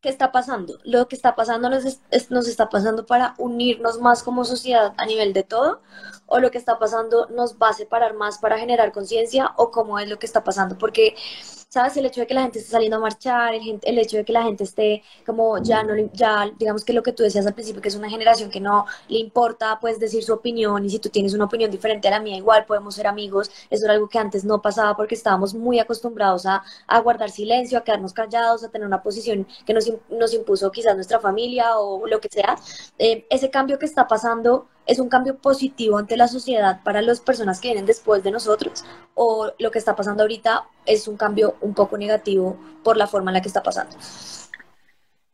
¿qué 0.00 0.08
está 0.08 0.32
pasando? 0.32 0.78
Lo 0.84 1.08
que 1.08 1.16
está 1.16 1.34
pasando 1.34 1.68
nos, 1.68 2.00
nos 2.30 2.48
está 2.48 2.68
pasando 2.68 3.06
para 3.06 3.34
unirnos 3.38 4.00
más 4.00 4.22
como 4.22 4.44
sociedad 4.44 4.94
a 4.96 5.06
nivel 5.06 5.32
de 5.32 5.42
todo, 5.42 5.82
o 6.26 6.38
lo 6.38 6.50
que 6.50 6.58
está 6.58 6.78
pasando 6.78 7.28
nos 7.28 7.58
va 7.58 7.70
a 7.70 7.74
separar 7.74 8.14
más 8.14 8.38
para 8.38 8.58
generar 8.58 8.92
conciencia, 8.92 9.52
o 9.56 9.70
cómo 9.70 9.98
es 9.98 10.08
lo 10.08 10.18
que 10.18 10.26
está 10.26 10.44
pasando, 10.44 10.78
porque 10.78 11.14
¿sabes? 11.68 11.96
El 11.98 12.06
hecho 12.06 12.20
de 12.22 12.26
que 12.26 12.34
la 12.34 12.42
gente 12.42 12.58
esté 12.58 12.70
saliendo 12.70 12.96
a 12.96 13.00
marchar, 13.00 13.54
el, 13.54 13.78
el, 13.82 13.98
hecho 13.98 14.16
de 14.16 14.24
que 14.24 14.32
la 14.32 14.42
gente 14.42 14.64
esté 14.64 15.02
como 15.26 15.62
ya 15.62 15.82
no, 15.82 15.94
ya 16.14 16.50
digamos 16.58 16.84
que 16.84 16.94
lo 16.94 17.02
que 17.02 17.12
tú 17.12 17.22
decías 17.22 17.46
al 17.46 17.54
principio, 17.54 17.82
que 17.82 17.88
es 17.88 17.94
una 17.94 18.08
generación 18.08 18.50
que 18.50 18.60
no 18.60 18.86
le 19.08 19.18
importa 19.18 19.78
pues 19.80 19.98
decir 20.00 20.24
su 20.24 20.32
opinión 20.32 20.84
y 20.84 20.90
si 20.90 20.98
tú 20.98 21.10
tienes 21.10 21.34
una 21.34 21.44
opinión 21.44 21.70
diferente 21.70 22.08
a 22.08 22.12
la 22.12 22.20
mía, 22.20 22.36
igual 22.36 22.64
podemos 22.66 22.94
ser 22.94 23.06
amigos, 23.06 23.50
eso 23.68 23.84
era 23.84 23.94
algo 23.94 24.08
que 24.08 24.18
antes 24.18 24.44
no 24.44 24.62
pasaba 24.62 24.96
porque 24.96 25.14
estábamos 25.14 25.54
muy 25.54 25.78
acostumbrados 25.78 26.46
a, 26.46 26.62
a 26.86 27.00
guardar 27.00 27.30
silencio, 27.30 27.78
a 27.78 27.84
quedarnos 27.84 28.14
callados, 28.14 28.64
a 28.64 28.70
tener 28.70 28.86
una 28.86 29.02
posición 29.02 29.46
que 29.66 29.74
nos, 29.74 29.92
nos 30.08 30.32
impuso 30.34 30.70
quizás 30.70 30.94
nuestra 30.94 31.20
familia 31.20 31.78
o 31.78 32.06
lo 32.06 32.20
que 32.20 32.28
sea. 32.30 32.56
Eh, 32.98 33.26
ese 33.30 33.50
cambio 33.50 33.78
que 33.78 33.86
está 33.86 34.06
pasando 34.08 34.68
es 34.88 34.98
un 34.98 35.08
cambio 35.08 35.36
positivo 35.36 35.98
ante 35.98 36.16
la 36.16 36.26
sociedad 36.26 36.82
para 36.82 37.02
las 37.02 37.20
personas 37.20 37.60
que 37.60 37.68
vienen 37.68 37.86
después 37.86 38.24
de 38.24 38.32
nosotros 38.32 38.84
o 39.14 39.52
lo 39.58 39.70
que 39.70 39.78
está 39.78 39.94
pasando 39.94 40.22
ahorita 40.22 40.64
es 40.86 41.06
un 41.06 41.16
cambio 41.16 41.56
un 41.60 41.74
poco 41.74 41.96
negativo 41.98 42.58
por 42.82 42.96
la 42.96 43.06
forma 43.06 43.30
en 43.30 43.34
la 43.34 43.42
que 43.42 43.48
está 43.48 43.62
pasando? 43.62 43.94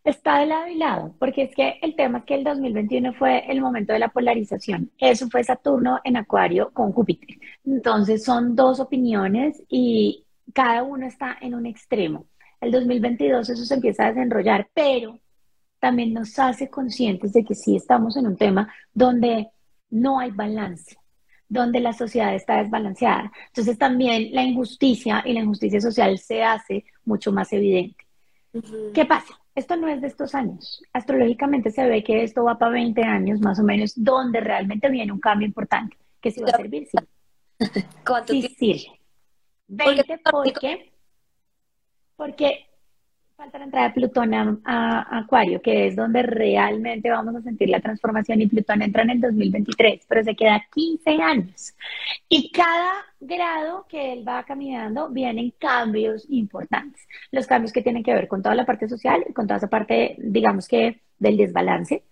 Está 0.03 0.40
de 0.40 0.47
lado 0.47 0.67
y 0.67 0.75
lado, 0.75 1.14
porque 1.19 1.45
es 1.45 1.55
que 1.55 1.79
el 1.81 1.97
tema 1.97 2.19
es 2.19 2.25
que 2.25 2.35
el 2.35 2.45
2021 2.45 3.14
fue 3.14 3.51
el 3.51 3.62
momento 3.62 3.95
de 3.95 4.01
la 4.01 4.09
polarización. 4.09 4.90
Eso 4.99 5.29
fue 5.31 5.45
Saturno 5.45 6.01
en 6.05 6.17
Acuario 6.19 6.71
con 6.75 6.93
Júpiter. 6.93 7.38
Entonces 7.64 8.23
son 8.23 8.55
dos 8.55 8.81
opiniones 8.81 9.62
y 9.69 10.27
cada 10.53 10.83
uno 10.83 11.07
está 11.07 11.38
en 11.40 11.55
un 11.55 11.64
extremo. 11.64 12.27
El 12.61 12.73
2022 12.73 13.49
eso 13.49 13.64
se 13.64 13.75
empieza 13.75 14.05
a 14.05 14.09
desenrollar, 14.09 14.69
pero 14.75 15.21
también 15.85 16.14
nos 16.14 16.38
hace 16.38 16.70
conscientes 16.70 17.35
de 17.35 17.44
que 17.44 17.55
sí 17.55 17.77
estamos 17.77 18.16
en 18.16 18.27
un 18.27 18.38
tema 18.38 18.73
donde 18.94 19.51
no 19.90 20.18
hay 20.18 20.31
balance, 20.31 20.97
donde 21.47 21.79
la 21.79 21.92
sociedad 21.92 22.35
está 22.35 22.62
desbalanceada. 22.62 23.31
Entonces 23.49 23.77
también 23.77 24.33
la 24.33 24.42
injusticia 24.42 25.23
y 25.27 25.35
la 25.35 25.40
injusticia 25.40 25.83
social 25.83 26.16
se 26.16 26.42
hace 26.42 26.87
mucho 27.05 27.33
más 27.33 27.53
evidente. 27.53 28.03
¿Qué 28.94 29.05
pasa? 29.05 29.38
Esto 29.55 29.77
no 29.77 29.87
es 29.88 30.01
de 30.01 30.07
estos 30.07 30.35
años. 30.35 30.83
Astrológicamente 30.94 31.70
se 31.70 31.87
ve 31.87 32.03
que 32.03 32.23
esto 32.23 32.44
va 32.44 32.57
para 32.57 32.73
20 32.73 33.03
años 33.03 33.42
más 33.42 33.59
o 33.59 33.62
menos, 33.62 33.92
donde 33.94 34.40
realmente 34.40 34.88
viene 34.88 35.12
un 35.12 35.20
cambio 35.20 35.47
importante, 35.47 35.99
que 36.18 36.31
si 36.31 36.40
va 36.40 36.49
a 36.49 36.57
servir, 36.57 36.88
sí. 36.90 36.97
¿Cuánto 38.07 38.33
sí 38.33 38.40
sirve. 38.59 39.01
20 39.66 40.18
porque, 40.31 40.94
porque 42.16 42.70
falta 43.44 43.59
la 43.59 43.64
entrada 43.64 43.88
de 43.88 43.94
Plutón 43.94 44.62
a, 44.64 45.18
Acuario, 45.18 45.61
que 45.61 45.88
es 45.88 45.96
donde 45.96 46.22
realmente 46.22 47.11
vamos 47.11 47.37
a 47.37 47.42
sentir 47.42 47.68
la 47.68 47.80
transformación 47.80 48.40
y 48.40 48.46
Plutón 48.46 48.83
entra 48.83 49.02
en 49.02 49.11
el 49.11 49.20
2023, 49.20 50.04
pero 50.09 50.24
se 50.24 50.35
queda 50.35 50.64
15 50.74 51.11
años. 51.22 51.74
Y 52.28 52.50
cada 52.50 52.92
grado 53.20 53.87
que 53.88 54.12
él 54.12 54.26
va 54.26 54.44
caminando 54.44 55.11
vienen 55.11 55.52
cambios 55.59 56.26
importantes. 56.30 57.07
Los 57.30 57.46
cambios 57.46 57.72
que 57.72 57.83
tienen 57.83 58.02
que 58.02 58.14
ver 58.14 58.28
con 58.28 58.42
toda 58.42 58.54
la 58.54 58.64
parte 58.64 58.88
social 58.88 59.24
y 59.28 59.33
con 59.33 59.46
toda 59.46 59.59
esa 59.59 59.68
parte, 59.68 60.16
digamos 60.18 60.66
que, 60.66 61.00
del 61.18 61.37
desbalance, 61.37 62.02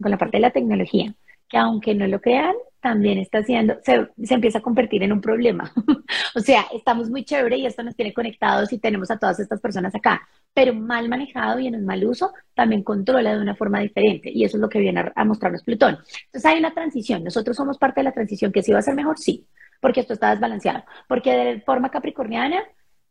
con 0.00 0.10
la 0.10 0.18
parte 0.18 0.36
de 0.36 0.42
la 0.42 0.50
tecnología, 0.50 1.14
que 1.52 1.58
aunque 1.58 1.94
no 1.94 2.06
lo 2.06 2.18
crean, 2.18 2.54
también 2.80 3.18
está 3.18 3.38
haciendo, 3.38 3.76
se, 3.84 4.08
se, 4.24 4.34
empieza 4.34 4.58
a 4.58 4.62
convertir 4.62 5.02
en 5.02 5.12
un 5.12 5.20
problema. 5.20 5.70
o 6.34 6.40
sea, 6.40 6.64
estamos 6.72 7.10
muy 7.10 7.24
chévere 7.24 7.58
y 7.58 7.66
esto 7.66 7.82
nos 7.82 7.94
tiene 7.94 8.14
conectados 8.14 8.72
y 8.72 8.78
tenemos 8.78 9.10
a 9.10 9.18
todas 9.18 9.38
estas 9.38 9.60
personas 9.60 9.94
acá, 9.94 10.26
pero 10.54 10.72
mal 10.74 11.10
manejado 11.10 11.60
y 11.60 11.66
en 11.66 11.76
un 11.76 11.84
mal 11.84 12.02
uso 12.06 12.32
también 12.54 12.82
controla 12.82 13.34
de 13.34 13.40
una 13.42 13.54
forma 13.54 13.80
diferente 13.80 14.30
y 14.32 14.44
eso 14.44 14.56
es 14.56 14.62
lo 14.62 14.68
que 14.70 14.80
viene 14.80 15.12
a, 15.14 15.24
mostrarnos 15.26 15.62
Plutón. 15.62 15.98
Entonces 16.24 16.46
hay 16.46 16.58
una 16.58 16.72
transición, 16.72 17.22
nosotros 17.22 17.54
somos 17.54 17.76
parte 17.76 18.00
de 18.00 18.04
la 18.04 18.12
transición, 18.12 18.50
que 18.50 18.62
si 18.62 18.72
va 18.72 18.78
a 18.78 18.82
ser 18.82 18.94
mejor, 18.94 19.18
sí, 19.18 19.46
porque 19.78 20.00
esto 20.00 20.14
está 20.14 20.30
desbalanceado, 20.30 20.84
porque 21.06 21.32
de 21.32 21.60
forma 21.60 21.90
capricorniana, 21.90 22.62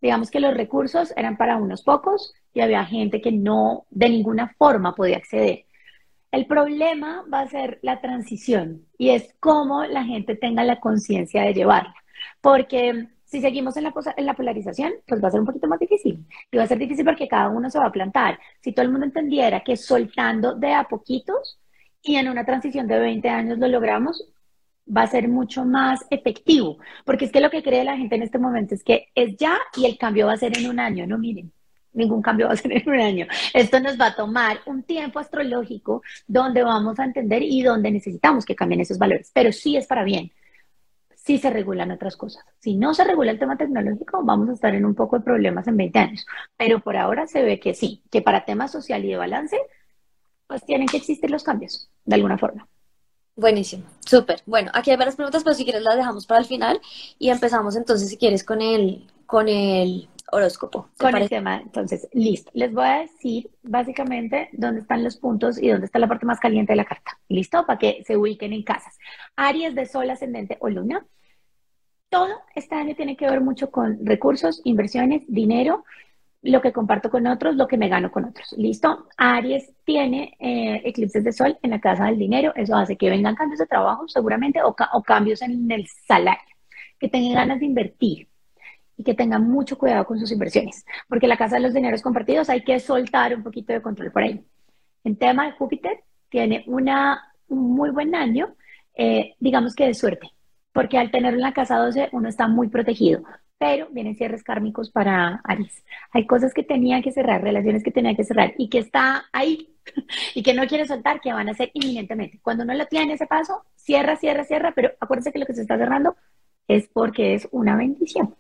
digamos 0.01 0.32
que 0.32 0.39
los 0.39 0.56
recursos 0.56 1.13
eran 1.15 1.38
para 1.38 1.58
unos 1.58 1.84
pocos 1.84 2.34
y 2.56 2.62
había 2.62 2.84
gente 2.86 3.21
que 3.21 3.32
no 3.32 3.86
de 3.91 4.10
ninguna 4.10 4.56
forma 4.58 4.95
podía 4.95 5.17
acceder. 5.17 5.65
El 6.31 6.45
problema 6.45 7.25
va 7.31 7.41
a 7.41 7.47
ser 7.47 7.79
la 7.81 7.99
transición 7.99 8.85
y 8.97 9.09
es 9.09 9.35
cómo 9.39 9.83
la 9.83 10.03
gente 10.05 10.35
tenga 10.35 10.63
la 10.63 10.79
conciencia 10.79 11.43
de 11.43 11.53
llevarla. 11.53 11.93
Porque 12.39 13.07
si 13.25 13.41
seguimos 13.41 13.75
en 13.77 13.83
la, 13.83 13.93
en 14.17 14.25
la 14.25 14.33
polarización, 14.33 14.93
pues 15.07 15.21
va 15.23 15.27
a 15.27 15.31
ser 15.31 15.41
un 15.41 15.45
poquito 15.45 15.67
más 15.67 15.79
difícil. 15.79 16.25
Y 16.51 16.57
va 16.57 16.63
a 16.63 16.67
ser 16.67 16.77
difícil 16.77 17.05
porque 17.05 17.27
cada 17.27 17.49
uno 17.49 17.69
se 17.69 17.79
va 17.79 17.87
a 17.87 17.91
plantar. 17.91 18.39
Si 18.61 18.71
todo 18.71 18.85
el 18.85 18.91
mundo 18.91 19.05
entendiera 19.05 19.61
que 19.61 19.75
soltando 19.75 20.55
de 20.55 20.73
a 20.73 20.85
poquitos 20.85 21.59
y 22.01 22.15
en 22.15 22.29
una 22.29 22.45
transición 22.45 22.87
de 22.87 22.99
20 22.99 23.29
años 23.29 23.57
lo 23.57 23.67
logramos, 23.67 24.31
va 24.85 25.03
a 25.03 25.07
ser 25.07 25.27
mucho 25.27 25.65
más 25.65 26.05
efectivo. 26.09 26.77
Porque 27.05 27.25
es 27.25 27.31
que 27.31 27.41
lo 27.41 27.49
que 27.49 27.63
cree 27.63 27.83
la 27.83 27.97
gente 27.97 28.15
en 28.15 28.23
este 28.23 28.39
momento 28.39 28.75
es 28.75 28.83
que 28.83 29.07
es 29.15 29.35
ya 29.37 29.57
y 29.75 29.85
el 29.85 29.97
cambio 29.97 30.27
va 30.27 30.33
a 30.33 30.37
ser 30.37 30.57
en 30.57 30.69
un 30.69 30.79
año. 30.79 31.05
No, 31.07 31.17
miren, 31.17 31.51
ningún 31.93 32.21
cambio 32.21 32.47
va 32.47 32.54
a 32.54 32.58
ser 32.58 32.71
en 32.73 32.89
un 32.89 32.99
año. 32.99 33.27
Esto 33.54 33.80
nos 33.80 33.99
va 33.99 34.08
a 34.08 34.15
tomar 34.15 34.60
un 34.65 34.84
tiempo 34.84 35.19
astrológico 35.19 36.01
donde 36.27 36.63
vamos 36.63 36.99
a 36.99 37.06
entender 37.06 37.43
y 37.43 37.62
donde 37.63 37.91
necesitamos 37.91 38.45
que 38.45 38.56
cambien 38.56 38.82
esos 38.82 38.97
valores, 38.97 39.32
pero 39.34 39.51
sí 39.51 39.77
es 39.77 39.88
para 39.88 40.04
bien. 40.04 40.32
Sí 41.15 41.38
se 41.38 41.51
regulan 41.51 41.91
otras 41.91 42.17
cosas. 42.17 42.43
Si 42.60 42.75
no 42.75 42.95
se 42.95 43.04
regula 43.04 43.32
el 43.32 43.38
tema 43.38 43.56
tecnológico, 43.56 44.23
vamos 44.23 44.49
a 44.49 44.54
estar 44.54 44.73
en 44.73 44.86
un 44.86 44.95
poco 44.95 45.19
de 45.19 45.23
problemas 45.23 45.67
en 45.67 45.77
20 45.77 45.99
años. 45.99 46.25
Pero 46.58 46.80
por 46.80 46.97
ahora 46.97 47.27
se 47.27 47.43
ve 47.43 47.60
que 47.60 47.75
sí, 47.75 48.01
que 48.10 48.23
para 48.23 48.43
temas 48.43 48.71
social 48.71 49.06
y 49.06 49.10
de 49.10 49.17
balance, 49.17 49.58
pues 50.47 50.65
tienen 50.65 50.88
que 50.88 50.97
existir 50.97 51.30
los 51.30 51.43
cambios, 51.43 51.91
de 52.06 52.15
alguna 52.15 52.39
forma. 52.39 52.67
Buenísimo, 53.36 53.86
súper. 54.06 54.41
Bueno, 54.45 54.71
aquí 54.73 54.91
hay 54.91 54.97
varias 54.97 55.15
preguntas, 55.15 55.43
pero 55.43 55.56
si 55.56 55.63
quieres 55.63 55.84
las 55.84 55.95
dejamos 55.95 56.25
para 56.25 56.41
el 56.41 56.45
final 56.45 56.82
y 57.17 57.30
empezamos 57.30 57.75
entonces, 57.75 58.10
si 58.10 58.17
quieres, 58.17 58.43
con 58.43 58.62
el, 58.62 59.08
con 59.25 59.47
el 59.47 60.10
horóscopo. 60.31 60.89
Con 60.97 61.15
el 61.15 61.29
tema, 61.29 61.57
entonces, 61.57 62.07
listo. 62.13 62.51
Les 62.53 62.73
voy 62.73 62.85
a 62.85 62.99
decir 62.99 63.49
básicamente 63.61 64.49
dónde 64.53 64.81
están 64.81 65.03
los 65.03 65.17
puntos 65.17 65.61
y 65.61 65.69
dónde 65.69 65.85
está 65.85 65.99
la 65.99 66.07
parte 66.07 66.25
más 66.25 66.39
caliente 66.39 66.73
de 66.73 66.77
la 66.77 66.85
carta. 66.85 67.19
¿Listo? 67.27 67.65
Para 67.65 67.77
que 67.77 68.03
se 68.05 68.17
ubiquen 68.17 68.53
en 68.53 68.63
casas. 68.63 68.97
Aries 69.35 69.75
de 69.75 69.85
Sol, 69.85 70.09
Ascendente 70.09 70.57
o 70.61 70.69
Luna. 70.69 71.05
Todo 72.09 72.41
este 72.55 72.75
año 72.75 72.95
tiene 72.95 73.15
que 73.15 73.29
ver 73.29 73.41
mucho 73.41 73.71
con 73.71 74.05
recursos, 74.05 74.61
inversiones, 74.65 75.23
dinero, 75.27 75.86
lo 76.41 76.61
que 76.61 76.73
comparto 76.73 77.09
con 77.09 77.27
otros, 77.27 77.55
lo 77.55 77.67
que 77.67 77.77
me 77.77 77.88
gano 77.88 78.11
con 78.11 78.25
otros. 78.25 78.53
¿Listo? 78.57 79.07
Aries 79.17 79.71
tiene 79.86 80.36
eh, 80.39 80.82
eclipses 80.84 81.23
de 81.23 81.32
Sol 81.32 81.57
en 81.61 81.69
la 81.69 81.79
casa 81.79 82.05
del 82.05 82.17
dinero. 82.17 82.51
Eso 82.55 82.75
hace 82.75 82.97
que 82.97 83.09
vengan 83.09 83.36
cambios 83.36 83.59
de 83.59 83.67
trabajo 83.67 84.07
seguramente 84.07 84.61
o, 84.61 84.75
o 84.93 85.03
cambios 85.03 85.41
en 85.41 85.69
el 85.71 85.88
salario, 85.88 86.41
que 86.99 87.09
tengan 87.09 87.34
ganas 87.34 87.59
de 87.59 87.65
invertir 87.65 88.30
y 89.02 89.04
que 89.04 89.16
tengan 89.16 89.49
mucho 89.49 89.80
cuidado 89.80 90.06
con 90.06 90.20
sus 90.20 90.32
inversiones, 90.32 90.86
porque 91.10 91.28
la 91.28 91.36
casa 91.36 91.56
de 91.56 91.62
los 91.64 91.74
dineros 91.74 92.04
compartidos 92.04 92.52
hay 92.52 92.64
que 92.64 92.80
soltar 92.80 93.36
un 93.36 93.41
poquito 93.41 93.74
de 93.74 93.82
control 93.82 94.12
por 94.12 94.22
ahí. 94.22 94.45
En 95.04 95.16
tema 95.16 95.45
de 95.47 95.54
Júpiter, 95.54 96.04
tiene 96.30 96.64
una, 96.68 97.34
un 97.47 97.74
muy 97.74 97.89
buen 97.89 98.14
año, 98.14 98.56
eh, 98.95 99.34
digamos 99.39 99.74
que 99.74 99.88
de 99.88 99.95
suerte, 99.95 100.30
porque 100.72 100.99
al 100.99 101.10
tener 101.10 101.36
una 101.36 101.52
casa 101.52 101.78
12 101.78 102.10
uno 102.12 102.30
está 102.30 102.47
muy 102.47 102.68
protegido, 102.68 103.24
pero 103.58 103.88
vienen 103.89 104.16
cierres 104.16 104.43
kármicos 104.43 104.91
para 104.91 105.41
Aries. 105.45 105.84
Hay 106.12 106.28
cosas 106.28 106.54
que 106.54 106.62
tenía 106.62 107.02
que 107.02 107.12
cerrar, 107.12 107.41
relaciones 107.41 107.84
que 107.84 107.91
tenía 107.91 108.16
que 108.16 108.24
cerrar 108.24 108.54
y 108.56 108.70
que 108.70 108.78
está 108.78 109.26
ahí 109.34 109.74
y 110.36 110.43
que 110.43 110.54
no 110.54 110.68
quiere 110.68 110.86
soltar, 110.86 111.22
que 111.22 111.34
van 111.34 111.49
a 111.49 111.56
ser 111.56 111.72
inminentemente. 111.74 112.39
Cuando 112.43 112.66
no 112.66 112.76
lo 112.76 112.86
tiene 112.86 113.14
ese 113.14 113.26
paso, 113.26 113.64
cierra, 113.76 114.16
cierra, 114.16 114.43
cierra, 114.43 114.74
pero 114.76 114.91
acuérdense 114.99 115.32
que 115.32 115.39
lo 115.39 115.47
que 115.47 115.56
se 115.56 115.62
está 115.62 115.76
cerrando 115.80 116.16
es 116.68 116.88
porque 116.88 117.34
es 117.34 117.47
una 117.52 117.76
bendición. 117.76 118.36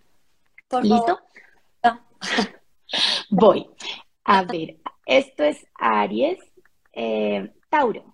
¿Listo? 0.79 1.19
Voy. 3.29 3.67
A 4.23 4.43
ver, 4.43 4.77
esto 5.05 5.43
es 5.43 5.65
Aries, 5.75 6.39
eh, 6.93 7.51
Tauro. 7.69 8.13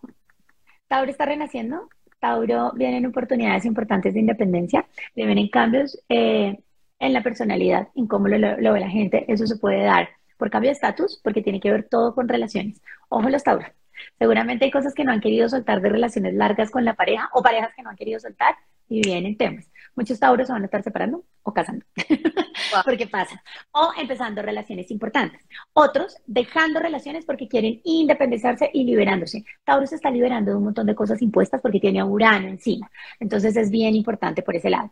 Tauro 0.87 1.11
está 1.11 1.25
renaciendo. 1.25 1.89
Tauro 2.19 2.71
vienen 2.73 3.05
oportunidades 3.05 3.65
importantes 3.65 4.13
de 4.13 4.21
independencia, 4.21 4.87
vienen 5.15 5.49
cambios 5.49 5.99
eh, 6.09 6.57
en 6.99 7.13
la 7.13 7.21
personalidad, 7.21 7.89
en 7.95 8.07
cómo 8.07 8.27
lo, 8.27 8.73
ve 8.73 8.79
la 8.79 8.89
gente. 8.89 9.25
Eso 9.27 9.45
se 9.45 9.57
puede 9.57 9.83
dar 9.83 10.09
por 10.37 10.49
cambio 10.49 10.69
de 10.69 10.73
estatus, 10.73 11.19
porque 11.23 11.41
tiene 11.41 11.59
que 11.59 11.71
ver 11.71 11.87
todo 11.89 12.15
con 12.15 12.27
relaciones. 12.27 12.81
Ojo 13.09 13.29
los 13.29 13.43
Tauros. 13.43 13.69
Seguramente 14.17 14.65
hay 14.65 14.71
cosas 14.71 14.93
que 14.93 15.03
no 15.03 15.11
han 15.11 15.21
querido 15.21 15.49
soltar 15.49 15.81
de 15.81 15.89
relaciones 15.89 16.33
largas 16.33 16.69
con 16.71 16.85
la 16.85 16.93
pareja 16.93 17.29
o 17.33 17.41
parejas 17.41 17.73
que 17.75 17.81
no 17.81 17.89
han 17.89 17.95
querido 17.95 18.19
soltar 18.19 18.55
y 18.87 19.01
vienen 19.01 19.37
temas. 19.37 19.69
Muchos 19.97 20.19
tauros 20.19 20.45
se 20.45 20.53
van 20.53 20.61
a 20.61 20.65
estar 20.65 20.83
separando 20.83 21.23
o 21.41 21.51
casando, 21.51 21.83
porque 22.85 23.07
pasa. 23.07 23.41
O 23.71 23.91
empezando 23.97 24.43
relaciones 24.43 24.91
importantes. 24.91 25.41
Otros 25.73 26.17
dejando 26.27 26.79
relaciones 26.79 27.25
porque 27.25 27.47
quieren 27.47 27.81
independizarse 27.83 28.69
y 28.71 28.83
liberándose. 28.83 29.43
Tauro 29.65 29.87
se 29.87 29.95
está 29.95 30.11
liberando 30.11 30.51
de 30.51 30.57
un 30.57 30.65
montón 30.65 30.85
de 30.85 30.93
cosas 30.93 31.19
impuestas 31.23 31.61
porque 31.61 31.79
tiene 31.79 31.99
a 31.99 32.05
Urano 32.05 32.47
encima. 32.47 32.91
Entonces 33.19 33.57
es 33.57 33.71
bien 33.71 33.95
importante 33.95 34.43
por 34.43 34.55
ese 34.55 34.69
lado. 34.69 34.91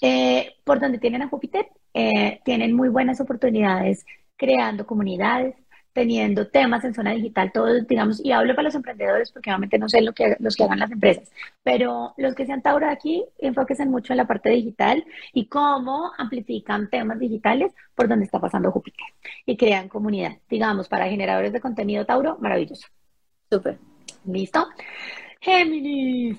Eh, 0.00 0.54
por 0.62 0.78
donde 0.78 0.98
tienen 0.98 1.22
a 1.22 1.28
Júpiter, 1.28 1.66
eh, 1.92 2.40
tienen 2.44 2.72
muy 2.72 2.88
buenas 2.88 3.20
oportunidades 3.20 4.06
creando 4.36 4.86
comunidades, 4.86 5.56
teniendo 5.92 6.46
temas 6.48 6.84
en 6.84 6.94
zona 6.94 7.12
digital, 7.12 7.50
todos, 7.52 7.86
digamos, 7.86 8.24
y 8.24 8.32
hablo 8.32 8.54
para 8.54 8.64
los 8.64 8.74
emprendedores 8.74 9.32
porque 9.32 9.50
obviamente 9.50 9.78
no 9.78 9.88
sé 9.88 10.00
lo 10.02 10.12
que, 10.12 10.36
los 10.38 10.56
que 10.56 10.64
hagan 10.64 10.78
las 10.78 10.90
empresas, 10.90 11.30
pero 11.62 12.14
los 12.16 12.34
que 12.34 12.46
sean 12.46 12.62
Tauro 12.62 12.88
aquí, 12.88 13.24
enfóquense 13.38 13.86
mucho 13.86 14.12
en 14.12 14.18
la 14.18 14.26
parte 14.26 14.50
digital 14.50 15.04
y 15.32 15.46
cómo 15.46 16.12
amplifican 16.16 16.88
temas 16.90 17.18
digitales 17.18 17.72
por 17.94 18.08
donde 18.08 18.24
está 18.24 18.40
pasando 18.40 18.70
Júpiter 18.70 19.04
y 19.46 19.56
crean 19.56 19.88
comunidad. 19.88 20.32
Digamos, 20.48 20.88
para 20.88 21.08
generadores 21.08 21.52
de 21.52 21.60
contenido 21.60 22.06
Tauro, 22.06 22.38
maravilloso. 22.40 22.86
Súper. 23.50 23.78
¿Listo? 24.24 24.66
Géminis. 25.40 26.38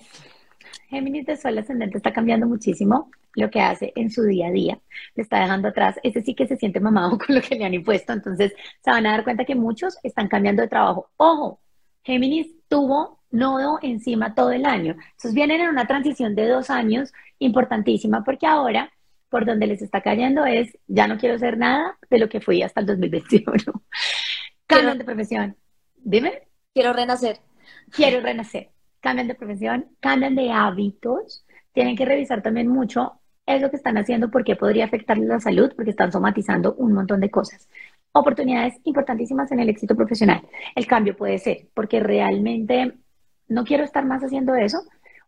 Géminis 0.90 1.26
de 1.26 1.38
Sol 1.38 1.58
ascendente 1.58 1.98
está 1.98 2.14
cambiando 2.14 2.48
muchísimo 2.48 3.10
lo 3.36 3.50
que 3.50 3.62
hace 3.62 3.94
en 3.96 4.10
su 4.12 4.24
día 4.24 4.48
a 4.48 4.52
día. 4.52 4.80
Le 5.16 5.24
está 5.24 5.40
dejando 5.40 5.70
atrás. 5.70 5.98
Ese 6.04 6.22
sí 6.22 6.36
que 6.36 6.48
se 6.48 6.58
siente 6.58 6.80
mamado 6.80 7.18
con 7.26 7.36
lo 7.36 7.42
que 7.42 7.56
le 7.56 7.66
han 7.66 7.74
impuesto. 7.74 8.14
Entonces 8.14 8.54
se 8.84 8.92
van 8.92 9.06
a 9.06 9.12
dar 9.12 9.24
cuenta 9.24 9.46
que 9.46 9.56
muchos 9.56 9.98
están 10.04 10.28
cambiando 10.28 10.62
de 10.62 10.68
trabajo. 10.68 11.10
Ojo, 11.18 11.60
Géminis 12.04 12.48
tuvo 12.68 13.20
nodo 13.32 13.80
encima 13.82 14.36
todo 14.36 14.52
el 14.52 14.66
año. 14.66 14.94
Entonces 14.94 15.34
vienen 15.34 15.62
en 15.62 15.70
una 15.70 15.88
transición 15.88 16.36
de 16.36 16.48
dos 16.48 16.70
años 16.70 17.12
importantísima 17.40 18.24
porque 18.24 18.48
ahora 18.48 18.92
por 19.30 19.46
donde 19.46 19.68
les 19.68 19.82
está 19.82 20.02
cayendo 20.02 20.46
es 20.46 20.78
ya 20.88 21.08
no 21.08 21.18
quiero 21.18 21.36
hacer 21.36 21.58
nada 21.58 21.98
de 22.10 22.20
lo 22.20 22.28
que 22.28 22.42
fui 22.42 22.62
hasta 22.62 22.82
el 22.82 22.88
2021. 22.88 23.46
Cambian 24.68 24.98
de 24.98 25.06
profesión. 25.06 25.58
Dime. 25.96 26.44
Quiero 26.74 26.94
renacer. 26.94 27.40
Quiero 27.92 28.22
renacer 28.22 28.72
cambian 29.02 29.28
de 29.28 29.36
profesión, 29.36 29.90
cambian 30.00 30.36
de 30.36 30.52
hábitos, 30.52 31.46
tienen 31.74 31.98
que 31.98 32.06
revisar 32.06 32.42
también 32.42 32.68
mucho 32.68 33.20
eso 33.46 33.70
que 33.70 33.76
están 33.76 33.98
haciendo 33.98 34.30
porque 34.30 34.56
podría 34.56 34.86
afectarles 34.86 35.28
la 35.28 35.40
salud, 35.40 35.72
porque 35.76 35.92
están 35.92 36.12
somatizando 36.12 36.74
un 36.76 36.94
montón 36.94 37.20
de 37.20 37.30
cosas. 37.30 37.70
Oportunidades 38.14 38.76
importantísimas 38.84 39.52
en 39.52 39.60
el 39.60 39.70
éxito 39.70 39.96
profesional. 39.96 40.42
El 40.76 40.88
cambio 40.88 41.16
puede 41.16 41.38
ser 41.38 41.68
porque 41.74 42.00
realmente 42.00 42.94
no 43.48 43.64
quiero 43.64 43.84
estar 43.84 44.06
más 44.06 44.24
haciendo 44.24 44.56
eso 44.56 44.80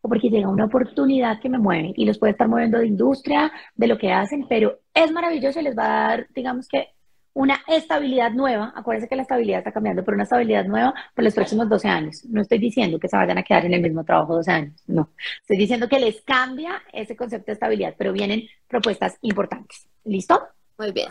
o 0.01 0.09
porque 0.09 0.29
llega 0.29 0.49
una 0.49 0.65
oportunidad 0.65 1.39
que 1.39 1.49
me 1.49 1.59
mueve 1.59 1.93
y 1.95 2.05
los 2.05 2.17
puede 2.19 2.31
estar 2.31 2.47
moviendo 2.47 2.77
de 2.77 2.87
industria, 2.87 3.51
de 3.75 3.87
lo 3.87 3.97
que 3.97 4.11
hacen, 4.11 4.45
pero 4.49 4.79
es 4.93 5.11
maravilloso 5.11 5.59
y 5.59 5.63
les 5.63 5.77
va 5.77 5.85
a 5.85 6.07
dar, 6.09 6.27
digamos 6.33 6.67
que, 6.67 6.89
una 7.33 7.63
estabilidad 7.67 8.31
nueva, 8.31 8.71
acuérdense 8.75 9.09
que 9.09 9.15
la 9.15 9.23
estabilidad 9.23 9.59
está 9.59 9.71
cambiando, 9.71 10.03
pero 10.03 10.15
una 10.15 10.23
estabilidad 10.23 10.65
nueva 10.65 10.93
por 11.15 11.23
los 11.23 11.33
próximos 11.33 11.67
12 11.67 11.87
años. 11.87 12.25
No 12.25 12.41
estoy 12.41 12.59
diciendo 12.59 12.99
que 12.99 13.07
se 13.07 13.17
vayan 13.17 13.37
a 13.37 13.43
quedar 13.43 13.65
en 13.65 13.73
el 13.73 13.81
mismo 13.81 14.03
trabajo 14.03 14.35
12 14.35 14.51
años, 14.51 14.83
no. 14.87 15.09
Estoy 15.41 15.57
diciendo 15.57 15.89
que 15.89 15.99
les 15.99 16.21
cambia 16.21 16.81
ese 16.91 17.15
concepto 17.15 17.47
de 17.47 17.53
estabilidad, 17.53 17.95
pero 17.97 18.13
vienen 18.13 18.43
propuestas 18.67 19.17
importantes. 19.21 19.87
¿Listo? 20.03 20.47
Muy 20.77 20.91
bien. 20.91 21.09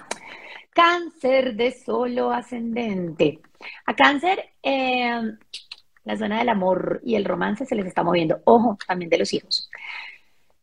Cáncer 0.72 1.54
de 1.54 1.72
solo 1.72 2.32
ascendente. 2.32 3.40
A 3.86 3.94
cáncer, 3.94 4.50
eh, 4.62 5.20
la 6.04 6.16
zona 6.16 6.38
del 6.38 6.48
amor 6.48 7.00
y 7.04 7.16
el 7.16 7.24
romance 7.24 7.66
se 7.66 7.74
les 7.74 7.86
está 7.86 8.02
moviendo. 8.02 8.40
Ojo, 8.44 8.78
también 8.86 9.10
de 9.10 9.18
los 9.18 9.32
hijos. 9.32 9.68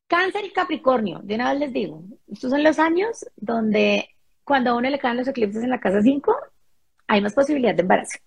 Cáncer 0.07 0.45
y 0.45 0.51
Capricornio, 0.51 1.19
de 1.21 1.35
una 1.35 1.51
vez 1.51 1.59
les 1.59 1.73
digo, 1.73 2.03
estos 2.27 2.49
son 2.49 2.63
los 2.63 2.79
años 2.79 3.25
donde 3.35 4.09
cuando 4.49 4.71
a 4.71 4.75
uno 4.75 4.89
le 4.89 4.97
caen 4.97 5.17
los 5.17 5.27
eclipses 5.27 5.63
en 5.63 5.69
la 5.69 5.79
casa 5.79 6.01
5, 6.01 6.35
hay 7.05 7.21
más 7.21 7.35
posibilidad 7.35 7.75
de 7.75 7.83
embarazo. 7.83 8.17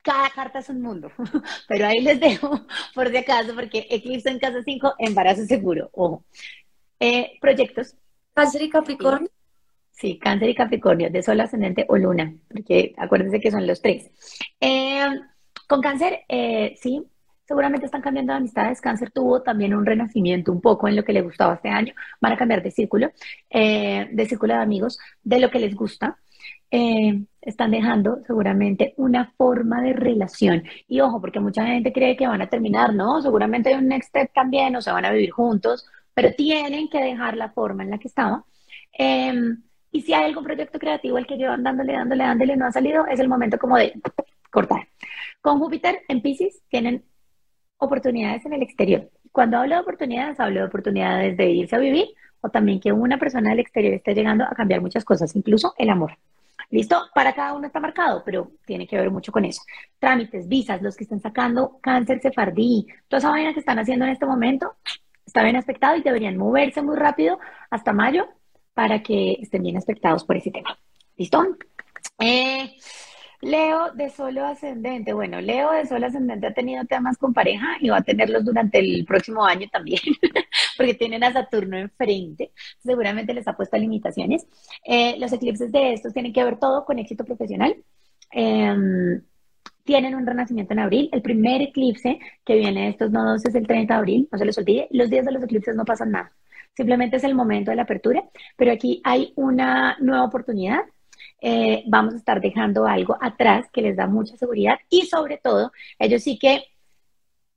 Cada 0.00 0.30
carta 0.30 0.60
es 0.60 0.70
un 0.70 0.80
mundo, 0.80 1.12
pero 1.68 1.86
ahí 1.86 2.00
les 2.00 2.18
dejo 2.18 2.62
por 2.94 3.10
si 3.10 3.18
acaso, 3.18 3.54
porque 3.54 3.86
eclipse 3.90 4.30
en 4.30 4.38
casa 4.38 4.62
5, 4.64 4.94
embarazo 4.98 5.44
seguro, 5.44 5.90
ojo. 5.92 6.24
Eh, 6.98 7.32
proyectos. 7.38 7.94
Cáncer 8.32 8.62
y 8.62 8.70
Capricornio. 8.70 9.28
Sí, 9.90 10.18
cáncer 10.18 10.48
y 10.48 10.54
Capricornio, 10.54 11.10
de 11.10 11.22
sol 11.22 11.38
ascendente 11.38 11.84
o 11.86 11.98
luna, 11.98 12.34
porque 12.48 12.94
acuérdense 12.96 13.38
que 13.38 13.50
son 13.50 13.66
los 13.66 13.82
tres. 13.82 14.10
Eh, 14.58 15.04
con 15.68 15.82
cáncer, 15.82 16.20
eh, 16.30 16.74
sí, 16.80 17.04
seguramente 17.52 17.84
están 17.84 18.00
cambiando 18.00 18.32
de 18.32 18.38
amistades. 18.38 18.80
Cáncer 18.80 19.10
tuvo 19.10 19.42
también 19.42 19.74
un 19.74 19.84
renacimiento 19.84 20.50
un 20.50 20.62
poco 20.62 20.88
en 20.88 20.96
lo 20.96 21.04
que 21.04 21.12
le 21.12 21.20
gustaba 21.20 21.54
este 21.54 21.68
año. 21.68 21.92
Van 22.18 22.32
a 22.32 22.36
cambiar 22.38 22.62
de 22.62 22.70
círculo, 22.70 23.10
eh, 23.50 24.08
de 24.10 24.26
círculo 24.26 24.54
de 24.54 24.60
amigos, 24.60 24.98
de 25.22 25.38
lo 25.38 25.50
que 25.50 25.58
les 25.58 25.74
gusta. 25.74 26.16
Eh, 26.70 27.22
están 27.42 27.70
dejando 27.70 28.22
seguramente 28.26 28.94
una 28.96 29.34
forma 29.36 29.82
de 29.82 29.92
relación. 29.92 30.64
Y 30.88 31.00
ojo, 31.00 31.20
porque 31.20 31.40
mucha 31.40 31.66
gente 31.66 31.92
cree 31.92 32.16
que 32.16 32.26
van 32.26 32.40
a 32.40 32.48
terminar, 32.48 32.94
¿no? 32.94 33.20
Seguramente 33.20 33.68
hay 33.68 33.74
un 33.74 33.88
next 33.88 34.08
step 34.08 34.32
también, 34.32 34.74
o 34.74 34.80
se 34.80 34.90
van 34.90 35.04
a 35.04 35.10
vivir 35.10 35.30
juntos, 35.30 35.86
pero 36.14 36.32
tienen 36.34 36.88
que 36.88 37.02
dejar 37.02 37.36
la 37.36 37.50
forma 37.50 37.82
en 37.82 37.90
la 37.90 37.98
que 37.98 38.08
estaba. 38.08 38.46
Em, 38.92 39.62
y 39.90 40.00
si 40.00 40.14
hay 40.14 40.24
algún 40.24 40.44
proyecto 40.44 40.78
creativo 40.78 41.18
el 41.18 41.26
que 41.26 41.36
llevan 41.36 41.62
dándole, 41.62 41.92
dándole, 41.92 42.24
dándole, 42.24 42.56
no 42.56 42.64
ha 42.64 42.72
salido, 42.72 43.06
es 43.06 43.20
el 43.20 43.28
momento 43.28 43.58
como 43.58 43.76
de 43.76 43.92
cortar. 44.50 44.88
Con 45.42 45.58
Júpiter 45.58 46.00
en 46.08 46.22
Pisces 46.22 46.62
tienen 46.70 47.04
oportunidades 47.84 48.46
en 48.46 48.52
el 48.52 48.62
exterior. 48.62 49.10
Cuando 49.32 49.58
hablo 49.58 49.74
de 49.74 49.80
oportunidades, 49.80 50.38
hablo 50.38 50.60
de 50.60 50.66
oportunidades 50.66 51.36
de 51.36 51.50
irse 51.50 51.76
a 51.76 51.80
vivir 51.80 52.06
o 52.40 52.48
también 52.48 52.80
que 52.80 52.92
una 52.92 53.18
persona 53.18 53.50
del 53.50 53.60
exterior 53.60 53.94
esté 53.94 54.14
llegando 54.14 54.44
a 54.44 54.50
cambiar 54.50 54.80
muchas 54.80 55.04
cosas, 55.04 55.34
incluso 55.36 55.74
el 55.78 55.90
amor. 55.90 56.16
¿Listo? 56.70 57.02
Para 57.14 57.34
cada 57.34 57.52
uno 57.52 57.66
está 57.66 57.80
marcado, 57.80 58.22
pero 58.24 58.52
tiene 58.64 58.86
que 58.86 58.96
ver 58.96 59.10
mucho 59.10 59.30
con 59.30 59.44
eso. 59.44 59.62
Trámites, 59.98 60.48
visas, 60.48 60.80
los 60.80 60.96
que 60.96 61.04
están 61.04 61.20
sacando 61.20 61.78
cáncer 61.82 62.20
sefardí, 62.20 62.86
toda 63.08 63.18
esa 63.18 63.30
vaina 63.30 63.52
que 63.52 63.60
están 63.60 63.78
haciendo 63.78 64.06
en 64.06 64.12
este 64.12 64.24
momento, 64.24 64.74
está 65.26 65.42
bien 65.42 65.56
aspectado 65.56 65.96
y 65.96 66.02
deberían 66.02 66.36
moverse 66.36 66.80
muy 66.80 66.96
rápido 66.96 67.38
hasta 67.68 67.92
mayo 67.92 68.26
para 68.74 69.02
que 69.02 69.38
estén 69.40 69.62
bien 69.62 69.76
aspectados 69.76 70.24
por 70.24 70.36
ese 70.36 70.50
tema. 70.50 70.78
¿Listo? 71.16 71.44
Eh, 72.18 72.74
Leo 73.42 73.90
de 73.92 74.08
solo 74.10 74.44
ascendente. 74.46 75.12
Bueno, 75.12 75.40
Leo 75.40 75.72
de 75.72 75.84
solo 75.86 76.06
ascendente 76.06 76.46
ha 76.46 76.54
tenido 76.54 76.84
temas 76.84 77.18
con 77.18 77.34
pareja 77.34 77.76
y 77.80 77.88
va 77.88 77.98
a 77.98 78.02
tenerlos 78.02 78.44
durante 78.44 78.78
el 78.78 79.04
próximo 79.04 79.44
año 79.44 79.68
también, 79.70 80.00
porque 80.76 80.94
tienen 80.94 81.24
a 81.24 81.32
Saturno 81.32 81.76
enfrente. 81.76 82.52
Seguramente 82.78 83.34
les 83.34 83.48
ha 83.48 83.56
puesto 83.56 83.76
limitaciones. 83.76 84.46
Eh, 84.84 85.16
los 85.18 85.32
eclipses 85.32 85.72
de 85.72 85.92
estos 85.92 86.12
tienen 86.12 86.32
que 86.32 86.44
ver 86.44 86.58
todo 86.60 86.84
con 86.84 87.00
éxito 87.00 87.24
profesional. 87.24 87.76
Em, 88.30 89.22
tienen 89.84 90.14
un 90.14 90.26
renacimiento 90.26 90.72
en 90.74 90.78
abril. 90.78 91.08
El 91.12 91.22
primer 91.22 91.62
eclipse 91.62 92.20
que 92.44 92.56
viene 92.56 92.82
de 92.82 92.88
estos 92.90 93.10
nodos 93.10 93.44
es 93.44 93.54
el 93.56 93.66
30 93.66 93.94
de 93.94 93.98
abril, 93.98 94.28
no 94.30 94.38
se 94.38 94.44
les 94.44 94.56
olvide. 94.58 94.86
Los 94.92 95.10
días 95.10 95.26
de 95.26 95.32
los 95.32 95.42
eclipses 95.42 95.74
no 95.76 95.84
pasan 95.84 96.12
nada. 96.12 96.32
Simplemente 96.76 97.16
es 97.16 97.24
el 97.24 97.34
momento 97.34 97.70
de 97.72 97.76
la 97.76 97.82
apertura, 97.82 98.22
pero 98.56 98.72
aquí 98.72 99.00
hay 99.04 99.32
una 99.36 99.96
nueva 100.00 100.24
oportunidad 100.24 100.82
eh, 101.42 101.82
vamos 101.88 102.14
a 102.14 102.18
estar 102.18 102.40
dejando 102.40 102.86
algo 102.86 103.18
atrás 103.20 103.68
que 103.72 103.82
les 103.82 103.96
da 103.96 104.06
mucha 104.06 104.36
seguridad 104.36 104.78
y 104.88 105.06
sobre 105.06 105.38
todo, 105.38 105.72
ellos 105.98 106.22
sí 106.22 106.38
que 106.38 106.64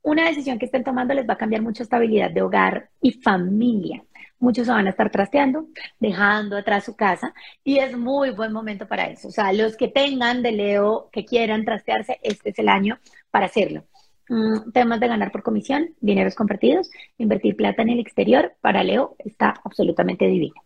una 0.01 0.25
decisión 0.27 0.59
que 0.59 0.65
estén 0.65 0.83
tomando 0.83 1.13
les 1.13 1.27
va 1.27 1.33
a 1.33 1.37
cambiar 1.37 1.61
mucha 1.61 1.83
estabilidad 1.83 2.31
de 2.31 2.41
hogar 2.41 2.89
y 3.01 3.11
familia. 3.11 4.03
Muchos 4.39 4.65
se 4.67 4.71
van 4.71 4.87
a 4.87 4.89
estar 4.89 5.09
trasteando, 5.11 5.67
dejando 5.99 6.57
atrás 6.57 6.83
su 6.83 6.95
casa 6.95 7.33
y 7.63 7.77
es 7.77 7.97
muy 7.97 8.31
buen 8.31 8.51
momento 8.51 8.87
para 8.87 9.07
eso. 9.07 9.27
O 9.27 9.31
sea, 9.31 9.53
los 9.53 9.77
que 9.77 9.87
tengan 9.87 10.43
de 10.43 10.51
Leo, 10.51 11.09
que 11.11 11.25
quieran 11.25 11.63
trastearse, 11.63 12.19
este 12.23 12.49
es 12.49 12.59
el 12.59 12.69
año 12.69 12.99
para 13.31 13.45
hacerlo. 13.45 13.83
Mm, 14.29 14.71
temas 14.71 14.99
de 14.99 15.07
ganar 15.07 15.31
por 15.31 15.43
comisión, 15.43 15.95
dineros 16.01 16.35
compartidos, 16.35 16.89
invertir 17.17 17.55
plata 17.55 17.83
en 17.83 17.89
el 17.89 17.99
exterior, 17.99 18.53
para 18.61 18.83
Leo 18.83 19.15
está 19.19 19.53
absolutamente 19.63 20.25
divino. 20.25 20.64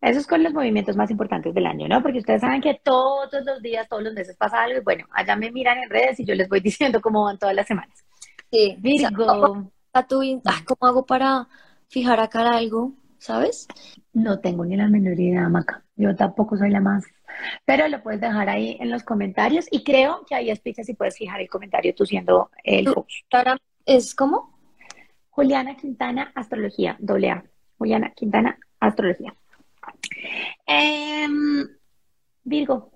Eso 0.00 0.20
es 0.20 0.26
con 0.26 0.42
los 0.42 0.52
movimientos 0.52 0.96
más 0.96 1.10
importantes 1.10 1.52
del 1.52 1.66
año, 1.66 1.88
¿no? 1.88 2.02
Porque 2.02 2.18
ustedes 2.18 2.40
saben 2.40 2.60
que 2.60 2.80
todos 2.84 3.30
los 3.44 3.60
días, 3.60 3.88
todos 3.88 4.02
los 4.02 4.14
meses 4.14 4.36
pasa 4.36 4.62
algo 4.62 4.78
y 4.78 4.82
bueno, 4.82 5.06
allá 5.10 5.34
me 5.34 5.50
miran 5.50 5.78
en 5.78 5.90
redes 5.90 6.20
y 6.20 6.24
yo 6.24 6.34
les 6.34 6.48
voy 6.48 6.60
diciendo 6.60 7.00
cómo 7.00 7.24
van 7.24 7.38
todas 7.38 7.54
las 7.54 7.66
semanas. 7.66 8.04
Sí. 8.50 8.76
Virgo. 8.78 9.70
¿Cómo 10.64 10.88
hago 10.88 11.04
para 11.04 11.48
fijar 11.88 12.20
acá 12.20 12.48
algo? 12.48 12.92
¿Sabes? 13.18 13.66
No 14.12 14.38
tengo 14.38 14.64
ni 14.64 14.76
la 14.76 14.88
menor 14.88 15.18
idea, 15.18 15.48
Maca. 15.48 15.82
Yo 15.96 16.14
tampoco 16.14 16.56
soy 16.56 16.70
la 16.70 16.80
más. 16.80 17.04
Pero 17.64 17.88
lo 17.88 18.00
puedes 18.02 18.20
dejar 18.20 18.48
ahí 18.48 18.76
en 18.80 18.90
los 18.90 19.02
comentarios 19.02 19.66
y 19.70 19.82
creo 19.82 20.24
que 20.26 20.36
ahí 20.36 20.50
explica 20.50 20.84
si 20.84 20.94
puedes 20.94 21.16
fijar 21.16 21.40
el 21.40 21.48
comentario 21.48 21.94
tú 21.94 22.06
siendo 22.06 22.50
el 22.62 22.92
coach. 22.92 23.22
¿Es 23.84 24.14
cómo? 24.14 24.56
Juliana 25.30 25.76
Quintana, 25.76 26.32
Astrología, 26.34 26.96
doble 27.00 27.30
A. 27.30 27.44
Juliana 27.76 28.12
Quintana, 28.14 28.58
Astrología. 28.80 29.34
Em, 30.66 31.66
Virgo. 32.44 32.92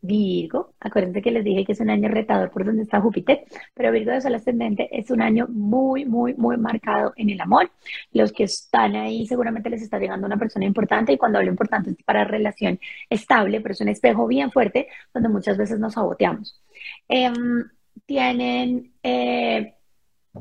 Virgo, 0.00 0.74
acuérdense 0.78 1.20
que 1.20 1.32
les 1.32 1.42
dije 1.44 1.64
que 1.64 1.72
es 1.72 1.80
un 1.80 1.90
año 1.90 2.08
retador 2.08 2.50
por 2.50 2.64
donde 2.64 2.82
está 2.82 3.00
Júpiter, 3.00 3.44
pero 3.74 3.90
Virgo 3.90 4.12
de 4.12 4.20
Sol 4.20 4.34
ascendente 4.34 4.88
es 4.96 5.10
un 5.10 5.20
año 5.20 5.48
muy, 5.48 6.04
muy, 6.04 6.34
muy 6.34 6.56
marcado 6.56 7.12
en 7.16 7.30
el 7.30 7.40
amor. 7.40 7.70
Los 8.12 8.32
que 8.32 8.44
están 8.44 8.94
ahí 8.94 9.26
seguramente 9.26 9.68
les 9.70 9.82
está 9.82 9.98
llegando 9.98 10.26
una 10.26 10.36
persona 10.36 10.64
importante 10.66 11.12
y 11.12 11.18
cuando 11.18 11.38
hablo 11.38 11.50
importante 11.50 11.90
es 11.90 11.96
para 12.04 12.24
relación 12.24 12.78
estable, 13.10 13.60
pero 13.60 13.72
es 13.72 13.80
un 13.80 13.88
espejo 13.88 14.26
bien 14.28 14.52
fuerte 14.52 14.88
donde 15.12 15.28
muchas 15.30 15.56
veces 15.58 15.80
nos 15.80 15.94
saboteamos. 15.94 16.62
Em, 17.08 17.64
tienen 18.06 18.92
eh, 19.02 19.74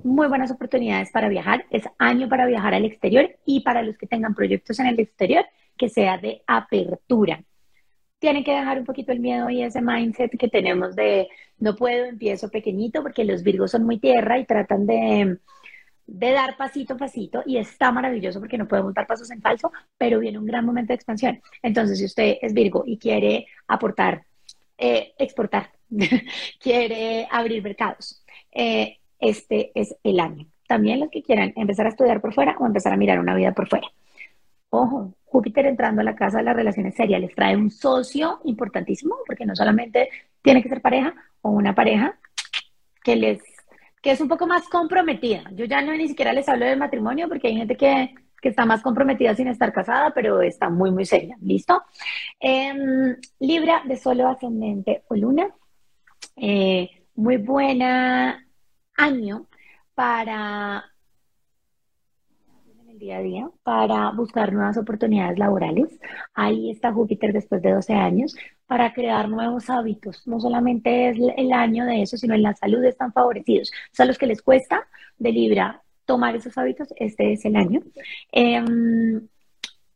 muy 0.04 0.28
buenas 0.28 0.52
oportunidades 0.52 1.12
para 1.12 1.30
viajar, 1.30 1.66
es 1.72 1.84
año 1.98 2.30
para 2.30 2.46
viajar 2.46 2.74
al 2.74 2.86
exterior 2.86 3.38
y 3.46 3.62
para 3.62 3.82
los 3.82 3.98
que 3.98 4.08
tengan 4.08 4.36
proyectos 4.36 4.80
en 4.80 4.88
el 4.88 5.00
exterior, 5.00 5.46
que 5.78 5.90
sea 5.90 6.18
de 6.18 6.44
apertura. 6.48 7.44
Tienen 8.20 8.44
que 8.44 8.52
dejar 8.52 8.80
un 8.80 8.86
poquito 8.86 9.12
el 9.12 9.20
miedo 9.20 9.50
y 9.50 9.62
ese 9.62 9.82
mindset 9.82 10.38
que 10.38 10.48
tenemos 10.48 10.96
de 10.96 11.28
no 11.60 11.76
puedo, 11.76 12.06
empiezo 12.06 12.50
pequeñito, 12.50 13.02
porque 13.04 13.26
los 13.26 13.44
virgos 13.44 13.72
son 13.72 13.84
muy 13.86 14.00
tierra 14.00 14.40
y 14.40 14.46
tratan 14.46 14.86
de, 14.88 15.38
de 16.08 16.32
dar 16.32 16.58
pasito 16.58 16.94
a 16.94 16.98
pasito 16.98 17.44
y 17.46 17.58
está 17.58 17.92
maravilloso 17.92 18.40
porque 18.40 18.58
no 18.58 18.68
podemos 18.68 18.94
dar 18.94 19.06
pasos 19.06 19.30
en 19.32 19.42
falso, 19.42 19.72
pero 19.98 20.20
viene 20.20 20.40
un 20.40 20.46
gran 20.46 20.66
momento 20.66 20.90
de 20.90 20.96
expansión. 20.96 21.42
Entonces, 21.62 22.00
si 22.00 22.06
usted 22.06 22.38
es 22.42 22.54
Virgo 22.54 22.84
y 22.86 22.98
quiere 22.98 23.48
aportar, 23.68 24.24
eh, 24.78 25.14
exportar, 25.20 25.72
quiere 26.60 27.28
abrir 27.30 27.62
mercados, 27.62 28.24
eh, 28.52 28.98
este 29.20 29.72
es 29.76 29.96
el 30.04 30.20
año. 30.20 30.48
También 30.68 31.00
los 31.00 31.10
que 31.10 31.24
quieran 31.24 31.54
empezar 31.56 31.86
a 31.86 31.90
estudiar 31.90 32.22
por 32.22 32.34
fuera 32.34 32.56
o 32.60 32.66
empezar 32.66 32.94
a 32.94 32.98
mirar 32.98 33.20
una 33.20 33.36
vida 33.36 33.54
por 33.54 33.68
fuera. 33.68 33.88
Ojo, 34.70 35.14
Júpiter 35.24 35.66
entrando 35.66 36.02
a 36.02 36.04
la 36.04 36.16
casa 36.16 36.40
de 36.40 36.44
las 36.44 36.56
relaciones 36.56 36.96
serias 36.96 37.22
les 37.22 37.36
trae 37.36 37.56
un 37.56 37.70
socio 37.70 38.40
importantísimo, 38.44 39.16
porque 39.26 39.46
no 39.46 39.56
solamente 39.56 40.10
tiene 40.42 40.62
que 40.62 40.70
ser 40.70 40.82
pareja 40.82 41.14
o 41.42 41.52
una 41.52 41.74
pareja 41.74 42.18
que 43.04 43.16
les 43.16 43.42
que 44.02 44.12
es 44.12 44.22
un 44.22 44.28
poco 44.28 44.48
más 44.48 44.68
comprometida. 44.70 45.44
Yo 45.54 45.66
ya 45.66 45.82
no 45.82 45.94
ni 45.94 46.08
siquiera 46.08 46.32
les 46.32 46.48
hablo 46.48 46.66
del 46.66 46.80
matrimonio 46.80 47.28
porque 47.28 47.48
hay 47.48 47.58
gente 47.58 47.76
que, 47.76 48.14
está 48.42 48.66
más 48.66 48.82
comprometida 48.82 49.36
sin 49.36 49.50
estar 49.50 49.74
casada, 49.74 50.12
pero 50.12 50.42
está 50.42 50.70
muy, 50.70 50.90
muy 50.90 51.04
seria. 51.04 51.36
¿Listo? 51.42 51.84
Em, 52.40 53.18
Libra 53.40 53.82
de 53.86 53.98
solo 53.98 54.30
ascendente 54.30 55.04
o 55.10 55.16
luna. 55.16 55.50
Eh, 56.38 56.90
muy 57.16 57.36
buena 57.36 58.48
año 58.96 59.48
para 59.96 60.86
día 62.98 63.18
a 63.18 63.22
día 63.22 63.50
para 63.64 64.12
buscar 64.12 64.52
nuevas 64.54 64.78
oportunidades 64.78 65.38
laborales. 65.38 66.00
Ahí 66.34 66.72
está 66.72 66.92
Júpiter 66.92 67.34
después 67.34 67.62
de 67.62 67.72
12 67.74 67.94
años 67.94 68.36
para 68.66 68.94
crear 68.94 69.30
nuevos 69.30 69.70
hábitos. 69.70 70.28
No 70.28 70.40
solamente 70.40 71.10
es 71.10 71.18
el 71.38 71.54
año 71.54 71.86
de 71.86 72.02
eso, 72.02 72.18
sino 72.18 72.36
en 72.36 72.44
la 72.44 72.54
salud 72.54 72.84
están 72.84 73.14
favorecidos. 73.14 73.72
O 73.92 73.96
sea, 73.96 74.06
los 74.06 74.18
que 74.18 74.28
les 74.28 74.42
cuesta 74.42 74.88
de 75.18 75.32
Libra 75.32 75.82
tomar 76.06 76.36
esos 76.36 76.58
hábitos, 76.58 76.88
este 76.96 77.34
es 77.34 77.46
el 77.46 77.56
año. 77.56 77.82
Em, 78.32 79.28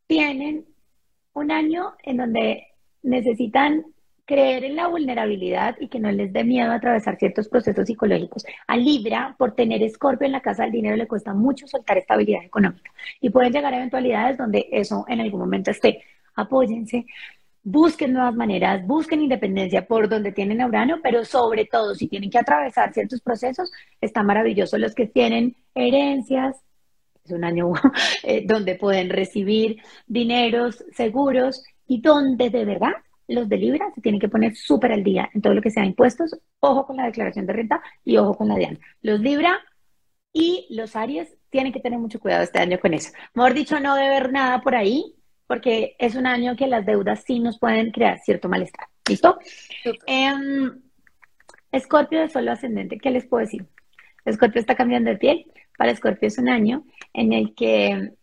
tienen 0.08 0.66
un 1.34 1.52
año 1.52 1.93
en 2.04 2.18
donde 2.18 2.68
necesitan 3.02 3.86
creer 4.26 4.63
en 4.63 4.76
la 4.76 4.88
vulnerabilidad 4.88 5.76
y 5.80 5.88
que 5.88 5.99
no 5.99 6.11
les 6.11 6.32
dé 6.32 6.43
miedo 6.43 6.72
atravesar 6.72 7.17
ciertos 7.17 7.47
procesos 7.47 7.86
psicológicos. 7.86 8.45
A 8.67 8.78
Libra, 8.78 9.36
por 9.38 9.53
tener 9.53 9.84
Escorpio 9.84 10.26
en 10.26 10.32
la 10.32 10.41
casa 10.41 10.63
del 10.63 10.72
dinero, 10.72 10.95
le 10.95 11.07
cuesta 11.07 11.34
mucho 11.34 11.67
soltar 11.67 11.97
estabilidad 11.97 12.43
económica 12.43 12.91
y 13.19 13.30
pueden 13.30 13.51
llegar 13.51 13.74
a 13.74 13.78
eventualidades 13.78 14.38
donde 14.38 14.67
eso 14.72 15.05
en 15.07 15.22
algún 15.22 15.39
momento 15.39 15.72
esté. 15.72 16.03
Apóyense, 16.36 17.05
busquen 17.63 18.13
nuevas 18.13 18.36
maneras, 18.36 18.86
busquen 18.86 19.22
independencia 19.22 19.86
por 19.86 20.09
donde 20.09 20.32
tienen 20.32 20.61
a 20.61 20.67
Urano, 20.67 20.99
pero 21.03 21.26
sobre 21.26 21.65
todo 21.65 21.93
si 21.95 22.07
tienen 22.07 22.30
que 22.30 22.39
atravesar 22.39 22.93
ciertos 22.93 23.22
procesos, 23.22 23.72
está 23.99 24.24
maravilloso 24.24 24.78
los 24.78 24.95
que 24.95 25.07
tienen 25.07 25.55
herencias, 25.76 26.57
es 27.24 27.32
un 27.32 27.43
año 27.43 27.74
eh, 28.24 28.43
donde 28.45 28.76
pueden 28.76 29.09
recibir 29.09 29.78
dineros 30.07 30.84
seguros 30.93 31.63
y 31.88 32.01
donde 32.01 32.49
de 32.49 32.65
verdad 32.65 32.93
los 33.32 33.50
de 33.50 33.58
Libra 33.58 33.92
se 33.94 34.02
tienen 34.02 34.20
que 34.20 34.30
poner 34.30 34.56
súper 34.56 34.92
al 34.92 35.04
día 35.04 35.30
en 35.34 35.42
todo 35.42 35.54
lo 35.54 35.62
que 35.62 35.72
sea 35.72 35.86
impuestos. 35.86 36.38
Ojo 36.60 36.86
con 36.86 36.98
la 36.98 37.06
declaración 37.06 37.46
de 37.46 37.54
renta 37.54 37.82
y 38.04 38.18
ojo 38.18 38.36
con 38.36 38.48
la 38.48 38.56
DIAN. 38.56 38.80
Los 39.02 39.20
Libra 39.20 39.60
y 40.34 40.68
los 40.70 40.96
Aries 40.96 41.36
tienen 41.50 41.74
que 41.74 41.80
tener 41.80 42.00
mucho 42.00 42.20
cuidado 42.20 42.44
este 42.44 42.60
año 42.60 42.80
con 42.80 42.94
eso. 42.94 43.12
Mejor 43.34 43.54
dicho, 43.54 43.80
no 43.80 43.96
deber 43.96 44.32
nada 44.32 44.62
por 44.62 44.76
ahí, 44.76 45.16
porque 45.48 45.96
es 46.00 46.16
un 46.16 46.28
año 46.28 46.56
que 46.56 46.68
las 46.68 46.86
deudas 46.86 47.24
sí 47.26 47.40
nos 47.40 47.60
pueden 47.60 47.92
crear 47.92 48.20
cierto 48.20 48.48
malestar. 48.48 48.88
¿Listo? 49.08 49.38
Em, 50.08 50.82
Escorpio 51.72 52.22
de 52.22 52.30
solo 52.30 52.52
ascendente, 52.52 52.98
¿qué 52.98 53.12
les 53.12 53.26
puedo 53.26 53.42
decir? 53.42 53.66
Escorpio 54.26 54.60
está 54.62 54.76
cambiando 54.76 55.10
de 55.10 55.18
piel. 55.18 55.46
Para 55.78 55.92
Escorpio 55.92 56.28
es 56.28 56.38
un 56.38 56.50
año 56.50 56.86
en 57.14 57.34
el 57.34 57.56
que 57.56 58.14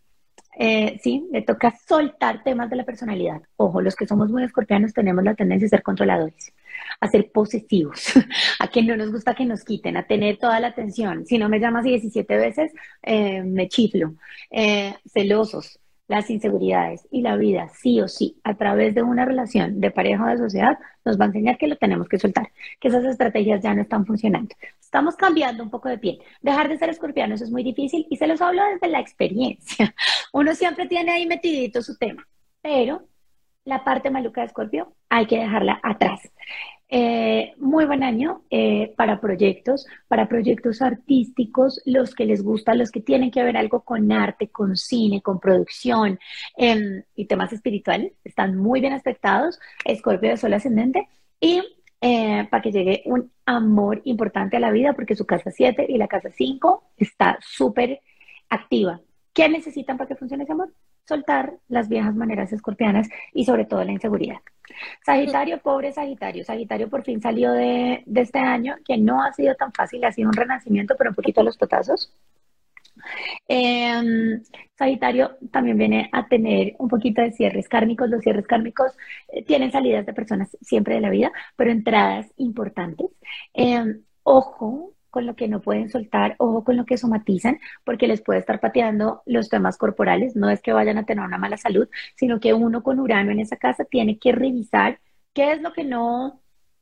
eh, 0.56 0.98
sí, 1.02 1.28
le 1.32 1.42
toca 1.42 1.74
soltar 1.86 2.42
temas 2.42 2.70
de 2.70 2.76
la 2.76 2.84
personalidad. 2.84 3.42
Ojo, 3.56 3.80
los 3.80 3.94
que 3.94 4.06
somos 4.06 4.30
muy 4.30 4.42
escorpianos 4.44 4.92
tenemos 4.92 5.24
la 5.24 5.34
tendencia 5.34 5.66
a 5.66 5.70
ser 5.70 5.82
controladores, 5.82 6.52
a 7.00 7.08
ser 7.08 7.30
posesivos, 7.30 8.12
a 8.58 8.68
que 8.68 8.82
no 8.82 8.96
nos 8.96 9.12
gusta 9.12 9.34
que 9.34 9.44
nos 9.44 9.64
quiten, 9.64 9.96
a 9.96 10.06
tener 10.06 10.38
toda 10.38 10.58
la 10.60 10.68
atención. 10.68 11.26
Si 11.26 11.38
no 11.38 11.48
me 11.48 11.60
llamas 11.60 11.84
17 11.84 12.36
veces, 12.36 12.72
eh, 13.02 13.42
me 13.42 13.68
chiflo. 13.68 14.14
Eh, 14.50 14.94
celosos, 15.12 15.78
las 16.08 16.30
inseguridades 16.30 17.06
y 17.10 17.20
la 17.20 17.36
vida, 17.36 17.68
sí 17.68 18.00
o 18.00 18.08
sí, 18.08 18.40
a 18.42 18.56
través 18.56 18.94
de 18.94 19.02
una 19.02 19.26
relación 19.26 19.78
de 19.80 19.90
pareja 19.90 20.24
o 20.24 20.28
de 20.28 20.38
sociedad, 20.38 20.78
nos 21.04 21.20
va 21.20 21.24
a 21.24 21.28
enseñar 21.28 21.58
que 21.58 21.68
lo 21.68 21.76
tenemos 21.76 22.08
que 22.08 22.18
soltar, 22.18 22.50
que 22.80 22.88
esas 22.88 23.04
estrategias 23.04 23.62
ya 23.62 23.74
no 23.74 23.82
están 23.82 24.06
funcionando. 24.06 24.54
Estamos 24.80 25.16
cambiando 25.16 25.62
un 25.62 25.70
poco 25.70 25.90
de 25.90 25.98
piel. 25.98 26.18
Dejar 26.40 26.70
de 26.70 26.78
ser 26.78 26.88
escorpianos 26.88 27.42
es 27.42 27.50
muy 27.50 27.62
difícil 27.62 28.06
y 28.08 28.16
se 28.16 28.26
los 28.26 28.40
hablo 28.40 28.62
desde 28.72 28.88
la 28.88 29.00
experiencia. 29.00 29.94
Uno 30.32 30.54
siempre 30.54 30.86
tiene 30.86 31.12
ahí 31.12 31.26
metidito 31.26 31.82
su 31.82 31.96
tema, 31.96 32.26
pero 32.60 33.08
la 33.64 33.84
parte 33.84 34.10
maluca 34.10 34.40
de 34.40 34.46
Escorpio 34.46 34.94
hay 35.08 35.26
que 35.26 35.38
dejarla 35.38 35.80
atrás. 35.82 36.20
Eh, 36.90 37.52
muy 37.58 37.84
buen 37.84 38.02
año 38.02 38.44
eh, 38.48 38.94
para 38.96 39.20
proyectos, 39.20 39.86
para 40.08 40.26
proyectos 40.26 40.80
artísticos, 40.80 41.82
los 41.84 42.14
que 42.14 42.24
les 42.24 42.42
gusta, 42.42 42.74
los 42.74 42.90
que 42.90 43.02
tienen 43.02 43.30
que 43.30 43.42
ver 43.42 43.58
algo 43.58 43.82
con 43.82 44.10
arte, 44.10 44.48
con 44.48 44.74
cine, 44.74 45.20
con 45.20 45.38
producción 45.38 46.18
em, 46.56 47.02
y 47.14 47.26
temas 47.26 47.52
espirituales, 47.52 48.14
están 48.24 48.56
muy 48.56 48.80
bien 48.80 48.94
aspectados. 48.94 49.60
Escorpio 49.84 50.30
de 50.30 50.38
Sol 50.38 50.54
ascendente 50.54 51.08
y 51.38 51.62
eh, 52.00 52.48
para 52.50 52.62
que 52.62 52.72
llegue 52.72 53.02
un 53.04 53.32
amor 53.44 54.00
importante 54.04 54.56
a 54.56 54.60
la 54.60 54.70
vida, 54.70 54.94
porque 54.94 55.14
su 55.14 55.26
casa 55.26 55.50
7 55.50 55.86
y 55.88 55.98
la 55.98 56.08
casa 56.08 56.30
5 56.30 56.92
está 56.96 57.38
súper 57.42 58.00
activa. 58.48 59.00
¿Qué 59.38 59.48
necesitan 59.48 59.96
para 59.96 60.08
que 60.08 60.16
funcione 60.16 60.42
ese 60.42 60.52
amor? 60.52 60.72
soltar 61.04 61.54
las 61.68 61.88
viejas 61.88 62.12
maneras 62.16 62.52
escorpianas 62.52 63.08
y 63.32 63.44
sobre 63.44 63.66
todo 63.66 63.84
la 63.84 63.92
inseguridad. 63.92 64.40
Sagitario, 65.06 65.58
pobre 65.60 65.92
Sagitario. 65.92 66.44
Sagitario 66.44 66.90
por 66.90 67.04
fin 67.04 67.22
salió 67.22 67.52
de, 67.52 68.02
este 68.16 68.40
año, 68.40 68.74
que 68.84 68.98
no 68.98 69.22
ha 69.22 69.32
sido 69.32 69.54
tan 69.54 69.72
fácil, 69.72 70.04
ha 70.04 70.12
sido 70.12 70.28
un 70.28 70.34
renacimiento, 70.34 70.96
pero 70.98 71.10
un 71.10 71.16
poquito 71.16 71.40
a 71.40 71.44
los 71.44 71.56
potazos. 71.56 72.12
Em, 73.46 74.42
Sagitario 74.76 75.38
también 75.52 75.78
viene 75.78 76.10
a 76.12 76.26
tener 76.26 76.74
un 76.78 76.88
poquito 76.88 77.22
de 77.22 77.30
cierres 77.30 77.68
kármicos. 77.68 78.10
Los 78.10 78.22
cierres 78.22 78.46
kármicos 78.46 78.92
eh, 79.28 79.44
tienen 79.44 79.70
salidas 79.70 80.04
de 80.04 80.12
personas 80.12 80.54
siempre 80.60 80.96
de 80.96 81.00
la 81.00 81.10
vida, 81.10 81.30
pero 81.54 81.70
entradas 81.70 82.26
importantes. 82.36 83.06
Em, 83.54 84.02
ojo 84.24 84.92
con 85.10 85.26
lo 85.26 85.36
que 85.36 85.48
no 85.48 85.60
pueden 85.60 85.88
soltar, 85.90 86.36
ojo 86.38 86.64
con 86.64 86.76
lo 86.76 86.84
que 86.84 86.98
somatizan, 86.98 87.58
porque 87.84 88.06
les 88.06 88.22
puede 88.22 88.40
estar 88.40 88.60
pateando 88.60 89.22
los 89.26 89.48
temas 89.48 89.78
corporales. 89.78 90.36
No 90.36 90.50
es 90.50 90.62
que 90.62 90.72
vayan 90.72 90.98
a 90.98 91.06
tener 91.06 91.24
una 91.24 91.38
mala 91.38 91.56
salud, 91.56 91.88
sino 92.16 92.40
que 92.40 92.54
uno 92.54 92.82
con 92.82 93.00
Urano 93.00 93.30
en 93.32 93.40
esa 93.40 93.56
casa 93.56 93.84
tiene 93.84 94.18
que 94.18 94.32
revisar 94.32 95.00
qué 95.32 95.52
es 95.52 95.62
lo 95.62 95.72
que 95.72 95.84
no 95.84 96.40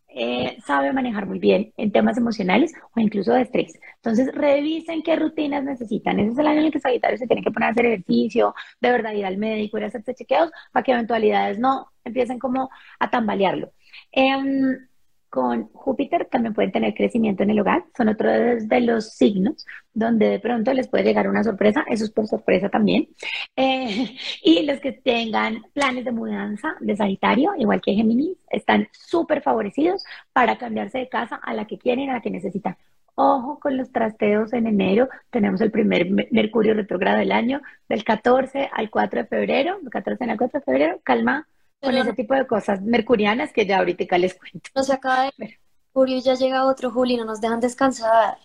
eh, 0.09 0.57
sabe 0.65 0.93
manejar 0.93 1.27
muy 1.27 1.39
bien 1.39 1.73
en 1.77 1.93
temas 1.93 2.17
emocionales 2.17 2.73
o 2.97 3.01
incluso 3.01 3.33
de 3.35 3.43
estrés. 3.43 3.79
Entonces, 3.97 4.35
revisen 4.35 5.03
qué 5.03 5.17
rutinas 5.17 5.63
necesitan. 5.65 6.19
Ese 6.21 6.33
es 6.33 6.39
el 6.39 6.47
año 6.47 6.61
en 6.61 6.67
el 6.67 6.73
que 6.73 6.81
Sagitario 6.81 7.19
se 7.19 7.27
tiene 7.27 7.43
que 7.43 7.51
poner 7.51 7.69
a 7.69 7.73
hacer 7.73 7.87
ejercicio, 7.87 8.55
de 8.81 8.91
verdad 8.91 9.13
ir 9.13 9.27
al 9.27 9.37
médico, 9.37 9.77
ir 9.77 9.85
a 9.85 9.89
hacerse 9.89 10.15
chequeos, 10.15 10.51
para 10.73 10.85
que 10.85 10.93
eventualidades 10.93 11.59
no 11.59 11.93
empiecen 12.05 12.39
como 12.39 12.71
a 12.99 13.11
tambalearlo. 13.11 13.73
Em, 14.13 14.89
con 15.37 15.69
Júpiter 15.75 16.27
también 16.31 16.55
pueden 16.55 16.73
tener 16.73 16.95
crecimiento 16.95 17.43
en 17.43 17.51
el 17.51 17.61
hogar, 17.61 17.85
son 17.95 18.09
otro 18.09 18.31
de 18.31 18.81
los 18.81 19.13
signos 19.13 19.67
donde 19.93 20.31
de 20.31 20.41
pronto 20.41 20.73
les 20.73 20.89
puede 20.89 21.05
llegar 21.05 21.29
una 21.29 21.45
sorpresa, 21.45 21.85
eso 21.91 22.05
es 22.05 22.11
por 22.11 22.27
sorpresa 22.27 22.71
también. 22.71 23.09
Eh, 23.55 24.17
y 24.43 24.63
los 24.63 24.81
que 24.81 24.93
tengan 24.93 25.63
planes 25.75 26.07
de 26.07 26.13
mudanza 26.13 26.75
de 26.81 26.97
Sagitario, 26.97 27.53
igual 27.59 27.83
que 27.83 27.93
Géminis, 27.93 28.39
están 28.49 28.89
súper 28.93 29.43
favorecidos 29.43 30.05
para 30.33 30.57
cambiarse 30.57 30.97
de 31.01 31.11
casa 31.11 31.37
a 31.37 31.53
la 31.53 31.67
que 31.67 31.77
quieren, 31.77 32.09
a 32.09 32.15
la 32.15 32.23
que 32.23 32.31
necesitan. 32.31 32.79
Ojo 33.15 33.61
con 33.61 33.77
los 33.77 33.93
trasteos 33.93 34.55
en 34.55 34.67
enero. 34.67 35.11
Tenemos 35.29 35.61
el 35.61 35.71
primer 35.71 36.09
Mercurio 36.31 36.73
retrógrado 36.73 37.19
del 37.19 37.33
año, 37.33 37.61
del 37.91 38.05
14 38.05 38.71
al 38.73 38.89
4 38.89 39.21
de 39.21 39.27
febrero, 39.27 39.79
del 39.83 39.91
14 39.91 40.25
al 40.25 40.39
4 40.39 40.61
de 40.61 40.65
febrero. 40.65 41.01
Calma, 41.05 41.47
con 41.87 41.97
ese 41.97 42.13
tipo 42.13 42.35
de 42.35 42.47
cosas 42.47 42.83
mercurianas 42.83 43.53
que 43.53 43.67
ya 43.67 43.79
ahorita 43.79 44.19
les 44.19 44.35
cuento. 44.35 44.71
No 44.75 44.83
se 44.83 44.93
acaba 44.93 45.25
de 45.25 45.33
Mercurio, 45.39 46.21
ya 46.21 46.35
llega 46.35 46.67
otro 46.67 46.91
Juli, 46.91 47.17
no 47.17 47.25
nos 47.25 47.41
dejan 47.41 47.61
descansar. 47.61 48.37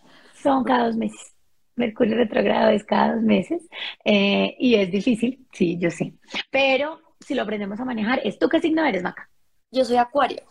Son 0.41 0.63
cada 0.63 0.85
dos 0.85 0.95
meses. 0.95 1.33
Mercurio 1.75 2.15
retrogrado 2.15 2.69
es 2.69 2.83
cada 2.83 3.15
dos 3.15 3.23
meses 3.23 3.67
eh, 4.05 4.55
y 4.59 4.75
es 4.75 4.91
difícil, 4.91 5.45
sí, 5.51 5.77
yo 5.79 5.89
sé. 5.89 6.13
Pero 6.49 6.99
si 7.19 7.33
lo 7.33 7.43
aprendemos 7.43 7.79
a 7.79 7.85
manejar, 7.85 8.21
¿es 8.23 8.37
tú 8.37 8.49
qué 8.49 8.59
signo 8.59 8.85
eres, 8.85 9.03
Maca? 9.03 9.29
Yo 9.71 9.83
soy 9.85 9.97
Acuario. 9.97 10.41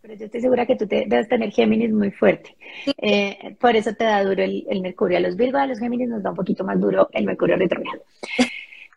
Pero 0.00 0.14
yo 0.16 0.26
estoy 0.26 0.42
segura 0.42 0.66
que 0.66 0.76
tú 0.76 0.86
te, 0.86 1.06
debes 1.06 1.28
tener 1.28 1.50
Géminis 1.50 1.90
muy 1.90 2.10
fuerte. 2.10 2.54
Eh, 2.98 3.56
por 3.58 3.74
eso 3.74 3.94
te 3.94 4.04
da 4.04 4.22
duro 4.22 4.42
el, 4.42 4.66
el, 4.68 4.82
Mercurio. 4.82 5.16
A 5.16 5.20
los 5.20 5.34
Virgo, 5.34 5.56
a 5.56 5.66
los 5.66 5.78
Géminis 5.78 6.10
nos 6.10 6.22
da 6.22 6.30
un 6.30 6.36
poquito 6.36 6.62
más 6.62 6.78
duro 6.78 7.08
el 7.12 7.24
Mercurio 7.24 7.56
retrogrado. 7.56 8.02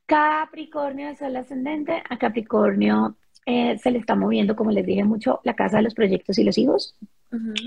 Capricornio 0.07 1.09
es 1.09 1.21
el 1.21 1.35
ascendente. 1.35 2.01
A 2.09 2.17
Capricornio 2.17 3.17
eh, 3.45 3.77
se 3.77 3.91
le 3.91 3.99
está 3.99 4.15
moviendo, 4.15 4.55
como 4.55 4.71
les 4.71 4.85
dije 4.85 5.03
mucho, 5.03 5.41
la 5.43 5.53
casa 5.53 5.77
de 5.77 5.83
los 5.83 5.93
proyectos 5.93 6.39
y 6.39 6.45
los 6.45 6.57
hijos. 6.57 6.95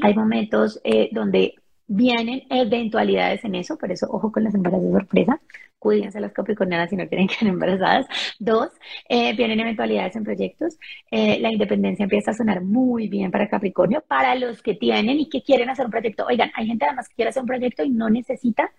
Hay 0.02 0.14
momentos 0.14 0.80
eh, 0.82 1.10
donde 1.12 1.54
vienen 1.86 2.42
eventualidades 2.48 3.44
en 3.44 3.56
eso, 3.56 3.76
por 3.76 3.92
eso 3.92 4.06
ojo 4.10 4.32
con 4.32 4.42
las 4.42 4.54
embarazos 4.54 4.86
de 4.86 4.92
sorpresa. 4.92 5.40
Cuídense 5.78 6.18
las 6.18 6.32
capricornianas 6.32 6.88
si 6.88 6.96
no 6.96 7.06
quieren 7.08 7.28
quedar 7.28 7.52
embarazadas. 7.52 8.06
Dos, 8.38 8.70
eh, 9.06 9.36
vienen 9.36 9.60
eventualidades 9.60 10.16
en 10.16 10.24
proyectos. 10.24 10.78
la 11.10 11.52
independencia 11.52 12.04
empieza 12.04 12.30
a 12.30 12.34
sonar 12.34 12.62
muy 12.62 13.08
bien 13.08 13.30
para 13.30 13.50
Capricornio. 13.50 14.02
Para 14.08 14.34
los 14.34 14.62
que 14.62 14.74
tienen 14.74 15.20
y 15.20 15.28
que 15.28 15.42
quieren 15.42 15.68
hacer 15.68 15.84
un 15.84 15.92
proyecto, 15.92 16.24
oigan, 16.26 16.50
hay 16.54 16.66
gente 16.68 16.86
además 16.86 17.06
que 17.06 17.16
quiere 17.16 17.28
hacer 17.28 17.42
un 17.42 17.48
proyecto 17.48 17.84
y 17.84 17.90
no 17.90 18.08
necesita 18.08 18.72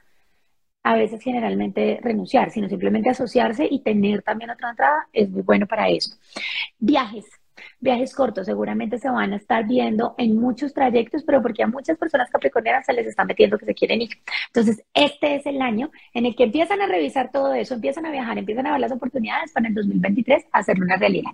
a 0.84 0.96
veces 0.96 1.22
generalmente 1.22 2.00
renunciar, 2.02 2.52
sino 2.52 2.68
simplemente 2.68 3.10
asociarse 3.10 3.68
y 3.70 3.80
tener 3.82 4.22
también 4.24 4.50
otra 4.50 4.72
entrada 4.72 5.08
es 5.14 5.30
muy 5.30 5.42
bueno 5.42 5.68
para 5.68 5.90
eso. 5.90 6.16
Viajes. 6.80 7.26
Viajes 7.80 8.14
cortos 8.14 8.46
seguramente 8.46 8.98
se 8.98 9.10
van 9.10 9.34
a 9.34 9.36
estar 9.36 9.68
viendo 9.68 10.16
en 10.18 10.36
muchos 10.40 10.74
trayectos, 10.74 11.24
pero 11.24 11.42
porque 11.42 11.64
a 11.64 11.68
muchas 11.68 11.98
personas 11.98 12.30
capricornianas 12.30 12.86
se 12.86 12.94
les 12.94 13.08
está 13.08 13.24
metiendo 13.24 13.58
que 13.58 13.66
se 13.66 13.74
quieren 13.76 14.02
ir. 14.02 14.10
Entonces, 14.48 14.84
este 14.94 15.36
es 15.36 15.46
el 15.46 15.62
año 15.62 15.92
en 16.14 16.26
el 16.26 16.36
que 16.36 16.44
empiezan 16.44 16.82
a 16.82 16.88
revisar 16.88 17.32
todo 17.32 17.54
eso, 17.54 17.74
empiezan 17.76 18.06
a 18.06 18.12
viajar, 18.12 18.38
empiezan 18.38 18.68
a 18.68 18.72
ver 18.72 18.82
las 18.82 18.92
oportunidades 18.92 19.52
para 19.52 19.68
el 19.68 19.76
2023 19.76 20.46
hacerlo 20.52 20.86
una 20.86 20.98
realidad. 20.98 21.32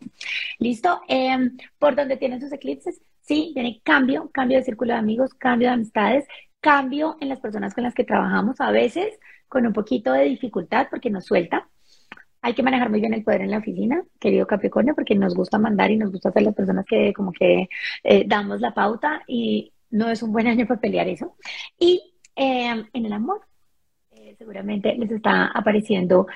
¿Listo? 0.59 1.01
Em, 1.07 1.57
por 1.79 1.95
donde 1.95 2.17
tienen 2.17 2.41
sus 2.41 2.51
eclipses, 2.51 3.01
sí, 3.21 3.51
viene 3.53 3.81
cambio, 3.83 4.29
cambio 4.33 4.57
de 4.57 4.63
círculo 4.63 4.93
de 4.93 4.99
amigos, 4.99 5.33
cambio 5.33 5.69
de 5.69 5.75
amistades, 5.75 6.25
cambio 6.67 7.15
en 7.21 7.29
las 7.29 7.39
personas 7.39 7.73
con 7.73 7.85
las 7.85 7.93
que 7.93 8.03
trabajamos. 8.03 8.59
A 8.59 8.71
veces 8.71 9.17
con 9.47 9.65
un 9.65 9.71
poquito 9.71 10.11
de 10.11 10.25
dificultad 10.25 10.87
porque 10.89 11.09
nos 11.09 11.23
suelta. 11.23 11.69
Hay 12.41 12.53
que 12.55 12.61
manejar 12.61 12.89
muy 12.89 12.99
bien 12.99 13.13
el 13.13 13.23
poder 13.23 13.41
en 13.41 13.51
la 13.51 13.59
oficina, 13.59 14.03
querido 14.19 14.45
Capricornio, 14.45 14.93
porque 14.93 15.15
nos 15.15 15.33
gusta 15.33 15.57
mandar 15.57 15.91
y 15.91 15.97
nos 15.97 16.11
gusta 16.11 16.29
ser 16.33 16.43
las 16.43 16.53
personas 16.53 16.85
que 16.85 17.13
como 17.13 17.31
que 17.31 17.69
eh, 18.03 18.25
damos 18.27 18.59
la 18.59 18.73
pauta 18.73 19.21
y 19.27 19.71
no 19.91 20.09
es 20.09 20.21
un 20.21 20.33
buen 20.33 20.47
año 20.47 20.67
para 20.67 20.81
pelear 20.81 21.07
eso. 21.07 21.37
Y 21.79 22.01
eh, 22.35 22.83
en 22.93 23.05
el 23.05 23.13
amor, 23.13 23.39
eh, 24.11 24.35
seguramente 24.37 24.93
les 24.97 25.11
está 25.11 25.47
apareciendo 25.47 26.27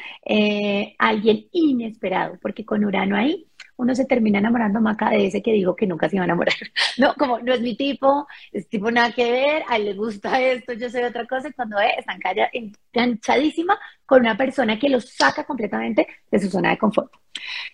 alguien 0.97 1.47
inesperado, 1.51 2.39
porque 2.41 2.63
con 2.63 2.85
Urano 2.85 3.17
ahí 3.17 3.47
uno 3.81 3.95
se 3.95 4.05
termina 4.05 4.37
enamorando 4.37 4.79
Maca 4.79 5.09
de 5.09 5.25
ese 5.25 5.41
que 5.41 5.53
digo 5.53 5.75
que 5.75 5.87
nunca 5.87 6.07
se 6.07 6.15
iba 6.15 6.23
a 6.23 6.25
enamorar. 6.25 6.53
No, 6.97 7.15
como 7.15 7.39
no 7.39 7.53
es 7.53 7.61
mi 7.61 7.75
tipo, 7.75 8.27
es 8.51 8.67
tipo 8.67 8.91
nada 8.91 9.11
que 9.11 9.31
ver, 9.31 9.63
a 9.67 9.77
él 9.77 9.85
le 9.85 9.93
gusta 9.93 10.39
esto, 10.39 10.73
yo 10.73 10.89
soy 10.89 11.03
otra 11.03 11.25
cosa, 11.25 11.47
y 11.47 11.53
cuando 11.53 11.77
ve, 11.77 11.93
están 11.97 12.19
enganchadísima 12.51 13.79
con 14.05 14.19
una 14.19 14.37
persona 14.37 14.77
que 14.77 14.89
lo 14.89 14.99
saca 14.99 15.45
completamente 15.45 16.05
de 16.29 16.39
su 16.39 16.49
zona 16.49 16.71
de 16.71 16.77
confort. 16.77 17.11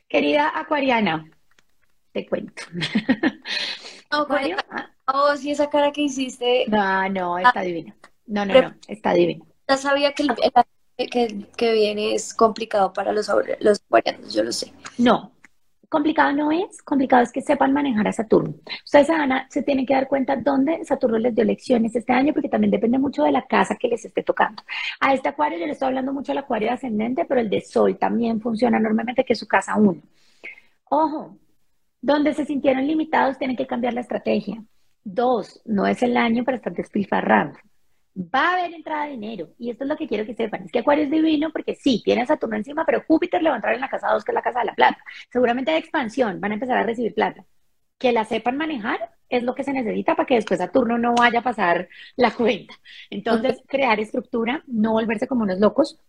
Querida 0.08 0.58
Acuariana, 0.58 1.30
te 2.14 2.26
cuento. 2.26 2.64
Acuario, 4.12 4.56
oh, 5.08 5.36
sí, 5.36 5.52
esa 5.52 5.70
cara 5.70 5.92
que 5.92 6.04
hiciste. 6.04 6.66
No, 6.68 7.10
no, 7.10 7.38
está 7.40 7.62
divina. 7.62 7.96
No, 8.28 8.46
no, 8.46 8.62
no, 8.62 8.76
está 8.88 9.14
divina. 9.14 9.44
Ya 9.68 9.78
sabía 9.78 10.14
que 10.14 10.24
el, 10.24 11.10
que, 11.10 11.46
que, 11.58 11.72
viene 11.74 12.14
es 12.14 12.34
complicado 12.34 12.94
para 12.94 13.12
los, 13.12 13.30
los 13.60 13.82
acuarianos, 13.82 14.34
yo 14.34 14.44
lo 14.44 14.52
sé. 14.52 14.72
No, 14.98 15.34
Complicado 15.90 16.34
no 16.34 16.52
es, 16.52 16.82
complicado 16.82 17.24
es 17.24 17.32
que 17.32 17.42
sepan 17.42 17.72
manejar 17.72 18.08
a 18.10 18.12
Saturno. 18.12 18.56
Ustedes 18.84 19.08
se, 19.50 19.64
tienen 19.64 19.86
que 19.86 19.94
dar 19.94 20.08
cuenta 20.10 20.36
dónde 20.36 20.84
Saturno 20.84 21.18
les 21.18 21.34
dio 21.34 21.46
lecciones 21.46 21.96
este 21.96 22.12
año, 22.12 22.34
porque 22.34 22.50
también 22.50 22.72
depende 22.72 23.00
mucho 23.00 23.24
de 23.24 23.32
la 23.32 23.48
casa 23.48 23.76
que 23.76 23.88
les 23.88 24.04
esté 24.04 24.22
tocando. 24.22 24.64
A 25.00 25.14
este 25.14 25.30
acuario 25.30 25.58
yo 25.58 25.66
le 25.66 25.72
estoy 25.72 25.88
hablando 25.88 26.12
mucho 26.12 26.34
del 26.34 26.40
acuario 26.40 26.74
ascendente, 26.74 27.24
pero 27.24 27.40
el 27.40 27.50
de 27.50 27.62
Sol 27.62 27.98
también 27.98 28.42
funciona 28.42 28.80
normalmente, 28.80 29.24
que 29.24 29.32
es 29.32 29.40
su 29.40 29.48
casa 29.48 29.78
1. 29.78 30.02
Ojo, 30.90 31.38
donde 32.02 32.34
se 32.34 32.46
sintieron 32.46 32.86
limitados 32.86 33.38
tienen 33.38 33.56
que 33.56 33.68
cambiar 33.68 33.94
la 33.94 34.02
estrategia. 34.02 34.62
Dos, 35.06 35.62
no 35.66 35.88
es 35.88 36.04
el 36.04 36.18
año 36.18 36.44
para 36.44 36.58
estar 36.58 36.74
despilfarrando 36.74 37.58
va 38.18 38.50
a 38.50 38.54
haber 38.54 38.74
entrada 38.74 39.06
de 39.06 39.12
dinero. 39.12 39.50
Y 39.60 39.70
esto 39.70 39.84
es 39.84 39.90
lo 39.90 39.96
que 39.96 40.08
quiero 40.08 40.26
que 40.26 40.36
sepan. 40.36 40.64
Es 40.64 40.72
que 40.72 40.80
Acuario 40.80 41.04
es 41.04 41.12
divino 41.12 41.52
porque 41.52 41.76
sí, 41.76 42.02
tiene 42.04 42.26
Saturno 42.26 42.56
encima, 42.56 42.86
pero 42.86 43.04
Júpiter 43.08 43.42
le 43.44 43.50
va 43.50 43.56
a 43.56 43.58
entrar 43.58 43.76
en 43.76 43.82
la 43.82 43.90
casa 43.90 44.12
2, 44.12 44.24
que 44.24 44.32
es 44.32 44.36
la 44.36 44.42
casa 44.42 44.60
de 44.60 44.66
la 44.66 44.76
plata. 44.76 44.98
Seguramente 45.32 45.72
hay 45.72 45.78
expansión, 45.78 46.42
van 46.42 46.52
a 46.52 46.54
empezar 46.56 46.78
a 46.78 46.84
recibir 46.84 47.14
plata. 47.14 47.46
Que 47.98 48.12
la 48.12 48.26
sepan 48.26 48.58
manejar 48.58 49.12
es 49.30 49.44
lo 49.44 49.56
que 49.56 49.64
se 49.64 49.74
necesita 49.74 50.16
para 50.16 50.26
que 50.26 50.36
después 50.36 50.60
Saturno 50.60 50.98
no 50.98 51.14
vaya 51.16 51.40
a 51.40 51.44
pasar 51.44 51.90
la 52.16 52.32
cuenta. 52.32 52.74
Entonces, 53.10 53.62
crear 53.68 54.00
estructura, 54.00 54.64
no 54.68 54.94
volverse 54.94 55.28
como 55.28 55.44
unos 55.44 55.60
locos, 55.60 56.00